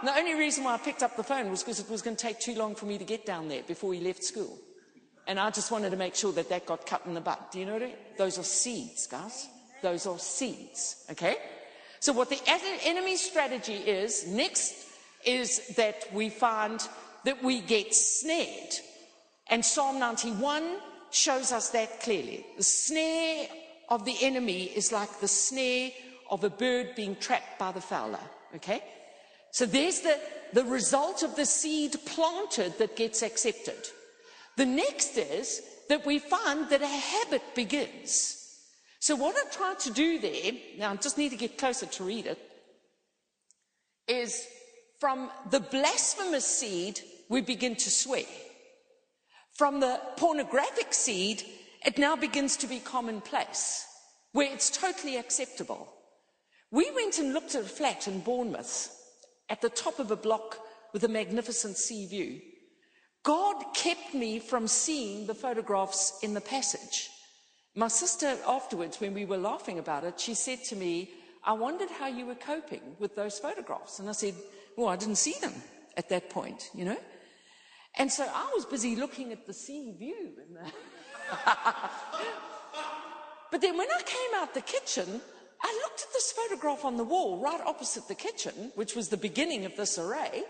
And 0.00 0.08
the 0.08 0.16
only 0.16 0.34
reason 0.34 0.64
why 0.64 0.74
I 0.74 0.78
picked 0.78 1.02
up 1.02 1.16
the 1.16 1.22
phone 1.22 1.50
was 1.50 1.62
because 1.62 1.80
it 1.80 1.88
was 1.90 2.02
going 2.02 2.16
to 2.16 2.22
take 2.22 2.38
too 2.38 2.54
long 2.54 2.74
for 2.74 2.86
me 2.86 2.98
to 2.98 3.04
get 3.04 3.24
down 3.24 3.48
there 3.48 3.62
before 3.62 3.94
he 3.94 4.00
left 4.00 4.22
school. 4.22 4.58
And 5.26 5.40
I 5.40 5.50
just 5.50 5.70
wanted 5.70 5.90
to 5.90 5.96
make 5.96 6.14
sure 6.14 6.32
that 6.32 6.48
that 6.50 6.66
got 6.66 6.86
cut 6.86 7.02
in 7.06 7.14
the 7.14 7.20
bud. 7.20 7.38
Do 7.50 7.58
you 7.58 7.66
know 7.66 7.74
what 7.74 7.82
I 7.82 7.86
mean? 7.86 7.96
Those 8.16 8.38
are 8.38 8.44
seeds, 8.44 9.06
guys. 9.06 9.48
Those 9.82 10.06
are 10.06 10.18
seeds, 10.18 11.04
okay? 11.10 11.36
So 12.00 12.12
what 12.12 12.30
the 12.30 12.40
enemy's 12.84 13.20
strategy 13.20 13.74
is, 13.74 14.26
next, 14.26 14.74
is 15.24 15.74
that 15.76 16.06
we 16.12 16.28
find 16.28 16.80
that 17.24 17.42
we 17.42 17.60
get 17.60 17.94
snared. 17.94 18.74
And 19.48 19.64
Psalm 19.64 19.98
91 19.98 20.76
shows 21.10 21.52
us 21.52 21.70
that 21.70 22.00
clearly. 22.00 22.46
The 22.56 22.62
snare 22.62 23.48
of 23.88 24.04
the 24.04 24.16
enemy 24.22 24.64
is 24.64 24.92
like 24.92 25.20
the 25.20 25.28
snare 25.28 25.90
of 26.30 26.44
a 26.44 26.50
bird 26.50 26.94
being 26.96 27.16
trapped 27.16 27.58
by 27.58 27.72
the 27.72 27.80
fowler, 27.80 28.20
okay? 28.54 28.82
So 29.52 29.64
there's 29.64 30.00
the, 30.00 30.18
the 30.52 30.64
result 30.64 31.22
of 31.22 31.36
the 31.36 31.46
seed 31.46 31.96
planted 32.04 32.78
that 32.78 32.96
gets 32.96 33.22
accepted. 33.22 33.88
The 34.56 34.66
next 34.66 35.16
is 35.16 35.62
that 35.88 36.04
we 36.04 36.18
find 36.18 36.68
that 36.70 36.82
a 36.82 36.86
habit 36.86 37.42
begins. 37.54 38.42
So 38.98 39.14
what 39.14 39.36
I 39.36 39.48
tried 39.50 39.78
to 39.80 39.90
do 39.92 40.18
there, 40.18 40.52
now 40.78 40.92
I 40.92 40.96
just 40.96 41.18
need 41.18 41.30
to 41.30 41.36
get 41.36 41.58
closer 41.58 41.86
to 41.86 42.04
read 42.04 42.26
it, 42.26 42.38
is 44.08 44.46
from 44.98 45.30
the 45.50 45.60
blasphemous 45.60 46.46
seed, 46.46 47.00
we 47.28 47.40
begin 47.40 47.76
to 47.76 47.90
swear. 47.90 48.24
From 49.54 49.80
the 49.80 50.00
pornographic 50.16 50.92
seed, 50.92 51.42
it 51.86 51.98
now 51.98 52.16
begins 52.16 52.56
to 52.58 52.66
be 52.66 52.80
commonplace, 52.80 53.86
where 54.32 54.52
it's 54.52 54.68
totally 54.68 55.16
acceptable. 55.16 55.88
We 56.72 56.90
went 56.90 57.18
and 57.18 57.32
looked 57.32 57.54
at 57.54 57.62
a 57.62 57.68
flat 57.68 58.08
in 58.08 58.20
Bournemouth 58.20 58.92
at 59.48 59.62
the 59.62 59.68
top 59.68 60.00
of 60.00 60.10
a 60.10 60.16
block 60.16 60.58
with 60.92 61.04
a 61.04 61.08
magnificent 61.08 61.76
sea 61.76 62.06
view. 62.06 62.40
God 63.22 63.62
kept 63.74 64.14
me 64.14 64.40
from 64.40 64.66
seeing 64.66 65.26
the 65.26 65.34
photographs 65.34 66.18
in 66.22 66.34
the 66.34 66.40
passage. 66.40 67.08
My 67.76 67.88
sister, 67.88 68.36
afterwards, 68.46 69.00
when 69.00 69.14
we 69.14 69.24
were 69.24 69.36
laughing 69.36 69.78
about 69.78 70.04
it, 70.04 70.18
she 70.18 70.34
said 70.34 70.64
to 70.64 70.76
me, 70.76 71.10
I 71.44 71.52
wondered 71.52 71.90
how 71.90 72.08
you 72.08 72.26
were 72.26 72.34
coping 72.34 72.82
with 72.98 73.14
those 73.14 73.38
photographs. 73.38 74.00
And 74.00 74.08
I 74.08 74.12
said, 74.12 74.34
Well, 74.76 74.88
I 74.88 74.96
didn't 74.96 75.16
see 75.16 75.34
them 75.40 75.54
at 75.96 76.08
that 76.08 76.30
point, 76.30 76.70
you 76.74 76.84
know? 76.84 76.96
And 77.94 78.10
so 78.10 78.24
I 78.24 78.50
was 78.54 78.64
busy 78.64 78.96
looking 78.96 79.32
at 79.32 79.46
the 79.46 79.54
sea 79.54 79.94
view. 79.96 80.32
But 83.50 83.60
then 83.60 83.78
when 83.78 83.88
I 83.90 84.02
came 84.02 84.40
out 84.40 84.54
the 84.54 84.60
kitchen, 84.60 85.20
I 85.62 85.80
looked 85.84 86.02
at 86.02 86.12
this 86.12 86.32
photograph 86.32 86.84
on 86.84 86.96
the 86.96 87.04
wall 87.04 87.40
right 87.40 87.60
opposite 87.64 88.08
the 88.08 88.14
kitchen, 88.14 88.72
which 88.74 88.94
was 88.94 89.08
the 89.08 89.16
beginning 89.16 89.64
of 89.64 89.76
this 89.76 89.98
array, 89.98 90.44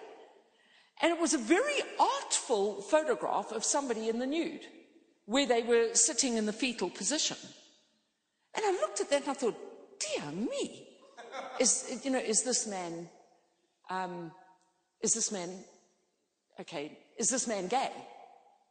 and 1.00 1.12
it 1.12 1.20
was 1.20 1.34
a 1.34 1.38
very 1.38 1.82
artful 2.00 2.80
photograph 2.82 3.52
of 3.52 3.64
somebody 3.64 4.08
in 4.08 4.18
the 4.18 4.26
nude, 4.26 4.66
where 5.26 5.46
they 5.46 5.62
were 5.62 5.94
sitting 5.94 6.36
in 6.36 6.46
the 6.46 6.52
fetal 6.52 6.90
position. 6.90 7.36
And 8.54 8.64
I 8.64 8.72
looked 8.72 9.00
at 9.00 9.10
that 9.10 9.22
and 9.22 9.30
I 9.30 9.34
thought, 9.34 9.56
dear 10.00 10.32
me, 10.32 10.88
is, 11.60 12.00
you 12.02 12.10
know, 12.10 12.18
is 12.18 12.42
this 12.42 12.66
man, 12.66 13.08
um, 13.90 14.32
is 15.02 15.12
this 15.12 15.30
man, 15.30 15.50
okay, 16.60 16.98
is 17.18 17.28
this 17.28 17.46
man 17.46 17.68
gay? 17.68 17.92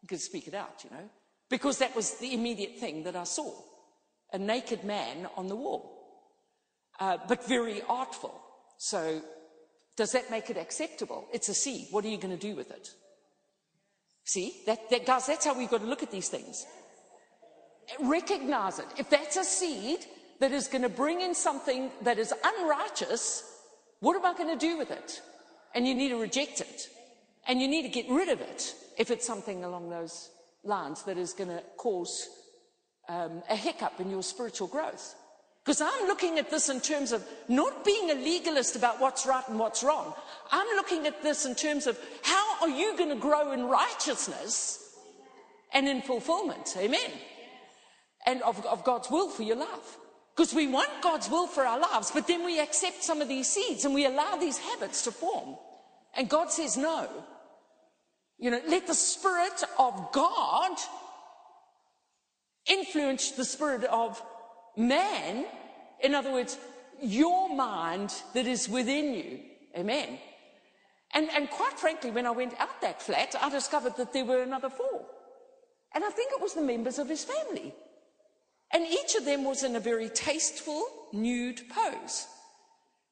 You 0.01 0.07
could 0.07 0.21
speak 0.21 0.47
it 0.47 0.55
out, 0.55 0.83
you 0.83 0.89
know, 0.89 1.09
because 1.49 1.79
that 1.79 1.95
was 1.95 2.15
the 2.15 2.33
immediate 2.33 2.77
thing 2.79 3.03
that 3.03 3.15
I 3.15 3.23
saw 3.23 3.51
a 4.33 4.37
naked 4.37 4.83
man 4.83 5.27
on 5.37 5.47
the 5.47 5.55
wall. 5.55 5.91
Uh, 6.99 7.17
but 7.27 7.47
very 7.47 7.81
artful. 7.87 8.33
So, 8.77 9.21
does 9.95 10.11
that 10.11 10.29
make 10.29 10.49
it 10.49 10.57
acceptable? 10.57 11.25
It's 11.33 11.47
a 11.47 11.53
seed. 11.53 11.87
What 11.91 12.03
are 12.03 12.09
you 12.09 12.17
going 12.17 12.37
to 12.37 12.47
do 12.49 12.55
with 12.55 12.69
it? 12.71 12.89
See, 14.25 14.61
that, 14.65 14.89
that, 14.89 15.05
guys, 15.05 15.27
that's 15.27 15.45
how 15.45 15.57
we've 15.57 15.69
got 15.69 15.81
to 15.81 15.87
look 15.87 16.03
at 16.03 16.11
these 16.11 16.29
things. 16.29 16.65
Recognize 18.01 18.79
it. 18.79 18.87
If 18.97 19.09
that's 19.09 19.37
a 19.37 19.43
seed 19.43 19.99
that 20.39 20.51
is 20.51 20.67
going 20.67 20.81
to 20.81 20.89
bring 20.89 21.21
in 21.21 21.35
something 21.35 21.91
that 22.01 22.17
is 22.17 22.33
unrighteous, 22.43 23.43
what 23.99 24.17
am 24.17 24.25
I 24.25 24.37
going 24.37 24.57
to 24.57 24.67
do 24.67 24.77
with 24.77 24.91
it? 24.91 25.21
And 25.73 25.87
you 25.87 25.93
need 25.95 26.09
to 26.09 26.19
reject 26.19 26.59
it. 26.59 26.89
And 27.47 27.61
you 27.61 27.67
need 27.67 27.83
to 27.83 27.89
get 27.89 28.09
rid 28.09 28.29
of 28.29 28.41
it 28.41 28.73
if 28.97 29.11
it's 29.11 29.25
something 29.25 29.63
along 29.63 29.89
those 29.89 30.29
lines 30.65 31.03
that 31.03 31.17
is 31.17 31.33
going 31.33 31.49
to 31.49 31.63
cause 31.77 32.27
um, 33.07 33.43
a 33.49 33.55
hiccup 33.55 33.99
in 33.99 34.09
your 34.09 34.23
spiritual 34.23 34.67
growth. 34.67 35.15
Because 35.63 35.81
I'm 35.81 36.07
looking 36.07 36.37
at 36.37 36.51
this 36.51 36.69
in 36.69 36.79
terms 36.79 37.11
of 37.11 37.27
not 37.47 37.83
being 37.83 38.11
a 38.11 38.13
legalist 38.13 38.75
about 38.75 39.01
what's 39.01 39.25
right 39.25 39.47
and 39.49 39.57
what's 39.57 39.83
wrong. 39.83 40.13
I'm 40.51 40.67
looking 40.75 41.07
at 41.07 41.23
this 41.23 41.45
in 41.45 41.55
terms 41.55 41.87
of 41.87 41.99
how 42.21 42.61
are 42.61 42.69
you 42.69 42.95
going 42.95 43.09
to 43.09 43.15
grow 43.15 43.51
in 43.51 43.65
righteousness 43.65 44.95
and 45.73 45.87
in 45.87 46.03
fulfillment? 46.03 46.75
Amen. 46.77 47.11
And 48.27 48.43
of, 48.43 48.63
of 48.65 48.83
God's 48.83 49.09
will 49.09 49.29
for 49.29 49.41
your 49.41 49.55
life. 49.55 49.97
Because 50.35 50.53
we 50.53 50.67
want 50.67 50.89
God's 51.01 51.29
will 51.29 51.47
for 51.47 51.65
our 51.65 51.79
lives, 51.79 52.11
but 52.11 52.27
then 52.27 52.45
we 52.45 52.59
accept 52.59 53.03
some 53.03 53.21
of 53.21 53.27
these 53.27 53.47
seeds 53.47 53.85
and 53.85 53.93
we 53.93 54.05
allow 54.05 54.35
these 54.35 54.57
habits 54.57 55.03
to 55.03 55.11
form. 55.11 55.55
And 56.13 56.29
God 56.29 56.51
says 56.51 56.77
no. 56.77 57.09
You 58.37 58.51
know, 58.51 58.61
let 58.67 58.87
the 58.87 58.93
Spirit 58.93 59.63
of 59.79 60.11
God 60.11 60.77
influence 62.65 63.31
the 63.31 63.45
spirit 63.45 63.83
of 63.85 64.21
man. 64.75 65.45
In 66.01 66.15
other 66.15 66.31
words, 66.31 66.57
your 67.01 67.53
mind 67.55 68.13
that 68.33 68.47
is 68.47 68.67
within 68.67 69.13
you. 69.13 69.39
Amen. 69.77 70.19
And, 71.13 71.29
and 71.31 71.49
quite 71.49 71.79
frankly, 71.79 72.11
when 72.11 72.25
I 72.25 72.31
went 72.31 72.59
out 72.59 72.81
that 72.81 73.01
flat, 73.01 73.35
I 73.39 73.49
discovered 73.49 73.95
that 73.97 74.13
there 74.13 74.25
were 74.25 74.41
another 74.41 74.69
four. 74.69 75.05
And 75.93 76.03
I 76.03 76.09
think 76.09 76.31
it 76.33 76.41
was 76.41 76.53
the 76.53 76.61
members 76.61 76.99
of 76.99 77.07
his 77.07 77.23
family. 77.23 77.73
And 78.73 78.85
each 78.85 79.15
of 79.15 79.23
them 79.23 79.45
was 79.45 79.63
in 79.63 79.75
a 79.75 79.79
very 79.79 80.09
tasteful 80.09 80.85
nude 81.13 81.61
pose. 81.69 82.27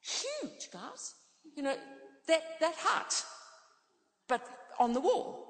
Huge, 0.02 0.70
guys. 0.72 1.14
You 1.56 1.64
know, 1.64 1.76
that, 2.28 2.42
that 2.60 2.76
hut, 2.78 3.24
but 4.28 4.42
on 4.80 4.94
the 4.94 5.00
wall. 5.00 5.44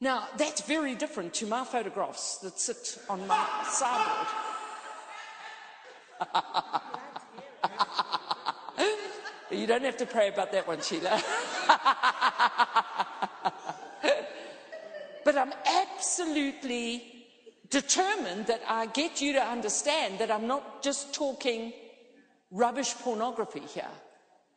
Now, 0.00 0.28
that's 0.38 0.62
very 0.62 0.94
different 0.94 1.34
to 1.34 1.46
my 1.46 1.64
photographs 1.64 2.38
that 2.38 2.58
sit 2.58 2.98
on 3.08 3.26
my 3.26 3.46
sideboard. 3.68 4.26
you 9.50 9.66
don't 9.66 9.84
have 9.84 9.98
to 9.98 10.06
pray 10.06 10.28
about 10.28 10.52
that 10.52 10.66
one, 10.66 10.80
Sheila. 10.80 11.10
but 15.24 15.36
I'm 15.36 15.52
absolutely 15.66 17.26
determined 17.68 18.46
that 18.46 18.62
I 18.66 18.86
get 18.86 19.20
you 19.20 19.34
to 19.34 19.42
understand 19.42 20.18
that 20.18 20.30
I'm 20.30 20.46
not 20.46 20.82
just 20.82 21.12
talking 21.12 21.74
rubbish 22.50 22.94
pornography 22.94 23.60
here. 23.60 23.88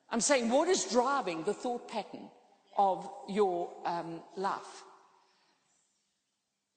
I'm 0.10 0.22
saying 0.22 0.50
what 0.50 0.68
is 0.68 0.86
driving 0.86 1.44
the 1.44 1.54
thought 1.54 1.90
pattern 1.90 2.30
of 2.78 3.10
your 3.28 3.70
um, 3.86 4.22
life. 4.36 4.84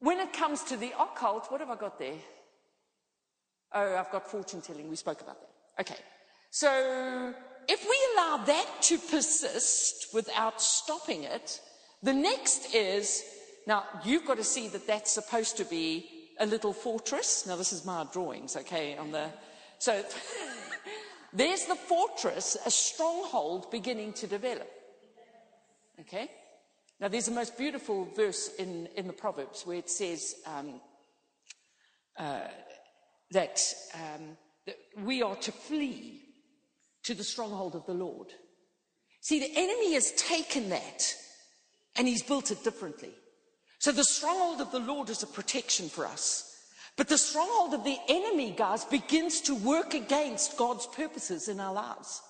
When 0.00 0.18
it 0.20 0.32
comes 0.32 0.62
to 0.64 0.76
the 0.76 0.92
occult, 0.98 1.50
what 1.50 1.60
have 1.60 1.70
I 1.70 1.76
got 1.76 1.98
there? 1.98 2.18
Oh, 3.72 3.96
I've 3.96 4.10
got 4.10 4.30
fortune 4.30 4.60
telling. 4.60 4.88
We 4.88 4.96
spoke 4.96 5.20
about 5.20 5.38
that. 5.40 5.82
Okay. 5.82 6.00
So 6.50 7.34
if 7.68 7.84
we 7.84 7.98
allow 8.14 8.44
that 8.44 8.66
to 8.82 8.98
persist 8.98 10.14
without 10.14 10.62
stopping 10.62 11.24
it, 11.24 11.60
the 12.02 12.14
next 12.14 12.74
is 12.74 13.22
now 13.66 13.84
you've 14.04 14.26
got 14.26 14.36
to 14.36 14.44
see 14.44 14.68
that 14.68 14.86
that's 14.86 15.10
supposed 15.10 15.56
to 15.56 15.64
be 15.64 16.08
a 16.38 16.46
little 16.46 16.72
fortress. 16.72 17.46
Now 17.46 17.56
this 17.56 17.72
is 17.72 17.84
my 17.84 18.06
drawings, 18.12 18.56
okay, 18.56 18.96
on 18.96 19.10
the 19.10 19.30
so 19.78 20.02
there's 21.32 21.66
the 21.66 21.74
fortress, 21.74 22.56
a 22.64 22.70
stronghold 22.70 23.70
beginning 23.70 24.12
to 24.14 24.26
develop. 24.26 24.70
Okay? 26.00 26.30
Now, 27.00 27.08
there's 27.08 27.28
a 27.28 27.32
most 27.32 27.58
beautiful 27.58 28.08
verse 28.16 28.54
in, 28.58 28.88
in 28.96 29.06
the 29.06 29.12
Proverbs 29.12 29.66
where 29.66 29.78
it 29.78 29.90
says 29.90 30.34
um, 30.46 30.80
uh, 32.18 32.48
that, 33.32 33.62
um, 33.94 34.36
that 34.66 34.76
we 34.98 35.22
are 35.22 35.36
to 35.36 35.52
flee 35.52 36.22
to 37.04 37.14
the 37.14 37.24
stronghold 37.24 37.74
of 37.74 37.84
the 37.86 37.94
Lord. 37.94 38.28
See, 39.20 39.40
the 39.40 39.52
enemy 39.54 39.94
has 39.94 40.12
taken 40.12 40.70
that 40.70 41.14
and 41.96 42.06
he's 42.06 42.22
built 42.22 42.50
it 42.50 42.64
differently. 42.64 43.10
So 43.78 43.92
the 43.92 44.04
stronghold 44.04 44.60
of 44.60 44.72
the 44.72 44.78
Lord 44.78 45.10
is 45.10 45.22
a 45.22 45.26
protection 45.26 45.88
for 45.88 46.06
us. 46.06 46.52
But 46.96 47.08
the 47.08 47.18
stronghold 47.18 47.74
of 47.74 47.84
the 47.84 47.98
enemy, 48.08 48.52
guys, 48.52 48.84
begins 48.84 49.42
to 49.42 49.54
work 49.54 49.92
against 49.92 50.56
God's 50.56 50.86
purposes 50.86 51.48
in 51.48 51.60
our 51.60 51.74
lives. 51.74 52.22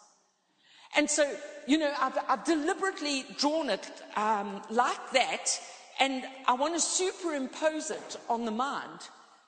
And 0.97 1.11
so, 1.11 1.31
you 1.67 1.79
know, 1.79 1.93
I've, 2.01 2.19
I've 2.29 2.45
deliberately 2.45 3.27
drawn 3.37 3.69
it 3.69 3.87
um, 4.17 4.63
like 4.71 5.11
that, 5.13 5.61
and 6.01 6.25
I 6.47 6.55
want 6.55 6.75
to 6.75 6.81
superimpose 6.81 7.91
it 7.91 8.17
on 8.29 8.45
the 8.45 8.51
mind. 8.51 9.01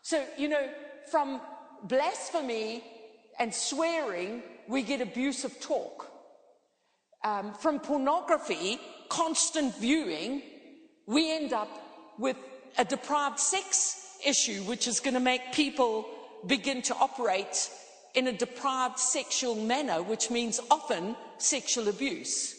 So, 0.03 0.25
you 0.37 0.49
know, 0.49 0.69
from 1.11 1.41
blasphemy 1.85 2.85
and 3.39 3.55
swearing, 3.55 4.43
we 4.69 4.83
get 4.83 5.01
abusive 5.01 5.59
talk. 5.61 6.11
Um, 7.25 7.53
from 7.55 7.81
pornography, 7.81 8.79
constant 9.09 9.75
viewing, 9.77 10.43
we 11.07 11.35
end 11.35 11.53
up 11.53 11.71
with 12.19 12.37
a 12.77 12.85
deprived 12.85 13.41
sex 13.41 14.19
issue, 14.25 14.63
which 14.65 14.87
is 14.87 15.01
going 15.01 15.15
to 15.15 15.21
make 15.21 15.53
people 15.53 16.07
begin 16.47 16.83
to 16.83 16.95
operate 16.95 17.71
in 18.15 18.27
a 18.27 18.33
deprived 18.33 18.99
sexual 18.99 19.55
manner, 19.55 20.03
which 20.03 20.31
means 20.31 20.61
often 20.71 21.17
sexual 21.39 21.89
abuse. 21.89 22.55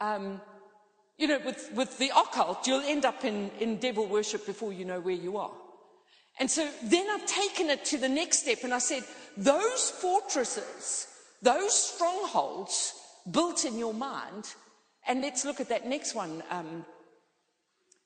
Um, 0.00 0.40
you 1.16 1.26
know, 1.26 1.40
with, 1.44 1.70
with 1.74 1.98
the 1.98 2.10
occult, 2.10 2.66
you'll 2.66 2.80
end 2.80 3.04
up 3.04 3.24
in, 3.24 3.50
in 3.58 3.78
devil 3.78 4.06
worship 4.06 4.46
before 4.46 4.72
you 4.72 4.84
know 4.84 5.00
where 5.00 5.14
you 5.14 5.36
are. 5.36 5.50
And 6.38 6.48
so 6.48 6.68
then 6.84 7.06
I've 7.10 7.26
taken 7.26 7.68
it 7.68 7.84
to 7.86 7.98
the 7.98 8.08
next 8.08 8.38
step 8.42 8.62
and 8.62 8.72
I 8.72 8.78
said, 8.78 9.02
those 9.36 9.90
fortresses, 9.90 11.08
those 11.42 11.72
strongholds 11.72 12.94
built 13.28 13.64
in 13.64 13.76
your 13.76 13.94
mind, 13.94 14.54
and 15.06 15.20
let's 15.20 15.44
look 15.44 15.60
at 15.60 15.68
that 15.70 15.86
next 15.86 16.14
one, 16.14 16.42
um, 16.50 16.84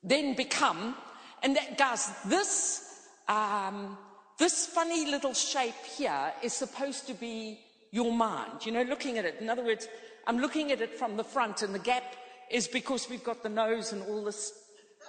then 0.03 0.35
become, 0.35 0.95
and 1.43 1.55
that, 1.55 1.77
guys, 1.77 2.09
this, 2.25 3.05
um, 3.27 3.97
this 4.39 4.65
funny 4.65 5.05
little 5.05 5.33
shape 5.33 5.85
here 5.95 6.33
is 6.41 6.53
supposed 6.53 7.07
to 7.07 7.13
be 7.13 7.59
your 7.93 8.11
mind, 8.11 8.65
you 8.65 8.71
know, 8.71 8.81
looking 8.81 9.19
at 9.19 9.23
it. 9.23 9.37
In 9.39 9.49
other 9.49 9.63
words, 9.63 9.87
I'm 10.25 10.39
looking 10.39 10.71
at 10.71 10.81
it 10.81 10.97
from 10.97 11.15
the 11.15 11.23
front, 11.23 11.61
and 11.61 11.73
the 11.73 11.79
gap 11.79 12.15
is 12.49 12.67
because 12.67 13.07
we've 13.07 13.23
got 13.23 13.43
the 13.43 13.49
nose 13.49 13.93
and 13.93 14.01
all 14.03 14.23
this 14.23 14.51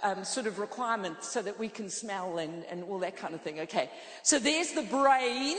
um, 0.02 0.22
sort 0.22 0.46
of 0.46 0.58
requirement 0.58 1.24
so 1.24 1.40
that 1.40 1.58
we 1.58 1.68
can 1.68 1.88
smell 1.88 2.38
and, 2.38 2.62
and 2.66 2.84
all 2.84 2.98
that 2.98 3.16
kind 3.16 3.34
of 3.34 3.40
thing. 3.40 3.60
Okay, 3.60 3.88
so 4.22 4.38
there's 4.38 4.72
the 4.72 4.82
brain, 4.82 5.56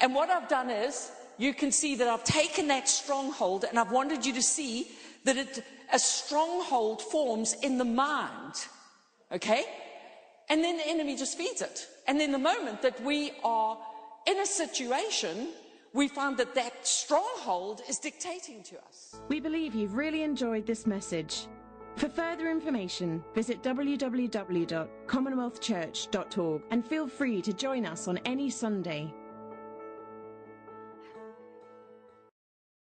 and 0.00 0.14
what 0.14 0.30
I've 0.30 0.48
done 0.48 0.70
is 0.70 1.12
you 1.36 1.52
can 1.52 1.70
see 1.70 1.96
that 1.96 2.08
I've 2.08 2.24
taken 2.24 2.68
that 2.68 2.88
stronghold 2.88 3.64
and 3.68 3.78
I've 3.78 3.92
wanted 3.92 4.24
you 4.24 4.32
to 4.32 4.42
see 4.42 4.88
that 5.24 5.36
it, 5.36 5.62
a 5.92 5.98
stronghold 5.98 7.02
forms 7.02 7.54
in 7.62 7.78
the 7.78 7.84
mind. 7.84 8.54
Okay? 9.30 9.64
And 10.48 10.64
then 10.64 10.78
the 10.78 10.88
enemy 10.88 11.16
just 11.16 11.36
feeds 11.36 11.60
it. 11.60 11.86
And 12.06 12.18
then 12.18 12.32
the 12.32 12.38
moment 12.38 12.82
that 12.82 13.02
we 13.04 13.32
are 13.44 13.78
in 14.26 14.40
a 14.40 14.46
situation, 14.46 15.48
we 15.98 16.06
find 16.06 16.36
that 16.36 16.54
that 16.54 16.86
stronghold 16.86 17.82
is 17.88 17.98
dictating 17.98 18.62
to 18.62 18.76
us. 18.86 19.20
We 19.26 19.40
believe 19.40 19.74
you've 19.74 19.96
really 19.96 20.22
enjoyed 20.22 20.64
this 20.64 20.86
message. 20.86 21.48
For 21.96 22.08
further 22.08 22.48
information, 22.48 23.24
visit 23.34 23.64
www.commonwealthchurch.org 23.64 26.62
and 26.70 26.86
feel 26.86 27.08
free 27.08 27.42
to 27.42 27.52
join 27.52 27.84
us 27.84 28.06
on 28.06 28.18
any 28.18 28.48
Sunday. 28.48 29.12